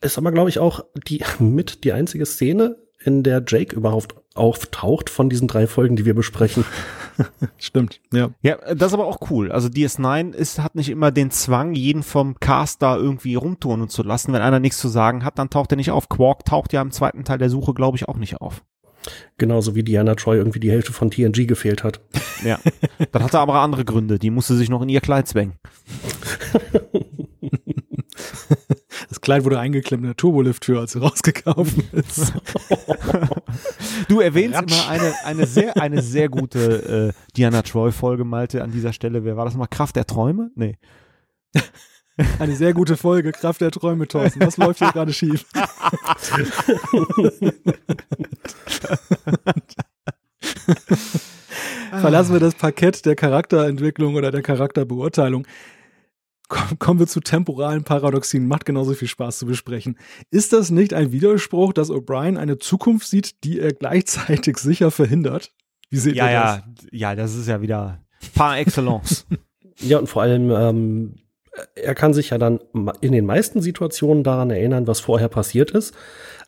[0.00, 5.10] ist aber, glaube ich, auch die mit die einzige Szene, in der Jake überhaupt auftaucht
[5.10, 6.64] von diesen drei Folgen, die wir besprechen.
[7.58, 8.30] Stimmt, ja.
[8.42, 9.52] Ja, das ist aber auch cool.
[9.52, 14.02] Also DS9 ist, hat nicht immer den Zwang, jeden vom Cast da irgendwie rumturnen zu
[14.02, 14.32] lassen.
[14.32, 16.08] Wenn einer nichts zu sagen hat, dann taucht er nicht auf.
[16.08, 18.62] Quark taucht ja im zweiten Teil der Suche, glaube ich, auch nicht auf.
[19.36, 22.00] Genauso wie Diana Troy irgendwie die Hälfte von TNG gefehlt hat.
[22.44, 22.58] Ja.
[23.10, 24.18] Das hatte aber andere Gründe.
[24.18, 25.54] Die musste sich noch in ihr Kleid zwängen.
[29.08, 32.32] Das Kleid wurde eingeklemmt in der Turbolift-Tür, als sie rausgekauft ist.
[34.08, 34.72] Du erwähnst Ratsch.
[34.72, 39.24] immer eine, eine, sehr, eine sehr gute äh, Diana Troy-Folge, Malte, an dieser Stelle.
[39.24, 39.66] Wer war das mal?
[39.66, 40.50] Kraft der Träume?
[40.54, 40.78] Nee.
[42.38, 44.40] Eine sehr gute Folge, Kraft der Träume, Thorsten.
[44.40, 45.46] Was läuft hier gerade schief?
[51.90, 55.46] Verlassen wir das Parkett der Charakterentwicklung oder der Charakterbeurteilung.
[56.78, 58.46] Kommen wir zu temporalen Paradoxien.
[58.46, 59.96] Macht genauso viel Spaß zu besprechen.
[60.30, 65.52] Ist das nicht ein Widerspruch, dass O'Brien eine Zukunft sieht, die er gleichzeitig sicher verhindert?
[65.90, 66.56] Wie seht ja, ihr das?
[66.90, 68.00] Ja, ja, das ist ja wieder
[68.34, 69.26] par excellence.
[69.78, 71.14] ja, und vor allem, ähm,
[71.74, 72.60] er kann sich ja dann
[73.00, 75.94] in den meisten Situationen daran erinnern, was vorher passiert ist.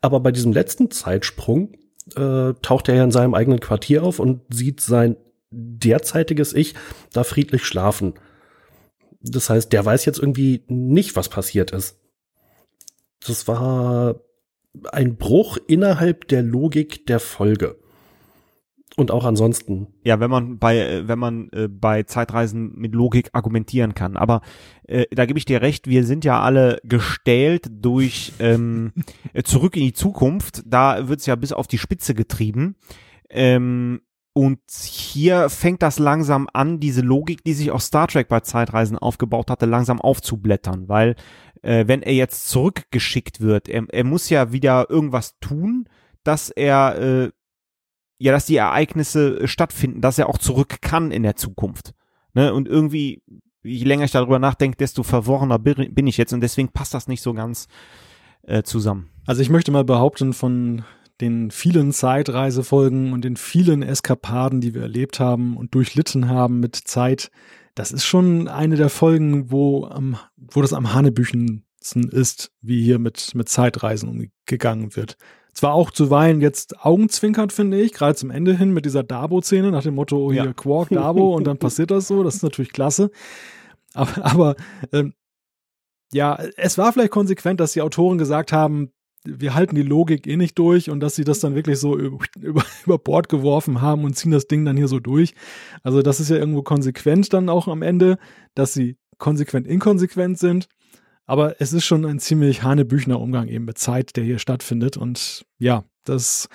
[0.01, 1.73] Aber bei diesem letzten Zeitsprung
[2.17, 5.17] äh, taucht er ja in seinem eigenen Quartier auf und sieht sein
[5.51, 6.75] derzeitiges Ich
[7.13, 8.15] da friedlich schlafen.
[9.25, 11.99] Das heißt, der weiß jetzt irgendwie nicht, was passiert ist.
[13.27, 14.21] Das war
[14.93, 17.77] ein Bruch innerhalb der Logik der Folge.
[18.97, 19.89] Und auch ansonsten.
[20.05, 24.17] Ja, wenn man bei, äh, wenn man äh, bei Zeitreisen mit Logik argumentieren kann.
[24.17, 24.41] Aber
[24.87, 28.93] äh, da gebe ich dir recht, wir sind ja alle gestählt durch ähm,
[29.33, 30.63] äh, zurück in die Zukunft.
[30.65, 32.77] Da wird's ja bis auf die Spitze getrieben.
[33.31, 34.01] Ähm,
[34.35, 38.99] und hier fängt das langsam an, diese Logik, die sich auch Star Trek bei Zeitreisen
[38.99, 41.15] aufgebaut hatte, langsam aufzublättern, weil
[41.63, 45.89] äh, wenn er jetzt zurückgeschickt wird, er, er muss ja wieder irgendwas tun,
[46.25, 47.31] dass er äh,
[48.19, 51.95] ja, dass die Ereignisse äh, stattfinden, dass er auch zurück kann in der Zukunft.
[52.33, 52.53] Ne?
[52.53, 53.23] Und irgendwie,
[53.63, 57.23] je länger ich darüber nachdenke, desto verworrener bin ich jetzt und deswegen passt das nicht
[57.23, 57.69] so ganz
[58.43, 59.11] äh, zusammen.
[59.27, 60.85] Also ich möchte mal behaupten, von
[61.25, 66.77] den vielen Zeitreisefolgen und den vielen Eskapaden, die wir erlebt haben und durchlitten haben mit
[66.77, 67.31] Zeit,
[67.75, 72.99] das ist schon eine der Folgen, wo, am, wo das am Hanebüchensten ist, wie hier
[72.99, 75.17] mit, mit Zeitreisen umgegangen wird.
[75.55, 79.83] Zwar auch zuweilen jetzt augenzwinkert, finde ich, gerade zum Ende hin mit dieser Dabo-Szene nach
[79.83, 80.53] dem Motto, oh, hier ja.
[80.53, 83.11] Quark, Dabo und dann passiert das so, das ist natürlich klasse.
[83.95, 84.57] Aber, aber
[84.93, 85.15] ähm,
[86.13, 88.93] ja, es war vielleicht konsequent, dass die Autoren gesagt haben,
[89.25, 92.19] wir halten die Logik eh nicht durch und dass sie das dann wirklich so über,
[92.41, 95.35] über, über Bord geworfen haben und ziehen das Ding dann hier so durch.
[95.83, 98.19] Also das ist ja irgendwo konsequent dann auch am Ende,
[98.55, 100.69] dass sie konsequent inkonsequent sind.
[101.27, 104.99] Aber es ist schon ein ziemlich hanebüchner Umgang eben mit Zeit, der hier stattfindet.
[104.99, 106.49] Und ja, das,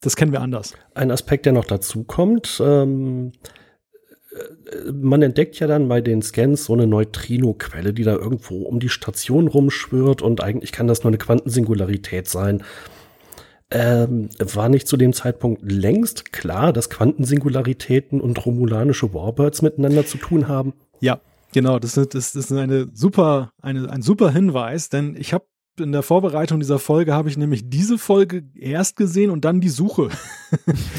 [0.00, 0.74] das kennen wir anders.
[0.94, 3.48] Ein Aspekt, der noch dazu kommt, ähm, äh,
[4.92, 8.88] man entdeckt ja dann bei den Scans so eine Neutrino-Quelle, die da irgendwo um die
[8.88, 12.62] Station rumschwirrt und eigentlich kann das nur eine Quantensingularität sein.
[13.70, 20.16] Ähm, war nicht zu dem Zeitpunkt längst klar, dass Quantensingularitäten und romulanische Warbirds miteinander zu
[20.16, 20.72] tun haben?
[21.00, 21.20] Ja,
[21.52, 25.46] Genau, das ist, das ist eine super, eine, ein super Hinweis, denn ich habe
[25.80, 29.68] in der Vorbereitung dieser Folge habe ich nämlich diese Folge erst gesehen und dann die
[29.68, 30.08] Suche.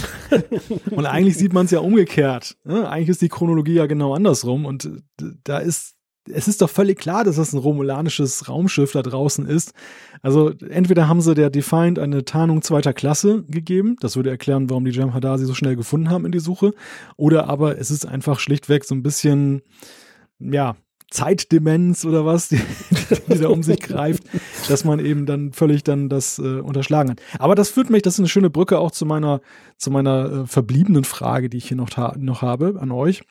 [0.91, 2.57] und eigentlich sieht man es ja umgekehrt.
[2.63, 2.89] Ne?
[2.89, 4.89] Eigentlich ist die Chronologie ja genau andersrum und
[5.43, 5.95] da ist
[6.31, 9.73] es ist doch völlig klar, dass das ein romulanisches Raumschiff da draußen ist.
[10.21, 14.85] Also entweder haben sie der Defiant eine Tarnung zweiter Klasse gegeben, das würde erklären, warum
[14.85, 16.73] die Jem'Hadar sie so schnell gefunden haben in die Suche,
[17.17, 19.61] oder aber es ist einfach schlichtweg so ein bisschen
[20.39, 20.75] ja,
[21.11, 22.61] Zeitdemenz oder was, die,
[23.27, 24.23] die da um sich greift,
[24.67, 27.21] dass man eben dann völlig dann das äh, unterschlagen hat.
[27.39, 29.41] Aber das führt mich, das ist eine schöne Brücke auch zu meiner,
[29.77, 33.23] zu meiner äh, verbliebenen Frage, die ich hier noch, noch habe an euch.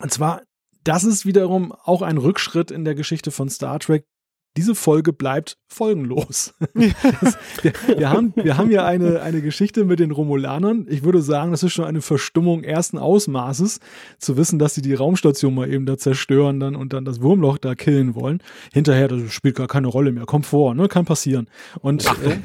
[0.00, 0.42] Und zwar,
[0.84, 4.06] das ist wiederum auch ein Rückschritt in der Geschichte von Star Trek,
[4.56, 6.54] diese Folge bleibt folgenlos.
[7.20, 10.86] Das, wir, wir, haben, wir haben ja eine, eine Geschichte mit den Romulanern.
[10.88, 13.80] Ich würde sagen, das ist schon eine Verstummung ersten Ausmaßes,
[14.18, 17.58] zu wissen, dass sie die Raumstation mal eben da zerstören dann und dann das Wurmloch
[17.58, 18.42] da killen wollen.
[18.72, 20.24] Hinterher, das spielt gar keine Rolle mehr.
[20.24, 20.88] Kommt vor, ne?
[20.88, 21.48] Kann passieren.
[21.80, 22.38] Und äh,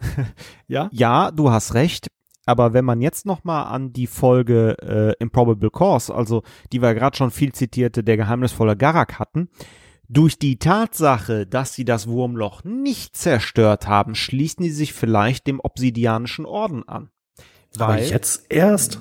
[0.68, 0.88] ja?
[0.92, 2.08] Ja, du hast recht.
[2.46, 6.42] Aber wenn man jetzt noch mal an die Folge äh, Improbable Cause, also
[6.72, 9.50] die wir gerade schon viel zitierte, der geheimnisvolle Garak hatten,
[10.08, 15.60] durch die Tatsache, dass sie das Wurmloch nicht zerstört haben, schließen sie sich vielleicht dem
[15.60, 17.10] obsidianischen Orden an.
[17.76, 18.98] Weil, aber jetzt erst?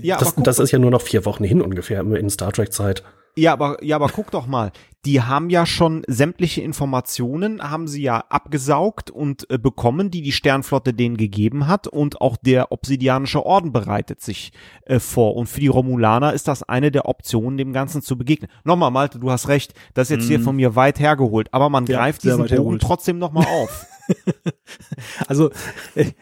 [0.00, 3.02] Ja, das, das ist ja nur noch vier Wochen hin ungefähr in Star Trek Zeit.
[3.36, 4.72] Ja, aber, ja, aber guck doch mal.
[5.06, 10.32] Die haben ja schon sämtliche Informationen, haben sie ja abgesaugt und äh, bekommen, die die
[10.32, 11.86] Sternflotte denen gegeben hat.
[11.86, 14.52] Und auch der Obsidianische Orden bereitet sich
[14.84, 15.36] äh, vor.
[15.36, 18.50] Und für die Romulaner ist das eine der Optionen, dem Ganzen zu begegnen.
[18.64, 19.72] Nochmal, Malte, du hast recht.
[19.94, 20.28] Das ist jetzt mm.
[20.28, 20.44] hier mhm.
[20.44, 21.48] von mir weit hergeholt.
[21.52, 23.86] Aber man ja, greift diesen Bogen trotzdem nochmal auf.
[25.26, 25.50] also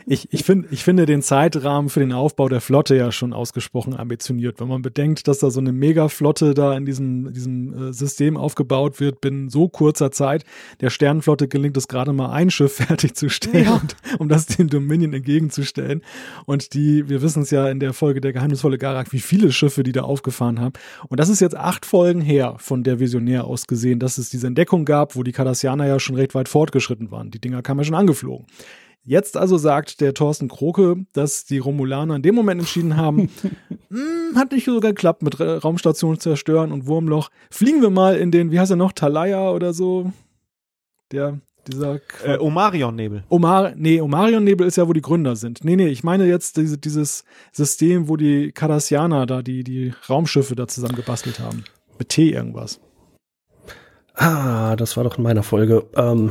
[0.06, 3.94] ich, ich, find, ich finde den Zeitrahmen für den Aufbau der Flotte ja schon ausgesprochen
[3.94, 4.60] ambitioniert.
[4.60, 9.00] Wenn man bedenkt, dass da so eine Megaflotte da in diesem, diesem äh, System aufgebaut
[9.00, 10.44] wird, binnen so kurzer Zeit,
[10.80, 13.74] der Sternenflotte gelingt es gerade mal ein Schiff fertigzustellen, ja.
[13.74, 16.02] und, um das dem Dominion entgegenzustellen.
[16.46, 19.82] Und die, wir wissen es ja in der Folge der geheimnisvolle Garak, wie viele Schiffe
[19.82, 20.72] die da aufgefahren haben.
[21.08, 24.46] Und das ist jetzt acht Folgen her von der Visionär aus gesehen, dass es diese
[24.46, 27.30] Entdeckung gab, wo die Cardassianer ja schon recht weit fortgeschritten waren.
[27.30, 28.46] Die Dinger kamen ja schon angeflogen.
[29.04, 33.30] Jetzt also sagt der Thorsten Kroke, dass die Romulaner in dem Moment entschieden haben,
[33.88, 37.30] hm, hat nicht so geklappt mit Raumstation zerstören und Wurmloch.
[37.50, 40.12] Fliegen wir mal in den, wie heißt er noch, Talaya oder so?
[41.10, 43.24] Der, dieser äh, Omarion-Nebel.
[43.30, 45.64] Omar, nee, Omarion-Nebel ist ja, wo die Gründer sind.
[45.64, 50.54] Nee, nee, ich meine jetzt diese, dieses System, wo die Cardassianer da die, die Raumschiffe
[50.54, 51.64] da zusammen gebastelt haben.
[51.98, 52.78] Mit T irgendwas.
[54.14, 55.86] Ah, das war doch in meiner Folge.
[55.94, 56.30] Ähm,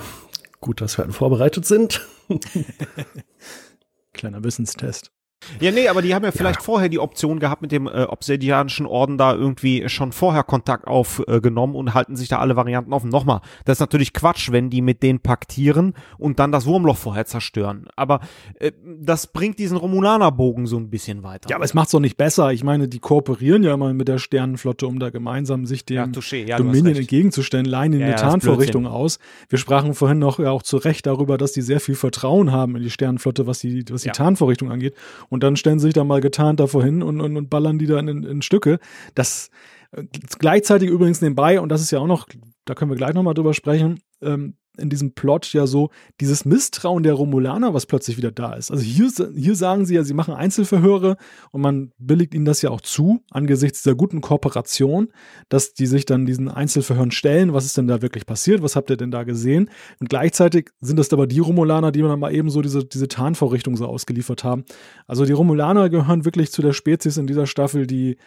[0.59, 2.05] Gut, dass wir vorbereitet sind.
[4.13, 5.11] Kleiner Wissenstest.
[5.59, 8.85] Ja, nee, aber die haben ja vielleicht vorher die Option gehabt, mit dem äh, Obsidianischen
[8.85, 13.09] Orden da irgendwie schon vorher Kontakt aufgenommen und halten sich da alle Varianten offen.
[13.09, 17.25] Nochmal, das ist natürlich Quatsch, wenn die mit denen paktieren und dann das Wurmloch vorher
[17.25, 17.87] zerstören.
[17.95, 18.19] Aber
[18.59, 21.49] äh, das bringt diesen Romulanerbogen so ein bisschen weiter.
[21.49, 22.51] Ja, aber es macht's doch nicht besser.
[22.53, 26.03] Ich meine, die kooperieren ja immer mit der Sternenflotte, um da gemeinsam sich dem Ja,
[26.05, 26.45] touché.
[26.47, 29.19] Ja, Dominion entgegenzustellen, leihen ihnen Ja, ja, Tarnvorrichtung aus.
[29.49, 32.75] Wir sprachen vorhin noch ja auch zu Recht darüber, dass die sehr viel Vertrauen haben
[32.75, 34.13] in die Sternenflotte, was die, was die Ja.
[34.13, 34.95] Tarnvorrichtung angeht.
[35.29, 37.87] Und dann stellen sie sich da mal getarnt davor hin und, und, und ballern die
[37.87, 38.79] dann in, in Stücke.
[39.15, 39.49] Das
[39.91, 40.03] äh,
[40.39, 42.27] gleichzeitig übrigens nebenbei, und das ist ja auch noch,
[42.65, 45.89] da können wir gleich nochmal drüber sprechen, ähm, in diesem Plot ja so
[46.19, 48.71] dieses Misstrauen der Romulaner, was plötzlich wieder da ist.
[48.71, 51.17] Also hier, hier sagen sie ja, sie machen Einzelverhöre
[51.51, 55.09] und man billigt ihnen das ja auch zu, angesichts dieser guten Kooperation,
[55.49, 57.53] dass die sich dann diesen Einzelverhören stellen.
[57.53, 58.61] Was ist denn da wirklich passiert?
[58.61, 59.69] Was habt ihr denn da gesehen?
[59.99, 63.75] Und gleichzeitig sind das aber die Romulaner, die dann mal eben so diese, diese Tarnvorrichtung
[63.75, 64.65] so ausgeliefert haben.
[65.07, 68.17] Also die Romulaner gehören wirklich zu der Spezies in dieser Staffel, die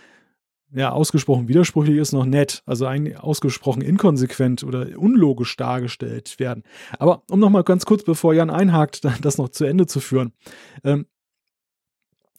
[0.73, 6.63] ja, ausgesprochen widersprüchlich ist noch nett, also eigentlich ausgesprochen inkonsequent oder unlogisch dargestellt werden.
[6.99, 10.33] Aber um noch mal ganz kurz, bevor Jan einhakt, das noch zu Ende zu führen.
[10.85, 11.07] Ähm,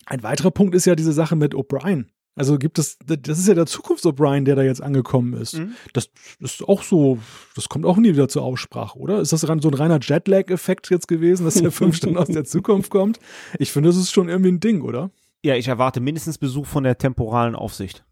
[0.06, 2.06] ein weiterer Punkt ist ja diese Sache mit O'Brien.
[2.34, 5.58] Also gibt es, das ist ja der Zukunfts-O'Brien, der da jetzt angekommen ist.
[5.58, 5.74] Mhm.
[5.92, 6.10] Das
[6.40, 7.20] ist auch so,
[7.56, 9.20] das kommt auch nie wieder zur Aussprache, oder?
[9.20, 12.90] Ist das so ein reiner Jetlag-Effekt jetzt gewesen, dass der fünf Stunden aus der Zukunft
[12.90, 13.20] kommt?
[13.60, 15.12] Ich finde, das ist schon irgendwie ein Ding, oder?
[15.44, 18.06] Ja, ich erwarte mindestens Besuch von der temporalen Aufsicht.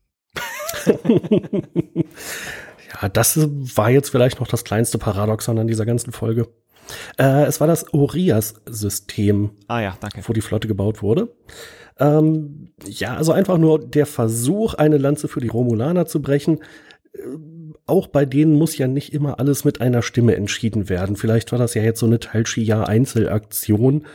[3.01, 3.37] Ja, das
[3.77, 6.47] war jetzt vielleicht noch das kleinste Paradoxon an dieser ganzen Folge.
[7.17, 10.21] Äh, es war das Orias-System, Ah ja, danke.
[10.25, 11.29] wo die Flotte gebaut wurde.
[11.99, 16.59] Ähm, ja, also einfach nur der Versuch, eine Lanze für die Romulaner zu brechen.
[17.13, 17.19] Äh,
[17.85, 21.15] Auch bei denen muss ja nicht immer alles mit einer Stimme entschieden werden.
[21.15, 24.05] Vielleicht war das ja jetzt so eine Tal Shiar-Einzelaktion.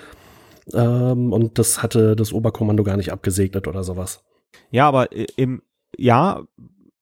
[0.72, 4.24] Ähm, und das hatte das Oberkommando gar nicht abgesegnet oder sowas.
[4.70, 5.62] Ja, aber im,
[5.98, 6.42] ja,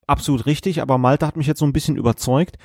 [0.07, 2.57] absolut richtig, aber Malte hat mich jetzt so ein bisschen überzeugt.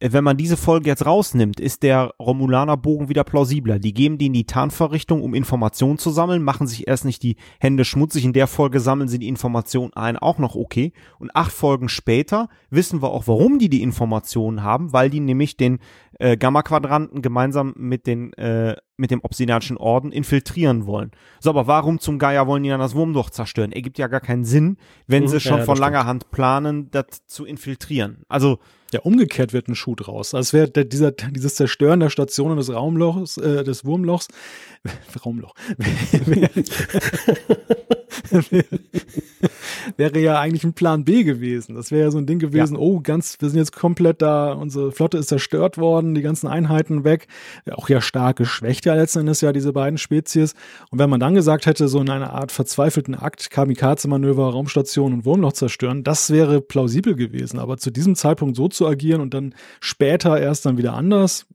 [0.00, 3.78] Äh, Wenn man diese Folge jetzt rausnimmt, ist der Romulaner-Bogen wieder plausibler.
[3.78, 7.36] Die geben die in die Tarnverrichtung, um Informationen zu sammeln, machen sich erst nicht die
[7.60, 8.24] Hände schmutzig.
[8.24, 10.92] In der Folge sammeln sie die Informationen ein, auch noch okay.
[11.18, 15.56] Und acht Folgen später wissen wir auch, warum die die Informationen haben, weil die nämlich
[15.56, 15.78] den
[16.18, 21.10] äh, Gamma-Quadranten gemeinsam mit den äh, mit dem Obsidianischen Orden infiltrieren wollen.
[21.38, 23.72] So, aber warum zum Geier wollen die dann das Wurmloch zerstören?
[23.72, 27.26] Ergibt ja gar keinen Sinn, wenn Mhm, sie schon ja, von langer Hand planen, das
[27.26, 28.22] zu infiltrieren.
[28.28, 28.58] Also,
[28.92, 30.34] Ja, umgekehrt wird ein Schuh draus.
[30.34, 34.28] Also es wäre dieser, dieses Zerstören der Stationen des Raumlochs, äh, des Wurmlochs,
[35.24, 35.54] Raumloch,
[39.98, 41.74] ja eigentlich ein Plan B gewesen.
[41.74, 44.92] Das wäre ja so ein Ding gewesen, oh, ganz, wir sind jetzt komplett da, unsere
[44.92, 47.28] Flotte ist zerstört worden, die ganzen Einheiten weg,
[47.66, 50.54] ja, auch ja stark geschwächt ja letzten Endes ja diese beiden Spezies.
[50.90, 55.24] Und wenn man dann gesagt hätte, so in einer Art verzweifelten Akt, Kamikaze-Manöver, Raumstation und
[55.24, 57.58] Wurmloch zerstören, das wäre plausibel gewesen.
[57.58, 61.46] Aber zu diesem Zeitpunkt so zu agieren und dann später erst dann wieder anders,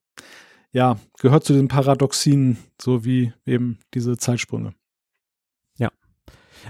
[0.73, 4.73] ja, gehört zu den Paradoxien, so wie eben diese Zeitsprünge.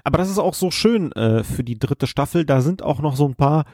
[0.04, 2.46] Aber das ist auch so schön äh, für die dritte Staffel.
[2.46, 3.66] Da sind auch noch so ein paar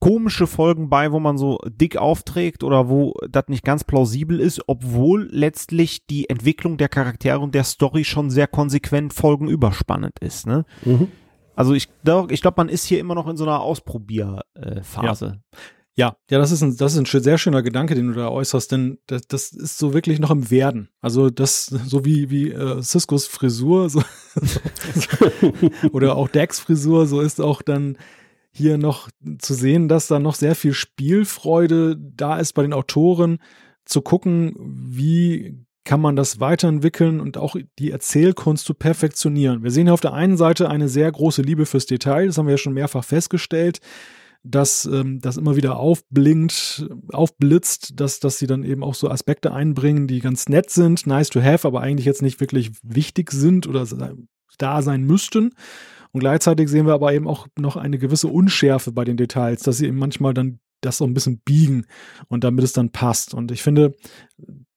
[0.00, 4.62] komische Folgen bei, wo man so dick aufträgt oder wo das nicht ganz plausibel ist,
[4.66, 10.46] obwohl letztlich die Entwicklung der Charaktere und der Story schon sehr konsequent folgenüberspannend ist.
[10.46, 10.64] Ne?
[10.84, 11.08] Mhm.
[11.54, 11.88] Also ich,
[12.30, 14.44] ich glaube, man ist hier immer noch in so einer Ausprobierphase.
[14.54, 15.42] Äh, Phase.
[15.96, 18.70] Ja, ja, das ist ein, das ist ein sehr schöner Gedanke, den du da äußerst,
[18.72, 20.88] denn das, das ist so wirklich noch im Werden.
[21.00, 24.02] Also das, so wie, wie äh, Ciscos Frisur, so,
[25.92, 27.98] oder auch Dax Frisur, so ist auch dann
[28.52, 29.08] hier noch
[29.38, 33.38] zu sehen, dass da noch sehr viel Spielfreude da ist bei den Autoren,
[33.84, 39.64] zu gucken, wie kann man das weiterentwickeln und auch die Erzählkunst zu perfektionieren.
[39.64, 42.46] Wir sehen hier auf der einen Seite eine sehr große Liebe fürs Detail, das haben
[42.46, 43.80] wir ja schon mehrfach festgestellt
[44.42, 49.52] dass ähm, das immer wieder aufblinkt, aufblitzt, dass, dass sie dann eben auch so Aspekte
[49.52, 53.66] einbringen, die ganz nett sind, nice to have, aber eigentlich jetzt nicht wirklich wichtig sind
[53.66, 53.86] oder
[54.58, 55.50] da sein müssten.
[56.12, 59.78] Und gleichzeitig sehen wir aber eben auch noch eine gewisse Unschärfe bei den Details, dass
[59.78, 61.86] sie eben manchmal dann das so ein bisschen biegen
[62.28, 63.34] und damit es dann passt.
[63.34, 63.94] Und ich finde,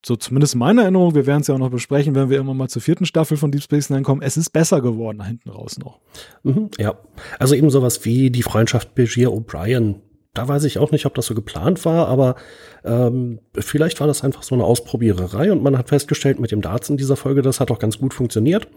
[0.05, 2.53] so zumindest in meiner Erinnerung, wir werden es ja auch noch besprechen, wenn wir immer
[2.53, 5.49] mal zur vierten Staffel von Deep Space Nine kommen, es ist besser geworden da hinten
[5.49, 5.99] raus noch.
[6.43, 6.95] Mhm, ja,
[7.39, 9.95] also eben sowas wie die Freundschaft Begier O'Brien.
[10.33, 12.35] Da weiß ich auch nicht, ob das so geplant war, aber
[12.83, 16.89] ähm, vielleicht war das einfach so eine Ausprobiererei und man hat festgestellt, mit dem Darts
[16.89, 18.67] in dieser Folge, das hat doch ganz gut funktioniert.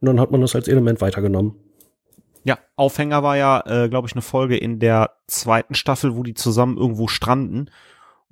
[0.00, 1.54] Und dann hat man das als Element weitergenommen.
[2.44, 6.34] Ja, Aufhänger war ja, äh, glaube ich, eine Folge in der zweiten Staffel, wo die
[6.34, 7.70] zusammen irgendwo stranden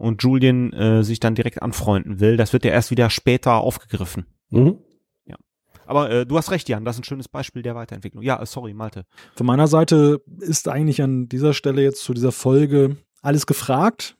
[0.00, 2.36] und Julian äh, sich dann direkt anfreunden will.
[2.36, 4.26] Das wird ja erst wieder später aufgegriffen.
[4.50, 4.78] Mhm.
[5.90, 8.22] Aber äh, du hast recht, Jan, das ist ein schönes Beispiel der Weiterentwicklung.
[8.22, 9.06] Ja, äh, sorry, Malte.
[9.34, 14.16] Von meiner Seite ist eigentlich an dieser Stelle jetzt zu dieser Folge alles gefragt.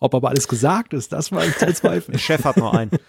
[0.00, 1.54] Ob aber alles gesagt ist, das war ich.
[2.08, 2.90] Der Chef hat nur einen.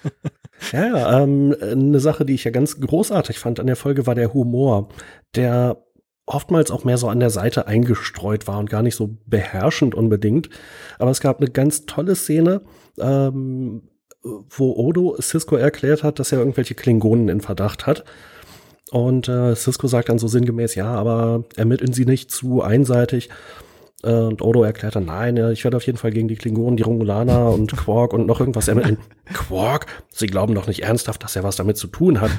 [0.72, 4.16] Ja, ja, ähm, eine Sache, die ich ja ganz großartig fand an der Folge, war
[4.16, 4.88] der Humor,
[5.36, 5.85] der
[6.26, 10.50] oftmals auch mehr so an der Seite eingestreut war und gar nicht so beherrschend unbedingt.
[10.98, 12.62] Aber es gab eine ganz tolle Szene,
[13.00, 13.84] ähm,
[14.24, 18.04] wo Odo Cisco erklärt hat, dass er irgendwelche Klingonen in Verdacht hat.
[18.92, 23.30] Und äh, Cisco sagt dann so sinngemäß, ja, aber ermitteln Sie nicht zu einseitig.
[24.04, 26.84] Äh, und Odo erklärt dann, nein, ich werde auf jeden Fall gegen die Klingonen, die
[26.84, 28.98] Romulaner und Quark und noch irgendwas ermitteln.
[29.34, 29.88] Quark?
[30.10, 32.32] Sie glauben doch nicht ernsthaft, dass er was damit zu tun hat.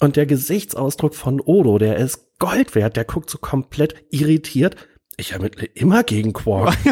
[0.00, 4.76] Und der Gesichtsausdruck von Odo, der ist Gold wert, der guckt so komplett irritiert.
[5.16, 6.76] Ich ermittle immer gegen Quark.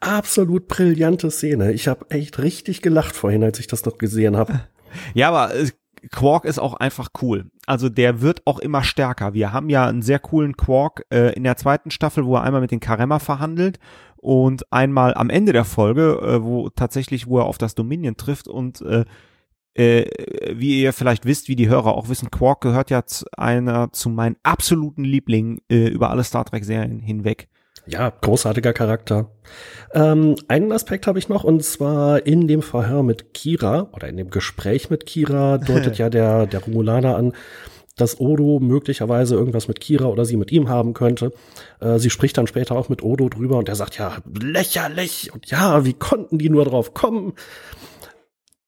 [0.00, 1.72] Absolut brillante Szene.
[1.72, 4.60] Ich habe echt richtig gelacht vorhin, als ich das noch gesehen habe.
[5.12, 5.70] Ja, aber äh,
[6.12, 7.50] Quark ist auch einfach cool.
[7.66, 9.34] Also der wird auch immer stärker.
[9.34, 12.60] Wir haben ja einen sehr coolen Quark äh, in der zweiten Staffel, wo er einmal
[12.60, 13.80] mit den Karemma verhandelt
[14.16, 18.46] und einmal am Ende der Folge, äh, wo tatsächlich, wo er auf das Dominion trifft
[18.46, 19.04] und äh,
[19.74, 20.04] äh,
[20.52, 24.08] wie ihr vielleicht wisst, wie die Hörer auch wissen, Quark gehört ja zu einer zu
[24.08, 27.48] meinen absoluten Lieblingen äh, über alle Star Trek Serien hinweg.
[27.86, 29.30] Ja, großartiger Charakter.
[29.92, 34.16] Ähm, einen Aspekt habe ich noch, und zwar in dem Verhör mit Kira oder in
[34.16, 37.34] dem Gespräch mit Kira deutet ja der, der Romulaner an,
[37.96, 41.32] dass Odo möglicherweise irgendwas mit Kira oder sie mit ihm haben könnte.
[41.80, 45.50] Äh, sie spricht dann später auch mit Odo drüber und er sagt, ja, lächerlich und
[45.50, 47.34] ja, wie konnten die nur drauf kommen?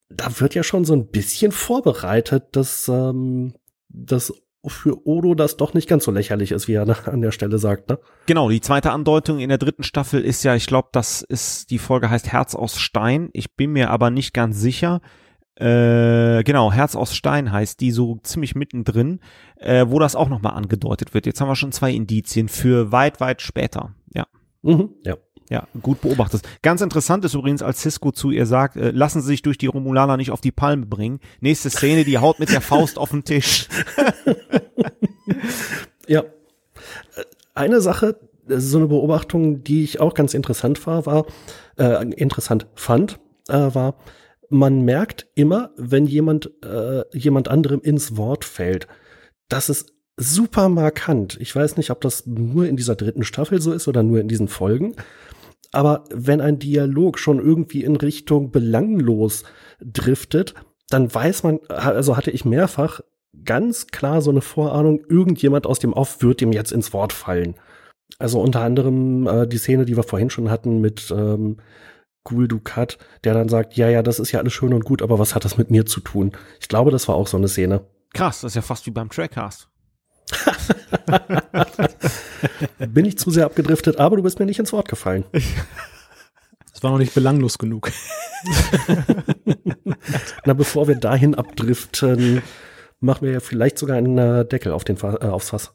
[0.09, 3.55] Da wird ja schon so ein bisschen vorbereitet, dass, ähm,
[3.89, 4.33] dass
[4.67, 7.89] für Odo das doch nicht ganz so lächerlich ist, wie er an der Stelle sagt,
[7.89, 7.99] ne?
[8.27, 11.79] Genau, die zweite Andeutung in der dritten Staffel ist ja, ich glaube, das ist, die
[11.79, 13.31] Folge heißt Herz aus Stein.
[13.33, 15.01] Ich bin mir aber nicht ganz sicher.
[15.57, 19.21] Äh, genau, Herz aus Stein heißt die so ziemlich mittendrin,
[19.57, 21.25] äh, wo das auch nochmal angedeutet wird.
[21.25, 23.95] Jetzt haben wir schon zwei Indizien für weit, weit später.
[24.13, 24.27] Ja.
[24.63, 25.17] Mhm, ja.
[25.49, 26.43] Ja, gut beobachtet.
[26.63, 29.67] Ganz interessant ist übrigens, als Cisco zu ihr sagt, äh, lassen Sie sich durch die
[29.67, 31.21] Romulaner nicht auf die Palme bringen.
[31.41, 33.69] Nächste Szene, die haut mit der Faust auf den Tisch.
[36.09, 36.21] ja.
[36.21, 36.25] Äh,
[37.55, 38.19] eine Sache,
[38.49, 41.27] so eine Beobachtung, die ich auch ganz interessant war, war,
[41.79, 43.19] äh, interessant fand,
[43.49, 43.95] äh, war,
[44.49, 48.87] man merkt immer, wenn jemand, äh, jemand anderem ins Wort fällt.
[49.49, 51.37] Das ist super markant.
[51.41, 54.29] Ich weiß nicht, ob das nur in dieser dritten Staffel so ist oder nur in
[54.29, 54.95] diesen Folgen.
[55.77, 59.45] Aber wenn ein Dialog schon irgendwie in Richtung belanglos
[59.79, 60.55] driftet,
[60.89, 63.03] dann weiß man, also hatte ich mehrfach
[63.45, 67.57] ganz klar so eine Vorahnung, irgendjemand aus dem Off wird dem jetzt ins Wort fallen.
[68.19, 71.59] Also unter anderem äh, die Szene, die wir vorhin schon hatten mit ähm,
[72.25, 75.19] Gul Dukat, der dann sagt, ja, ja, das ist ja alles schön und gut, aber
[75.19, 76.33] was hat das mit mir zu tun?
[76.59, 77.85] Ich glaube, das war auch so eine Szene.
[78.15, 79.69] Krass, das ist ja fast wie beim Trackcast.
[82.79, 85.25] Bin ich zu sehr abgedriftet, aber du bist mir nicht ins Wort gefallen.
[86.73, 87.91] Das war noch nicht belanglos genug.
[90.45, 92.43] Na, bevor wir dahin abdriften,
[93.01, 95.75] machen wir ja vielleicht sogar einen äh, Deckel auf den, äh, aufs Fass.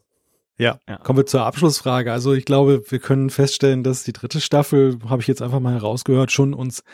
[0.58, 0.78] Ja.
[0.88, 2.12] ja, kommen wir zur Abschlussfrage.
[2.12, 5.74] Also ich glaube, wir können feststellen, dass die dritte Staffel, habe ich jetzt einfach mal
[5.74, 6.84] herausgehört, schon uns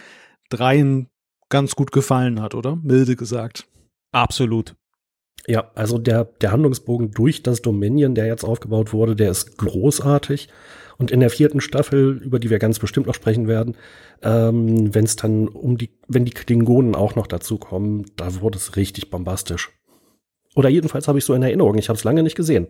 [0.48, 1.10] dreien
[1.50, 2.76] ganz gut gefallen hat, oder?
[2.76, 3.68] Milde gesagt.
[4.12, 4.74] Absolut.
[5.48, 10.48] Ja, also der, der Handlungsbogen durch das Dominion, der jetzt aufgebaut wurde, der ist großartig.
[10.98, 13.74] Und in der vierten Staffel, über die wir ganz bestimmt noch sprechen werden,
[14.20, 18.58] ähm, wenn es dann um die, wenn die Klingonen auch noch dazu kommen, da wurde
[18.58, 19.70] es richtig bombastisch.
[20.54, 21.78] Oder jedenfalls habe ich so in Erinnerung.
[21.78, 22.66] Ich habe es lange nicht gesehen.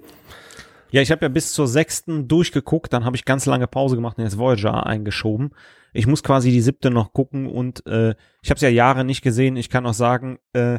[0.90, 4.18] Ja, ich habe ja bis zur sechsten durchgeguckt, dann habe ich ganz lange Pause gemacht
[4.18, 5.50] und jetzt Voyager eingeschoben.
[5.92, 9.22] Ich muss quasi die siebte noch gucken und äh, ich habe es ja Jahre nicht
[9.22, 9.56] gesehen.
[9.56, 10.78] Ich kann auch sagen, äh,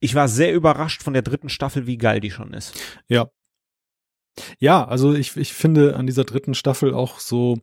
[0.00, 2.74] ich war sehr überrascht von der dritten Staffel, wie geil die schon ist.
[3.08, 3.30] Ja.
[4.60, 7.58] Ja, also ich, ich finde an dieser dritten Staffel auch so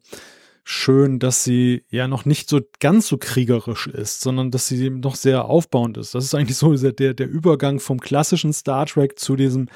[0.66, 5.16] schön, dass sie ja noch nicht so ganz so kriegerisch ist, sondern dass sie noch
[5.16, 6.16] sehr aufbauend ist.
[6.16, 9.70] Das ist eigentlich so der, der Übergang vom klassischen Star Trek zu diesem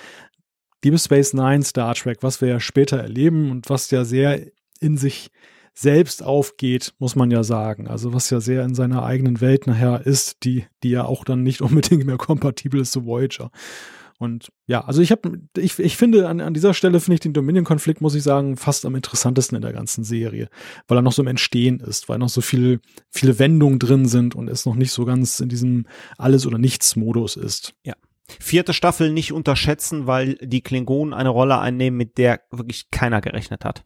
[0.83, 4.45] Deep Space Nine Star Trek, was wir ja später erleben und was ja sehr
[4.79, 5.29] in sich
[5.73, 7.87] selbst aufgeht, muss man ja sagen.
[7.87, 11.43] Also was ja sehr in seiner eigenen Welt nachher ist, die, die ja auch dann
[11.43, 13.51] nicht unbedingt mehr kompatibel ist zu Voyager.
[14.19, 17.31] Und ja, also ich habe, ich, ich finde, an, an dieser Stelle finde ich den
[17.31, 20.49] Dominion-Konflikt, muss ich sagen, fast am interessantesten in der ganzen Serie,
[20.89, 24.35] weil er noch so im Entstehen ist, weil noch so viel, viele Wendungen drin sind
[24.35, 25.87] und es noch nicht so ganz in diesem
[26.17, 27.73] Alles- oder Nichts-Modus ist.
[27.85, 27.93] Ja.
[28.39, 33.65] Vierte Staffel nicht unterschätzen, weil die Klingonen eine Rolle einnehmen, mit der wirklich keiner gerechnet
[33.65, 33.83] hat.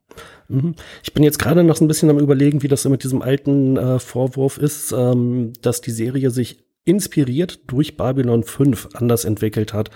[0.47, 0.75] Mhm.
[1.03, 3.77] Ich bin jetzt gerade noch so ein bisschen am überlegen, wie das mit diesem alten
[3.77, 9.89] äh, Vorwurf ist, ähm, dass die Serie sich inspiriert durch Babylon 5 anders entwickelt hat.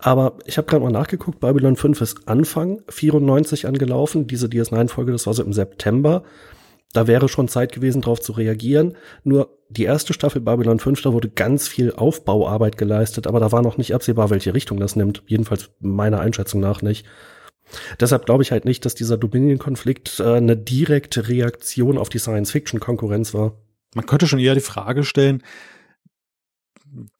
[0.00, 5.26] Aber ich habe gerade mal nachgeguckt, Babylon 5 ist Anfang 94 angelaufen, diese DS9-Folge, das
[5.26, 6.22] war so im September.
[6.92, 8.96] Da wäre schon Zeit gewesen, darauf zu reagieren.
[9.24, 13.62] Nur die erste Staffel Babylon 5, da wurde ganz viel Aufbauarbeit geleistet, aber da war
[13.62, 15.22] noch nicht absehbar, welche Richtung das nimmt.
[15.26, 17.06] Jedenfalls meiner Einschätzung nach nicht.
[17.98, 23.32] Deshalb glaube ich halt nicht, dass dieser Dominion-Konflikt äh, eine direkte Reaktion auf die Science-Fiction-Konkurrenz
[23.32, 23.56] war.
[23.94, 25.42] Man könnte schon eher die Frage stellen,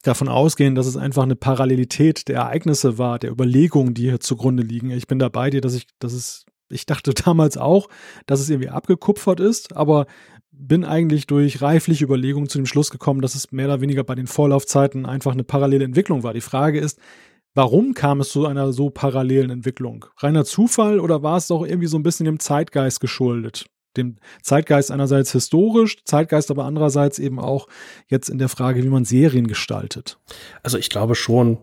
[0.02, 4.62] davon ausgehen, dass es einfach eine Parallelität der Ereignisse war, der Überlegungen, die hier zugrunde
[4.62, 4.90] liegen.
[4.90, 7.88] Ich bin da bei dir, dass ich, dass es, ich dachte damals auch,
[8.26, 10.06] dass es irgendwie abgekupfert ist, aber
[10.50, 14.14] bin eigentlich durch reifliche Überlegungen zu dem Schluss gekommen, dass es mehr oder weniger bei
[14.14, 16.34] den Vorlaufzeiten einfach eine parallele Entwicklung war.
[16.34, 17.00] Die Frage ist,
[17.54, 20.04] warum kam es zu einer so parallelen Entwicklung?
[20.18, 23.66] Reiner Zufall oder war es doch irgendwie so ein bisschen dem Zeitgeist geschuldet?
[23.96, 27.68] Dem Zeitgeist einerseits historisch, Zeitgeist aber andererseits eben auch
[28.08, 30.18] jetzt in der Frage, wie man Serien gestaltet.
[30.62, 31.58] Also ich glaube schon,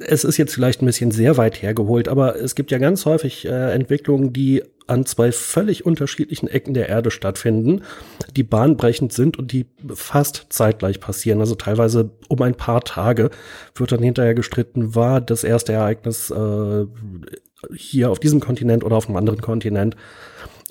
[0.00, 3.44] es ist jetzt vielleicht ein bisschen sehr weit hergeholt, aber es gibt ja ganz häufig
[3.46, 7.82] äh, Entwicklungen, die an zwei völlig unterschiedlichen Ecken der Erde stattfinden,
[8.34, 11.38] die bahnbrechend sind und die fast zeitgleich passieren.
[11.38, 13.30] Also teilweise um ein paar Tage
[13.76, 16.86] wird dann hinterher gestritten, war das erste Ereignis äh,
[17.74, 19.94] hier auf diesem Kontinent oder auf einem anderen Kontinent.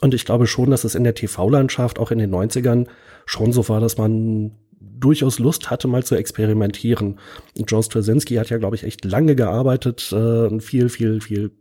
[0.01, 2.87] Und ich glaube schon, dass es in der TV-Landschaft auch in den 90ern
[3.25, 7.19] schon so war, dass man durchaus Lust hatte, mal zu experimentieren.
[7.55, 11.51] Joe Straczynski hat ja, glaube ich, echt lange gearbeitet, äh, viel, viel, viel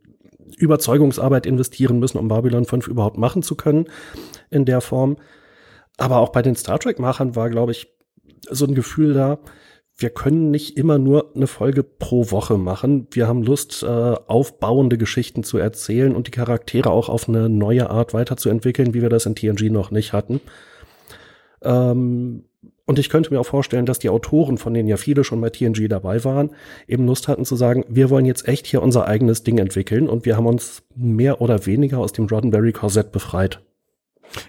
[0.56, 3.86] Überzeugungsarbeit investieren müssen, um Babylon 5 überhaupt machen zu können
[4.51, 5.16] in der Form.
[5.97, 7.89] Aber auch bei den Star Trek-Machern war, glaube ich,
[8.48, 9.39] so ein Gefühl da,
[10.01, 13.09] wir können nicht immer nur eine Folge pro Woche machen.
[13.11, 17.91] Wir haben Lust, äh, aufbauende Geschichten zu erzählen und die Charaktere auch auf eine neue
[17.91, 20.41] Art weiterzuentwickeln, wie wir das in TNG noch nicht hatten.
[21.62, 22.45] Ähm,
[22.87, 25.51] und ich könnte mir auch vorstellen, dass die Autoren, von denen ja viele schon bei
[25.51, 26.51] TNG dabei waren,
[26.87, 30.25] eben Lust hatten zu sagen, wir wollen jetzt echt hier unser eigenes Ding entwickeln und
[30.25, 33.61] wir haben uns mehr oder weniger aus dem Roddenberry-Korsett befreit.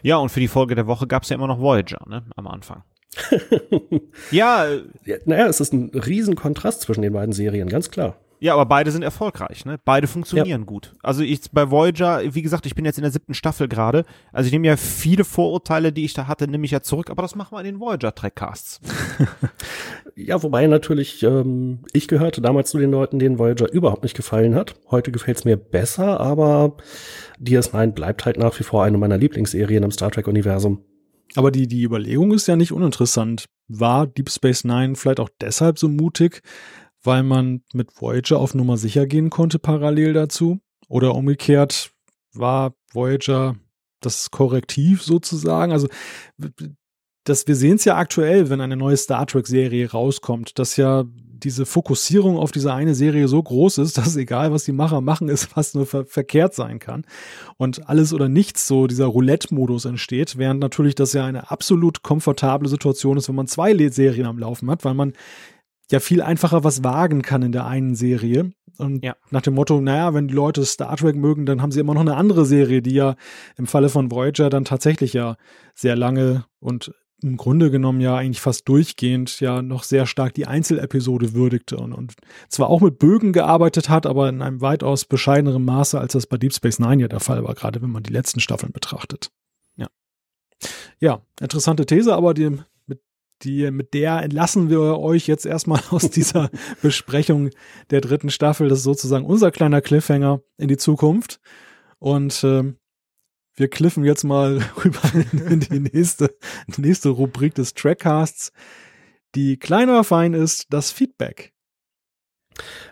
[0.03, 2.47] Ja, und für die Folge der Woche gab es ja immer noch Voyager, ne, am
[2.47, 2.83] Anfang.
[4.31, 4.67] ja,
[5.05, 8.17] ja, naja, es ist ein Riesenkontrast zwischen den beiden Serien, ganz klar.
[8.41, 9.77] Ja, aber beide sind erfolgreich, ne?
[9.83, 10.65] Beide funktionieren ja.
[10.65, 10.95] gut.
[11.03, 14.05] Also ich bei Voyager, wie gesagt, ich bin jetzt in der siebten Staffel gerade.
[14.31, 17.21] Also ich nehme ja viele Vorurteile, die ich da hatte, nehme ich ja zurück, aber
[17.21, 18.79] das machen wir in den Voyager-Trackcasts.
[20.15, 24.55] ja, wobei natürlich, ähm, ich gehörte damals zu den Leuten, denen Voyager überhaupt nicht gefallen
[24.55, 24.75] hat.
[24.89, 26.77] Heute gefällt es mir besser, aber
[27.41, 30.81] DS9 bleibt halt nach wie vor eine meiner Lieblingsserien im Star Trek-Universum.
[31.35, 33.45] Aber die, die Überlegung ist ja nicht uninteressant.
[33.67, 36.41] War Deep Space Nine vielleicht auch deshalb so mutig,
[37.03, 40.59] weil man mit Voyager auf Nummer sicher gehen konnte parallel dazu?
[40.87, 41.91] Oder umgekehrt
[42.33, 43.55] war Voyager
[44.01, 45.71] das Korrektiv sozusagen?
[45.71, 45.87] Also
[47.25, 51.05] das, wir sehen es ja aktuell, wenn eine neue Star Trek-Serie rauskommt, dass ja
[51.43, 55.29] diese Fokussierung auf diese eine Serie so groß ist, dass egal, was die Macher machen,
[55.29, 57.05] es fast nur ver verkehrt sein kann.
[57.57, 62.69] Und alles oder nichts, so dieser Roulette-Modus entsteht, während natürlich das ja eine absolut komfortable
[62.69, 65.13] Situation ist, wenn man zwei Serien am Laufen hat, weil man
[65.91, 68.51] ja viel einfacher was wagen kann in der einen Serie.
[68.77, 69.15] Und ja.
[69.31, 72.01] nach dem Motto, naja, wenn die Leute Star Trek mögen, dann haben sie immer noch
[72.01, 73.15] eine andere Serie, die ja
[73.57, 75.35] im Falle von Voyager dann tatsächlich ja
[75.73, 80.47] sehr lange und im Grunde genommen ja eigentlich fast durchgehend ja noch sehr stark die
[80.47, 82.13] Einzelepisode würdigte und, und
[82.47, 86.37] zwar auch mit Bögen gearbeitet hat, aber in einem weitaus bescheideneren Maße, als das bei
[86.37, 89.31] Deep Space Nine ja der Fall war, gerade wenn man die letzten Staffeln betrachtet.
[89.75, 89.87] Ja.
[90.99, 93.01] Ja, interessante These, aber die, mit,
[93.43, 96.49] die, mit der entlassen wir euch jetzt erstmal aus dieser
[96.81, 97.49] Besprechung
[97.89, 98.69] der dritten Staffel.
[98.69, 101.39] Das ist sozusagen unser kleiner Cliffhanger in die Zukunft.
[101.99, 102.77] Und ähm,
[103.59, 105.01] wir kliffen jetzt mal rüber
[105.49, 106.35] in die nächste,
[106.77, 108.51] nächste Rubrik des Trackcasts,
[109.35, 111.53] die kleiner fein ist, das Feedback.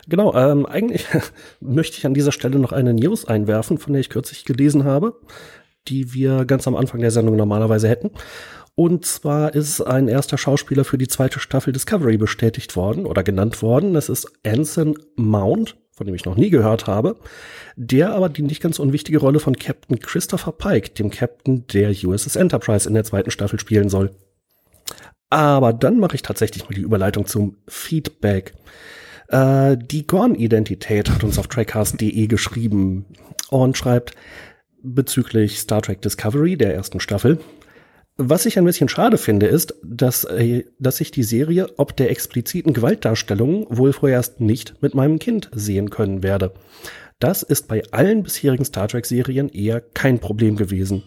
[0.06, 1.06] Genau, ähm, eigentlich
[1.60, 5.20] möchte ich an dieser Stelle noch eine News einwerfen, von der ich kürzlich gelesen habe,
[5.88, 8.10] die wir ganz am Anfang der Sendung normalerweise hätten.
[8.74, 13.60] Und zwar ist ein erster Schauspieler für die zweite Staffel Discovery bestätigt worden oder genannt
[13.60, 13.92] worden.
[13.92, 17.16] Das ist Anson Mount von dem ich noch nie gehört habe,
[17.76, 22.36] der aber die nicht ganz unwichtige Rolle von Captain Christopher Pike, dem Captain der USS
[22.36, 24.12] Enterprise in der zweiten Staffel spielen soll.
[25.28, 28.54] Aber dann mache ich tatsächlich mal die Überleitung zum Feedback.
[29.28, 33.04] Äh, die Gorn-Identität hat uns auf trackcast.de geschrieben
[33.50, 34.14] und schreibt
[34.82, 37.38] bezüglich Star Trek Discovery der ersten Staffel.
[38.20, 42.10] Was ich ein bisschen schade finde, ist, dass, äh, dass ich die Serie ob der
[42.10, 46.52] expliziten Gewaltdarstellung wohl vorerst nicht mit meinem Kind sehen können werde.
[47.20, 51.04] Das ist bei allen bisherigen Star Trek-Serien eher kein Problem gewesen.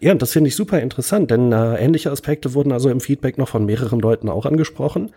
[0.00, 3.48] Ja, das finde ich super interessant, denn äh, ähnliche Aspekte wurden also im Feedback noch
[3.48, 5.10] von mehreren Leuten auch angesprochen,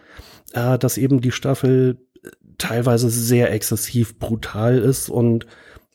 [0.53, 1.98] äh, dass eben die Staffel
[2.57, 5.45] teilweise sehr exzessiv brutal ist und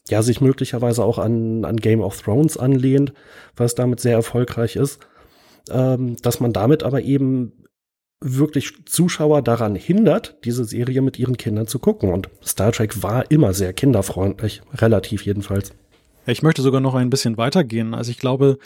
[0.08, 3.12] ja, sich möglicherweise auch an, an Game of Thrones anlehnt,
[3.56, 5.00] was damit sehr erfolgreich ist,
[5.70, 7.52] ähm, dass man damit aber eben
[8.20, 12.12] wirklich Zuschauer daran hindert, diese Serie mit ihren Kindern zu gucken.
[12.12, 15.72] Und Star Trek war immer sehr kinderfreundlich, relativ jedenfalls.
[16.26, 17.94] Ich möchte sogar noch ein bisschen weitergehen.
[17.94, 18.58] Also ich glaube,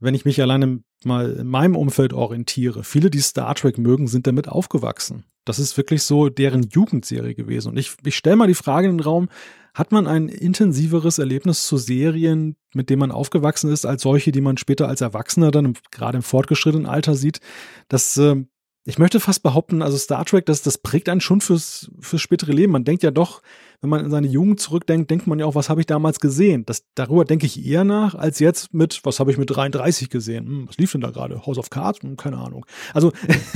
[0.00, 4.26] wenn ich mich alleine mal in meinem Umfeld orientiere, viele, die Star Trek mögen, sind
[4.26, 5.24] damit aufgewachsen.
[5.44, 7.70] Das ist wirklich so deren Jugendserie gewesen.
[7.70, 9.28] Und ich, ich stelle mal die Frage in den Raum,
[9.74, 14.40] hat man ein intensiveres Erlebnis zu Serien, mit denen man aufgewachsen ist, als solche, die
[14.40, 17.40] man später als Erwachsener dann gerade im fortgeschrittenen Alter sieht?
[17.88, 18.44] Das äh,
[18.88, 22.52] ich möchte fast behaupten, also Star Trek, das, das prägt einen schon fürs, fürs spätere
[22.52, 22.72] Leben.
[22.72, 23.42] Man denkt ja doch,
[23.82, 26.64] wenn man in seine Jugend zurückdenkt, denkt man ja auch, was habe ich damals gesehen?
[26.64, 30.46] Das, darüber denke ich eher nach, als jetzt mit, was habe ich mit 33 gesehen?
[30.46, 31.44] Hm, was lief denn da gerade?
[31.44, 32.00] House of Cards?
[32.00, 32.64] Hm, keine Ahnung.
[32.94, 33.12] Also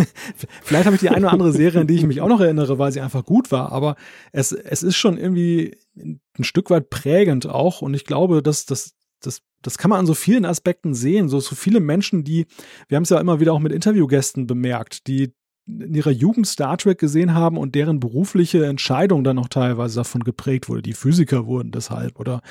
[0.62, 2.78] vielleicht habe ich die eine oder andere Serie, an die ich mich auch noch erinnere,
[2.78, 3.96] weil sie einfach gut war, aber
[4.32, 8.94] es, es ist schon irgendwie ein Stück weit prägend auch und ich glaube, dass das
[9.24, 11.28] das, das kann man an so vielen Aspekten sehen.
[11.28, 12.46] So, so viele Menschen, die,
[12.88, 15.32] wir haben es ja immer wieder auch mit Interviewgästen bemerkt, die
[15.66, 20.24] in ihrer Jugend Star Trek gesehen haben und deren berufliche Entscheidung dann auch teilweise davon
[20.24, 20.82] geprägt wurde.
[20.82, 22.42] Die Physiker wurden deshalb oder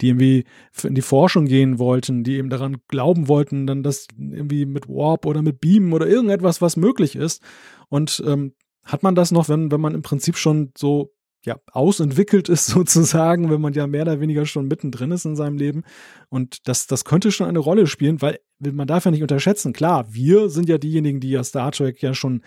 [0.00, 0.44] die irgendwie
[0.82, 5.24] in die Forschung gehen wollten, die eben daran glauben wollten, dann das irgendwie mit Warp
[5.24, 7.42] oder mit Beam oder irgendetwas, was möglich ist.
[7.88, 8.52] Und ähm,
[8.84, 11.14] hat man das noch, wenn, wenn man im Prinzip schon so
[11.48, 15.56] ja, ausentwickelt ist sozusagen, wenn man ja mehr oder weniger schon mittendrin ist in seinem
[15.56, 15.82] Leben.
[16.28, 19.72] Und das, das könnte schon eine Rolle spielen, weil man darf ja nicht unterschätzen.
[19.72, 22.42] Klar, wir sind ja diejenigen, die ja Star Trek ja schon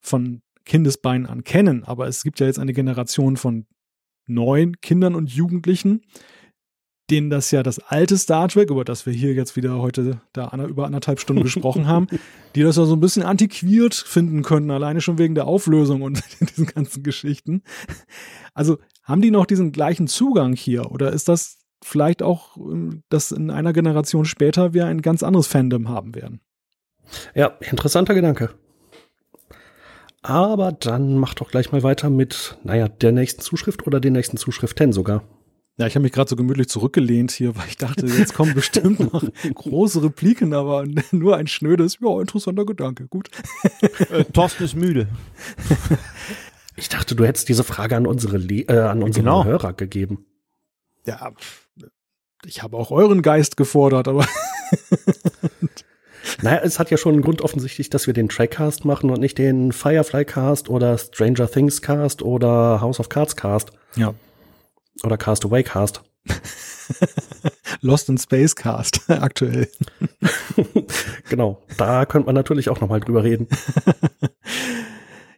[0.00, 3.66] von Kindesbeinen an kennen, aber es gibt ja jetzt eine Generation von
[4.26, 6.02] neuen Kindern und Jugendlichen,
[7.10, 10.50] denen das ja das alte Star Trek, über das wir hier jetzt wieder heute da
[10.66, 12.06] über anderthalb Stunden gesprochen haben,
[12.54, 16.22] die das ja so ein bisschen antiquiert finden könnten, alleine schon wegen der Auflösung und
[16.40, 17.62] diesen ganzen Geschichten.
[18.54, 23.32] Also haben die noch diesen gleichen Zugang hier oder ist das vielleicht auch, ähm, dass
[23.32, 26.40] in einer Generation später wir ein ganz anderes Fandom haben werden?
[27.34, 28.50] Ja, interessanter Gedanke.
[30.22, 34.36] Aber dann mach doch gleich mal weiter mit, naja, der nächsten Zuschrift oder den nächsten
[34.36, 35.24] Zuschriften sogar.
[35.76, 39.00] Ja, ich habe mich gerade so gemütlich zurückgelehnt hier, weil ich dachte, jetzt kommen bestimmt
[39.12, 39.24] noch
[39.54, 43.30] große Repliken, aber nur ein schnödes, ja, interessanter Gedanke, gut.
[44.10, 45.08] Äh, Thorsten ist müde.
[46.76, 49.44] Ich dachte, du hättest diese Frage an unsere, Le äh, an unsere genau.
[49.44, 50.26] Hörer gegeben.
[51.06, 51.32] Ja,
[52.44, 54.26] ich habe auch euren Geist gefordert, aber.
[56.42, 59.38] naja, es hat ja schon einen Grund offensichtlich, dass wir den Trackcast machen und nicht
[59.38, 63.72] den Firefly Cast oder Stranger Things Cast oder House of Cards Cast.
[63.96, 64.14] Ja.
[65.04, 66.02] Oder Castaway Cast.
[67.80, 69.68] Lost in Space Cast aktuell.
[71.28, 73.48] genau, da könnte man natürlich auch noch mal drüber reden.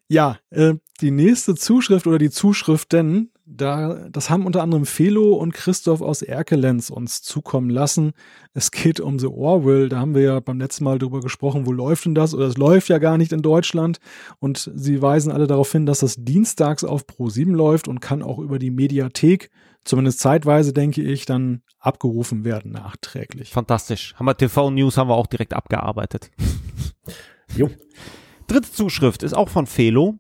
[0.09, 5.53] ja, äh, die nächste Zuschrift oder die Zuschriften, da, das haben unter anderem Felo und
[5.53, 8.13] Christoph aus Erkelenz uns zukommen lassen.
[8.55, 9.89] Es geht um The Orwell.
[9.89, 12.35] Da haben wir ja beim letzten Mal drüber gesprochen, wo läuft denn das?
[12.35, 13.99] Oder es läuft ja gar nicht in Deutschland.
[14.39, 18.39] Und sie weisen alle darauf hin, dass das dienstags auf Pro7 läuft und kann auch
[18.39, 19.51] über die Mediathek,
[19.85, 23.51] zumindest zeitweise, denke ich, dann abgerufen werden nachträglich.
[23.51, 24.15] Fantastisch.
[24.17, 26.31] Haben wir TV-News haben wir auch direkt abgearbeitet.
[27.57, 27.71] jo.
[28.47, 30.19] Dritte Zuschrift ist auch von Felo.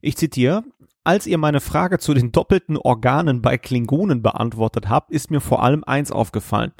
[0.00, 0.64] Ich zitiere,
[1.04, 5.62] als ihr meine Frage zu den doppelten Organen bei Klingonen beantwortet habt, ist mir vor
[5.62, 6.72] allem eins aufgefallen.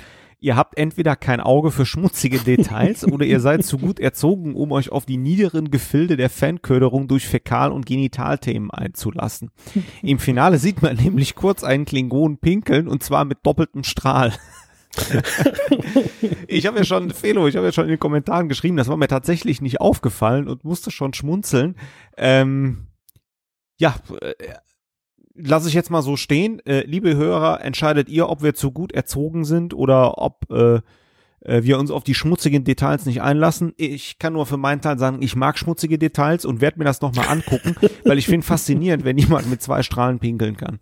[0.42, 4.72] Ihr habt entweder kein Auge für schmutzige Details oder ihr seid zu gut erzogen, um
[4.72, 9.50] euch auf die niederen Gefilde der Fanköderung durch Fäkal- und Genitalthemen einzulassen.
[10.02, 14.32] Im Finale sieht man nämlich kurz einen Klingonen pinkeln und zwar mit doppeltem Strahl.
[16.48, 18.96] ich habe ja schon, Felo, ich habe ja schon in den Kommentaren geschrieben, das war
[18.96, 21.76] mir tatsächlich nicht aufgefallen und musste schon schmunzeln.
[22.16, 22.86] Ähm,
[23.80, 24.34] ja, äh,
[25.34, 26.60] lasse ich jetzt mal so stehen.
[26.66, 30.80] Äh, liebe Hörer, entscheidet ihr, ob wir zu gut erzogen sind oder ob äh,
[31.40, 33.72] äh, wir uns auf die schmutzigen Details nicht einlassen.
[33.78, 37.00] Ich kann nur für meinen Teil sagen, ich mag schmutzige Details und werde mir das
[37.00, 37.74] nochmal angucken,
[38.04, 40.78] weil ich finde faszinierend, wenn jemand mit zwei Strahlen pinkeln kann.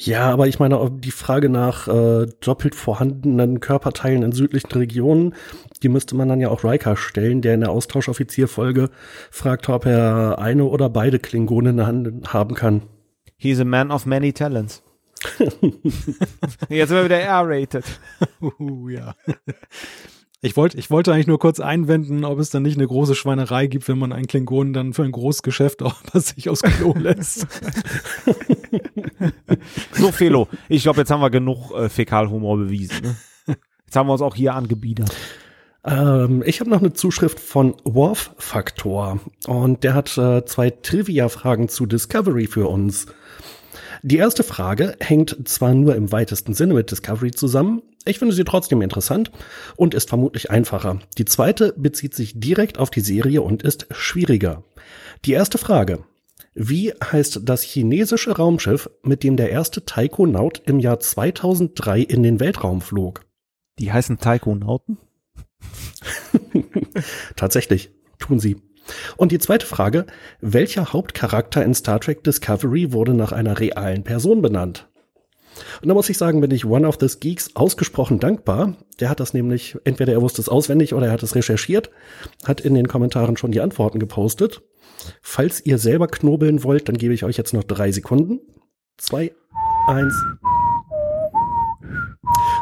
[0.00, 5.34] Ja, aber ich meine, die Frage nach äh, doppelt vorhandenen Körperteilen in südlichen Regionen,
[5.82, 8.90] die müsste man dann ja auch Riker stellen, der in der Austauschoffizierfolge
[9.32, 12.82] fragt, ob er eine oder beide Klingonen in der Hand haben kann.
[13.36, 14.82] He's a man of many talents.
[16.68, 17.84] Jetzt sind wir wieder R-rated.
[18.40, 19.14] uh, ja.
[20.40, 23.66] Ich wollte, ich wollte eigentlich nur kurz einwenden, ob es dann nicht eine große Schweinerei
[23.66, 26.94] gibt, wenn man einen Klingonen dann für ein großes Geschäft auch bei sich aus Klo
[26.98, 27.48] lässt.
[29.92, 30.46] so, Felo.
[30.68, 33.02] Ich glaube, jetzt haben wir genug äh, Fäkalhumor bewiesen.
[33.02, 33.16] Ne?
[33.84, 35.12] Jetzt haben wir uns auch hier angebiedert.
[35.84, 41.68] Ähm, ich habe noch eine Zuschrift von Worf Faktor und der hat äh, zwei Trivia-Fragen
[41.68, 43.06] zu Discovery für uns.
[44.02, 48.44] Die erste Frage hängt zwar nur im weitesten Sinne mit Discovery zusammen, ich finde sie
[48.44, 49.30] trotzdem interessant
[49.76, 50.98] und ist vermutlich einfacher.
[51.18, 54.64] Die zweite bezieht sich direkt auf die Serie und ist schwieriger.
[55.26, 56.04] Die erste Frage.
[56.54, 62.40] Wie heißt das chinesische Raumschiff, mit dem der erste Taikonaut im Jahr 2003 in den
[62.40, 63.26] Weltraum flog?
[63.78, 64.96] Die heißen Taikonauten?
[67.36, 68.56] Tatsächlich, tun sie.
[69.16, 70.06] Und die zweite Frage,
[70.40, 74.88] welcher Hauptcharakter in Star Trek Discovery wurde nach einer realen Person benannt?
[75.82, 78.76] Und da muss ich sagen, bin ich One of the Geeks ausgesprochen dankbar.
[79.00, 81.90] Der hat das nämlich, entweder er wusste es auswendig oder er hat es recherchiert,
[82.44, 84.62] hat in den Kommentaren schon die Antworten gepostet.
[85.22, 88.40] Falls ihr selber knobeln wollt, dann gebe ich euch jetzt noch drei Sekunden.
[88.96, 89.32] Zwei,
[89.86, 90.14] eins.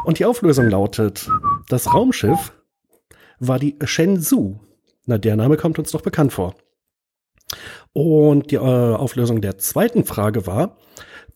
[0.05, 1.29] Und die Auflösung lautet,
[1.67, 2.53] das Raumschiff
[3.39, 4.59] war die Shenzhou.
[5.07, 6.55] Na, der Name kommt uns doch bekannt vor.
[7.93, 10.77] Und die äh, Auflösung der zweiten Frage war,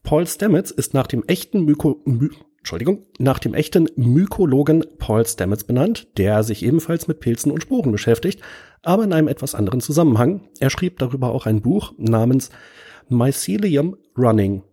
[0.03, 5.63] Paul Stamets ist nach dem echten Myko, My, Entschuldigung, nach dem echten Mykologen Paul Stamets
[5.63, 8.41] benannt, der sich ebenfalls mit Pilzen und Sporen beschäftigt,
[8.83, 10.49] aber in einem etwas anderen Zusammenhang.
[10.59, 12.49] Er schrieb darüber auch ein Buch namens
[13.07, 14.63] Mycelium Running.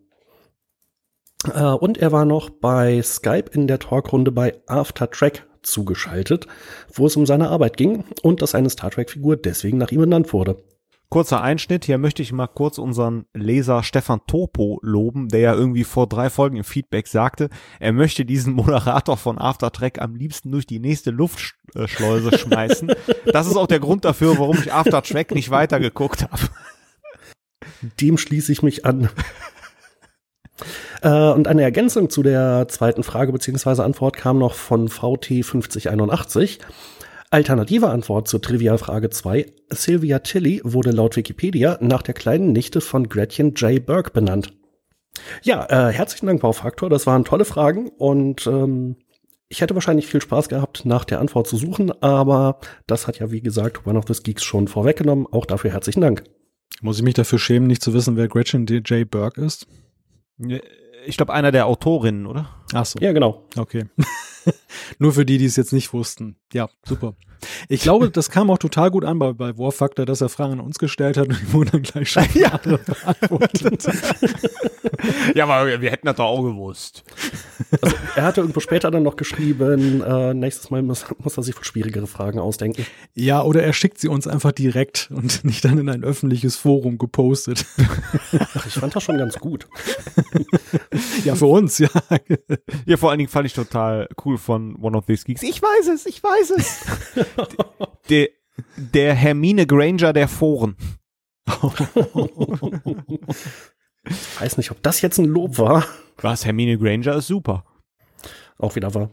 [1.55, 6.47] Äh, und er war noch bei Skype in der Talkrunde bei After Track zugeschaltet,
[6.93, 10.33] wo es um seine Arbeit ging und dass eine Star Trek-Figur deswegen nach ihm benannt
[10.33, 10.63] wurde.
[11.11, 15.85] Kurzer Einschnitt, hier möchte ich mal kurz unseren Leser Stefan Topo loben, der ja irgendwie
[15.85, 17.49] vor drei Folgen im Feedback sagte,
[17.81, 22.93] er möchte diesen Moderator von Aftertrack am liebsten durch die nächste Luftschleuse schmeißen.
[23.33, 26.49] Das ist auch der Grund dafür, warum ich Aftertrack nicht weitergeguckt habe.
[28.01, 29.11] Dem schließe ich mich an.
[31.03, 33.83] Äh, und eine Ergänzung zu der zweiten Frage bzw.
[33.83, 36.59] Antwort kam noch von VT5081.
[37.31, 39.47] Alternative Antwort zur Trivialfrage 2.
[39.71, 43.85] Sylvia Tilly wurde laut Wikipedia nach der kleinen Nichte von Gretchen J.
[43.85, 44.55] Burke benannt.
[45.43, 46.89] Ja, äh, herzlichen Dank, Baufaktor.
[46.89, 48.97] Das waren tolle Fragen und ähm,
[49.49, 53.31] ich hätte wahrscheinlich viel Spaß gehabt, nach der Antwort zu suchen, aber das hat ja,
[53.31, 55.27] wie gesagt, One of the Geeks schon vorweggenommen.
[55.31, 56.25] Auch dafür herzlichen Dank.
[56.81, 59.11] Muss ich mich dafür schämen, nicht zu wissen, wer Gretchen J.
[59.11, 59.67] Burke ist?
[61.07, 62.49] Ich glaube, einer der Autorinnen, oder?
[62.73, 62.99] Ach so.
[63.01, 63.45] Ja, genau.
[63.57, 63.87] Okay.
[64.99, 66.37] Nur für die, die es jetzt nicht wussten.
[66.53, 67.15] Ja, super.
[67.69, 70.55] Ich glaube, das kam auch total gut an bei, bei War Factor, dass er Fragen
[70.55, 72.57] an uns gestellt hat und die wurden dann gleich schon ja.
[72.59, 73.85] beantwortet.
[75.35, 77.05] ja, aber wir hätten das doch auch gewusst.
[77.81, 81.55] Also, er hatte irgendwo später dann noch geschrieben, äh, nächstes Mal muss, muss er sich
[81.55, 82.87] für schwierigere Fragen ausdenken.
[83.15, 86.99] Ja, oder er schickt sie uns einfach direkt und nicht dann in ein öffentliches Forum
[86.99, 87.67] gepostet.
[88.39, 89.69] Ach, ich fand das schon ganz gut.
[91.25, 91.89] ja, für uns, ja.
[92.87, 95.43] Ja, vor allen Dingen fand ich total cool von One of These Geeks.
[95.43, 96.81] Ich weiß es, ich weiß es.
[98.09, 98.29] der,
[98.77, 100.77] der Hermine Granger der Foren.
[104.05, 105.85] Ich weiß nicht, ob das jetzt ein Lob war.
[106.19, 106.45] Was?
[106.45, 107.65] Hermine Granger ist super.
[108.59, 109.11] Auch wieder wahr.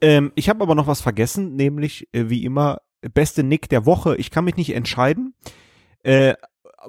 [0.00, 4.16] Ähm, ich habe aber noch was vergessen, nämlich äh, wie immer beste Nick der Woche.
[4.16, 5.34] Ich kann mich nicht entscheiden.
[6.02, 6.34] Äh,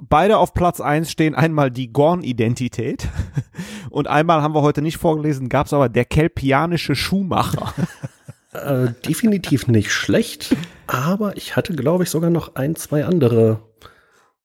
[0.00, 3.08] beide auf Platz eins stehen einmal die Gorn-Identität
[3.90, 7.74] und einmal haben wir heute nicht vorgelesen, gab es aber der kelpianische Schuhmacher.
[8.52, 10.56] Äh, definitiv nicht schlecht,
[10.86, 13.60] aber ich hatte, glaube ich, sogar noch ein, zwei andere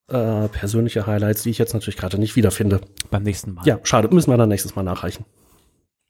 [0.08, 2.82] äh, persönliche Highlights, die ich jetzt natürlich gerade nicht wiederfinde.
[3.10, 3.66] Beim nächsten Mal.
[3.66, 5.26] Ja, schade, müssen wir dann nächstes Mal nachreichen.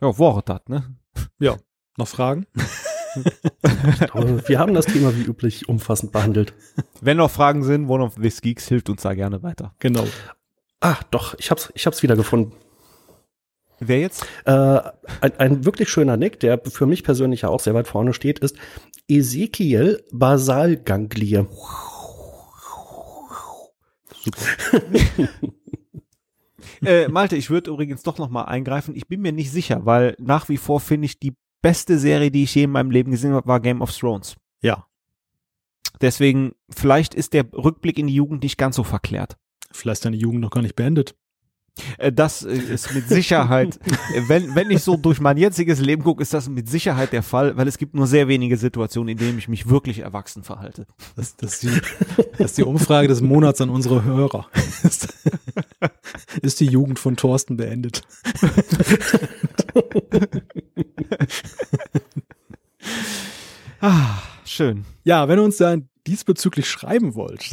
[0.01, 0.09] Ja,
[0.49, 0.95] hat, ne?
[1.39, 1.55] Ja.
[1.97, 2.45] Noch Fragen?
[4.47, 6.53] Wir haben das Thema wie üblich umfassend behandelt.
[6.99, 9.73] Wenn noch Fragen sind, One of This Geeks hilft uns da gerne weiter.
[9.79, 10.05] Genau.
[10.81, 12.51] Ah, doch, ich hab's, ich hab's wieder gefunden.
[13.79, 14.25] Wer jetzt?
[14.45, 14.51] Äh,
[15.21, 18.39] ein, ein wirklich schöner Nick, der für mich persönlich ja auch sehr weit vorne steht,
[18.39, 18.55] ist
[19.07, 21.45] Ezekiel Basalganglie.
[24.23, 24.81] Super.
[26.85, 28.95] äh, Malte, ich würde übrigens doch noch mal eingreifen.
[28.95, 32.43] Ich bin mir nicht sicher, weil nach wie vor finde ich die beste Serie, die
[32.43, 34.35] ich je in meinem Leben gesehen habe, war Game of Thrones.
[34.61, 34.87] Ja.
[36.01, 39.37] Deswegen, vielleicht ist der Rückblick in die Jugend nicht ganz so verklärt.
[39.71, 41.15] Vielleicht ist deine Jugend noch gar nicht beendet.
[41.97, 43.79] Äh, das äh, ist mit Sicherheit,
[44.27, 47.57] wenn, wenn ich so durch mein jetziges Leben gucke, ist das mit Sicherheit der Fall,
[47.57, 50.87] weil es gibt nur sehr wenige Situationen, in denen ich mich wirklich erwachsen verhalte.
[51.15, 51.81] Das, das, ist, die,
[52.37, 54.47] das ist die Umfrage des Monats an unsere Hörer.
[54.83, 55.13] Ist,
[56.41, 58.03] ist die Jugend von Thorsten beendet?
[63.81, 64.85] ah, schön.
[65.03, 65.75] Ja, wenn ihr uns da
[66.07, 67.49] diesbezüglich schreiben wollt,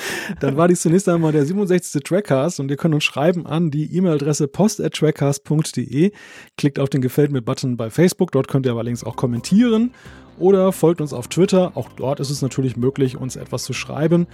[0.40, 2.02] Dann war dies zunächst einmal der 67.
[2.02, 6.12] Trackcast und ihr könnt uns schreiben an die E-Mail-Adresse post.trackcast.de.
[6.56, 9.92] Klickt auf den Gefällt mir-Button bei Facebook, dort könnt ihr aber links auch kommentieren
[10.38, 11.72] oder folgt uns auf Twitter.
[11.74, 14.26] Auch dort ist es natürlich möglich, uns etwas zu schreiben.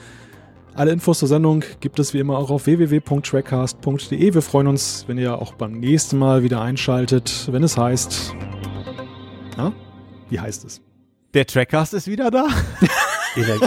[0.75, 4.35] Alle Infos zur Sendung gibt es wie immer auch auf www.trackcast.de.
[4.35, 8.35] Wir freuen uns, wenn ihr auch beim nächsten Mal wieder einschaltet, wenn es heißt.
[9.57, 9.73] Na?
[10.29, 10.83] Wie heißt es?
[11.33, 12.49] Der Trackcast ist wieder da.
[13.37, 13.67] Energie.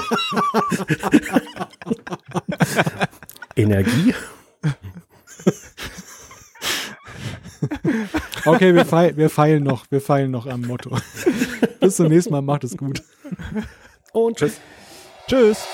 [3.56, 4.14] Energie.
[8.46, 10.98] Okay, wir, feil, wir feilen noch, wir feilen noch am Motto.
[11.80, 13.04] Bis zum nächsten Mal, macht es gut.
[14.14, 14.60] Und tschüss.
[15.28, 15.68] Tschüss.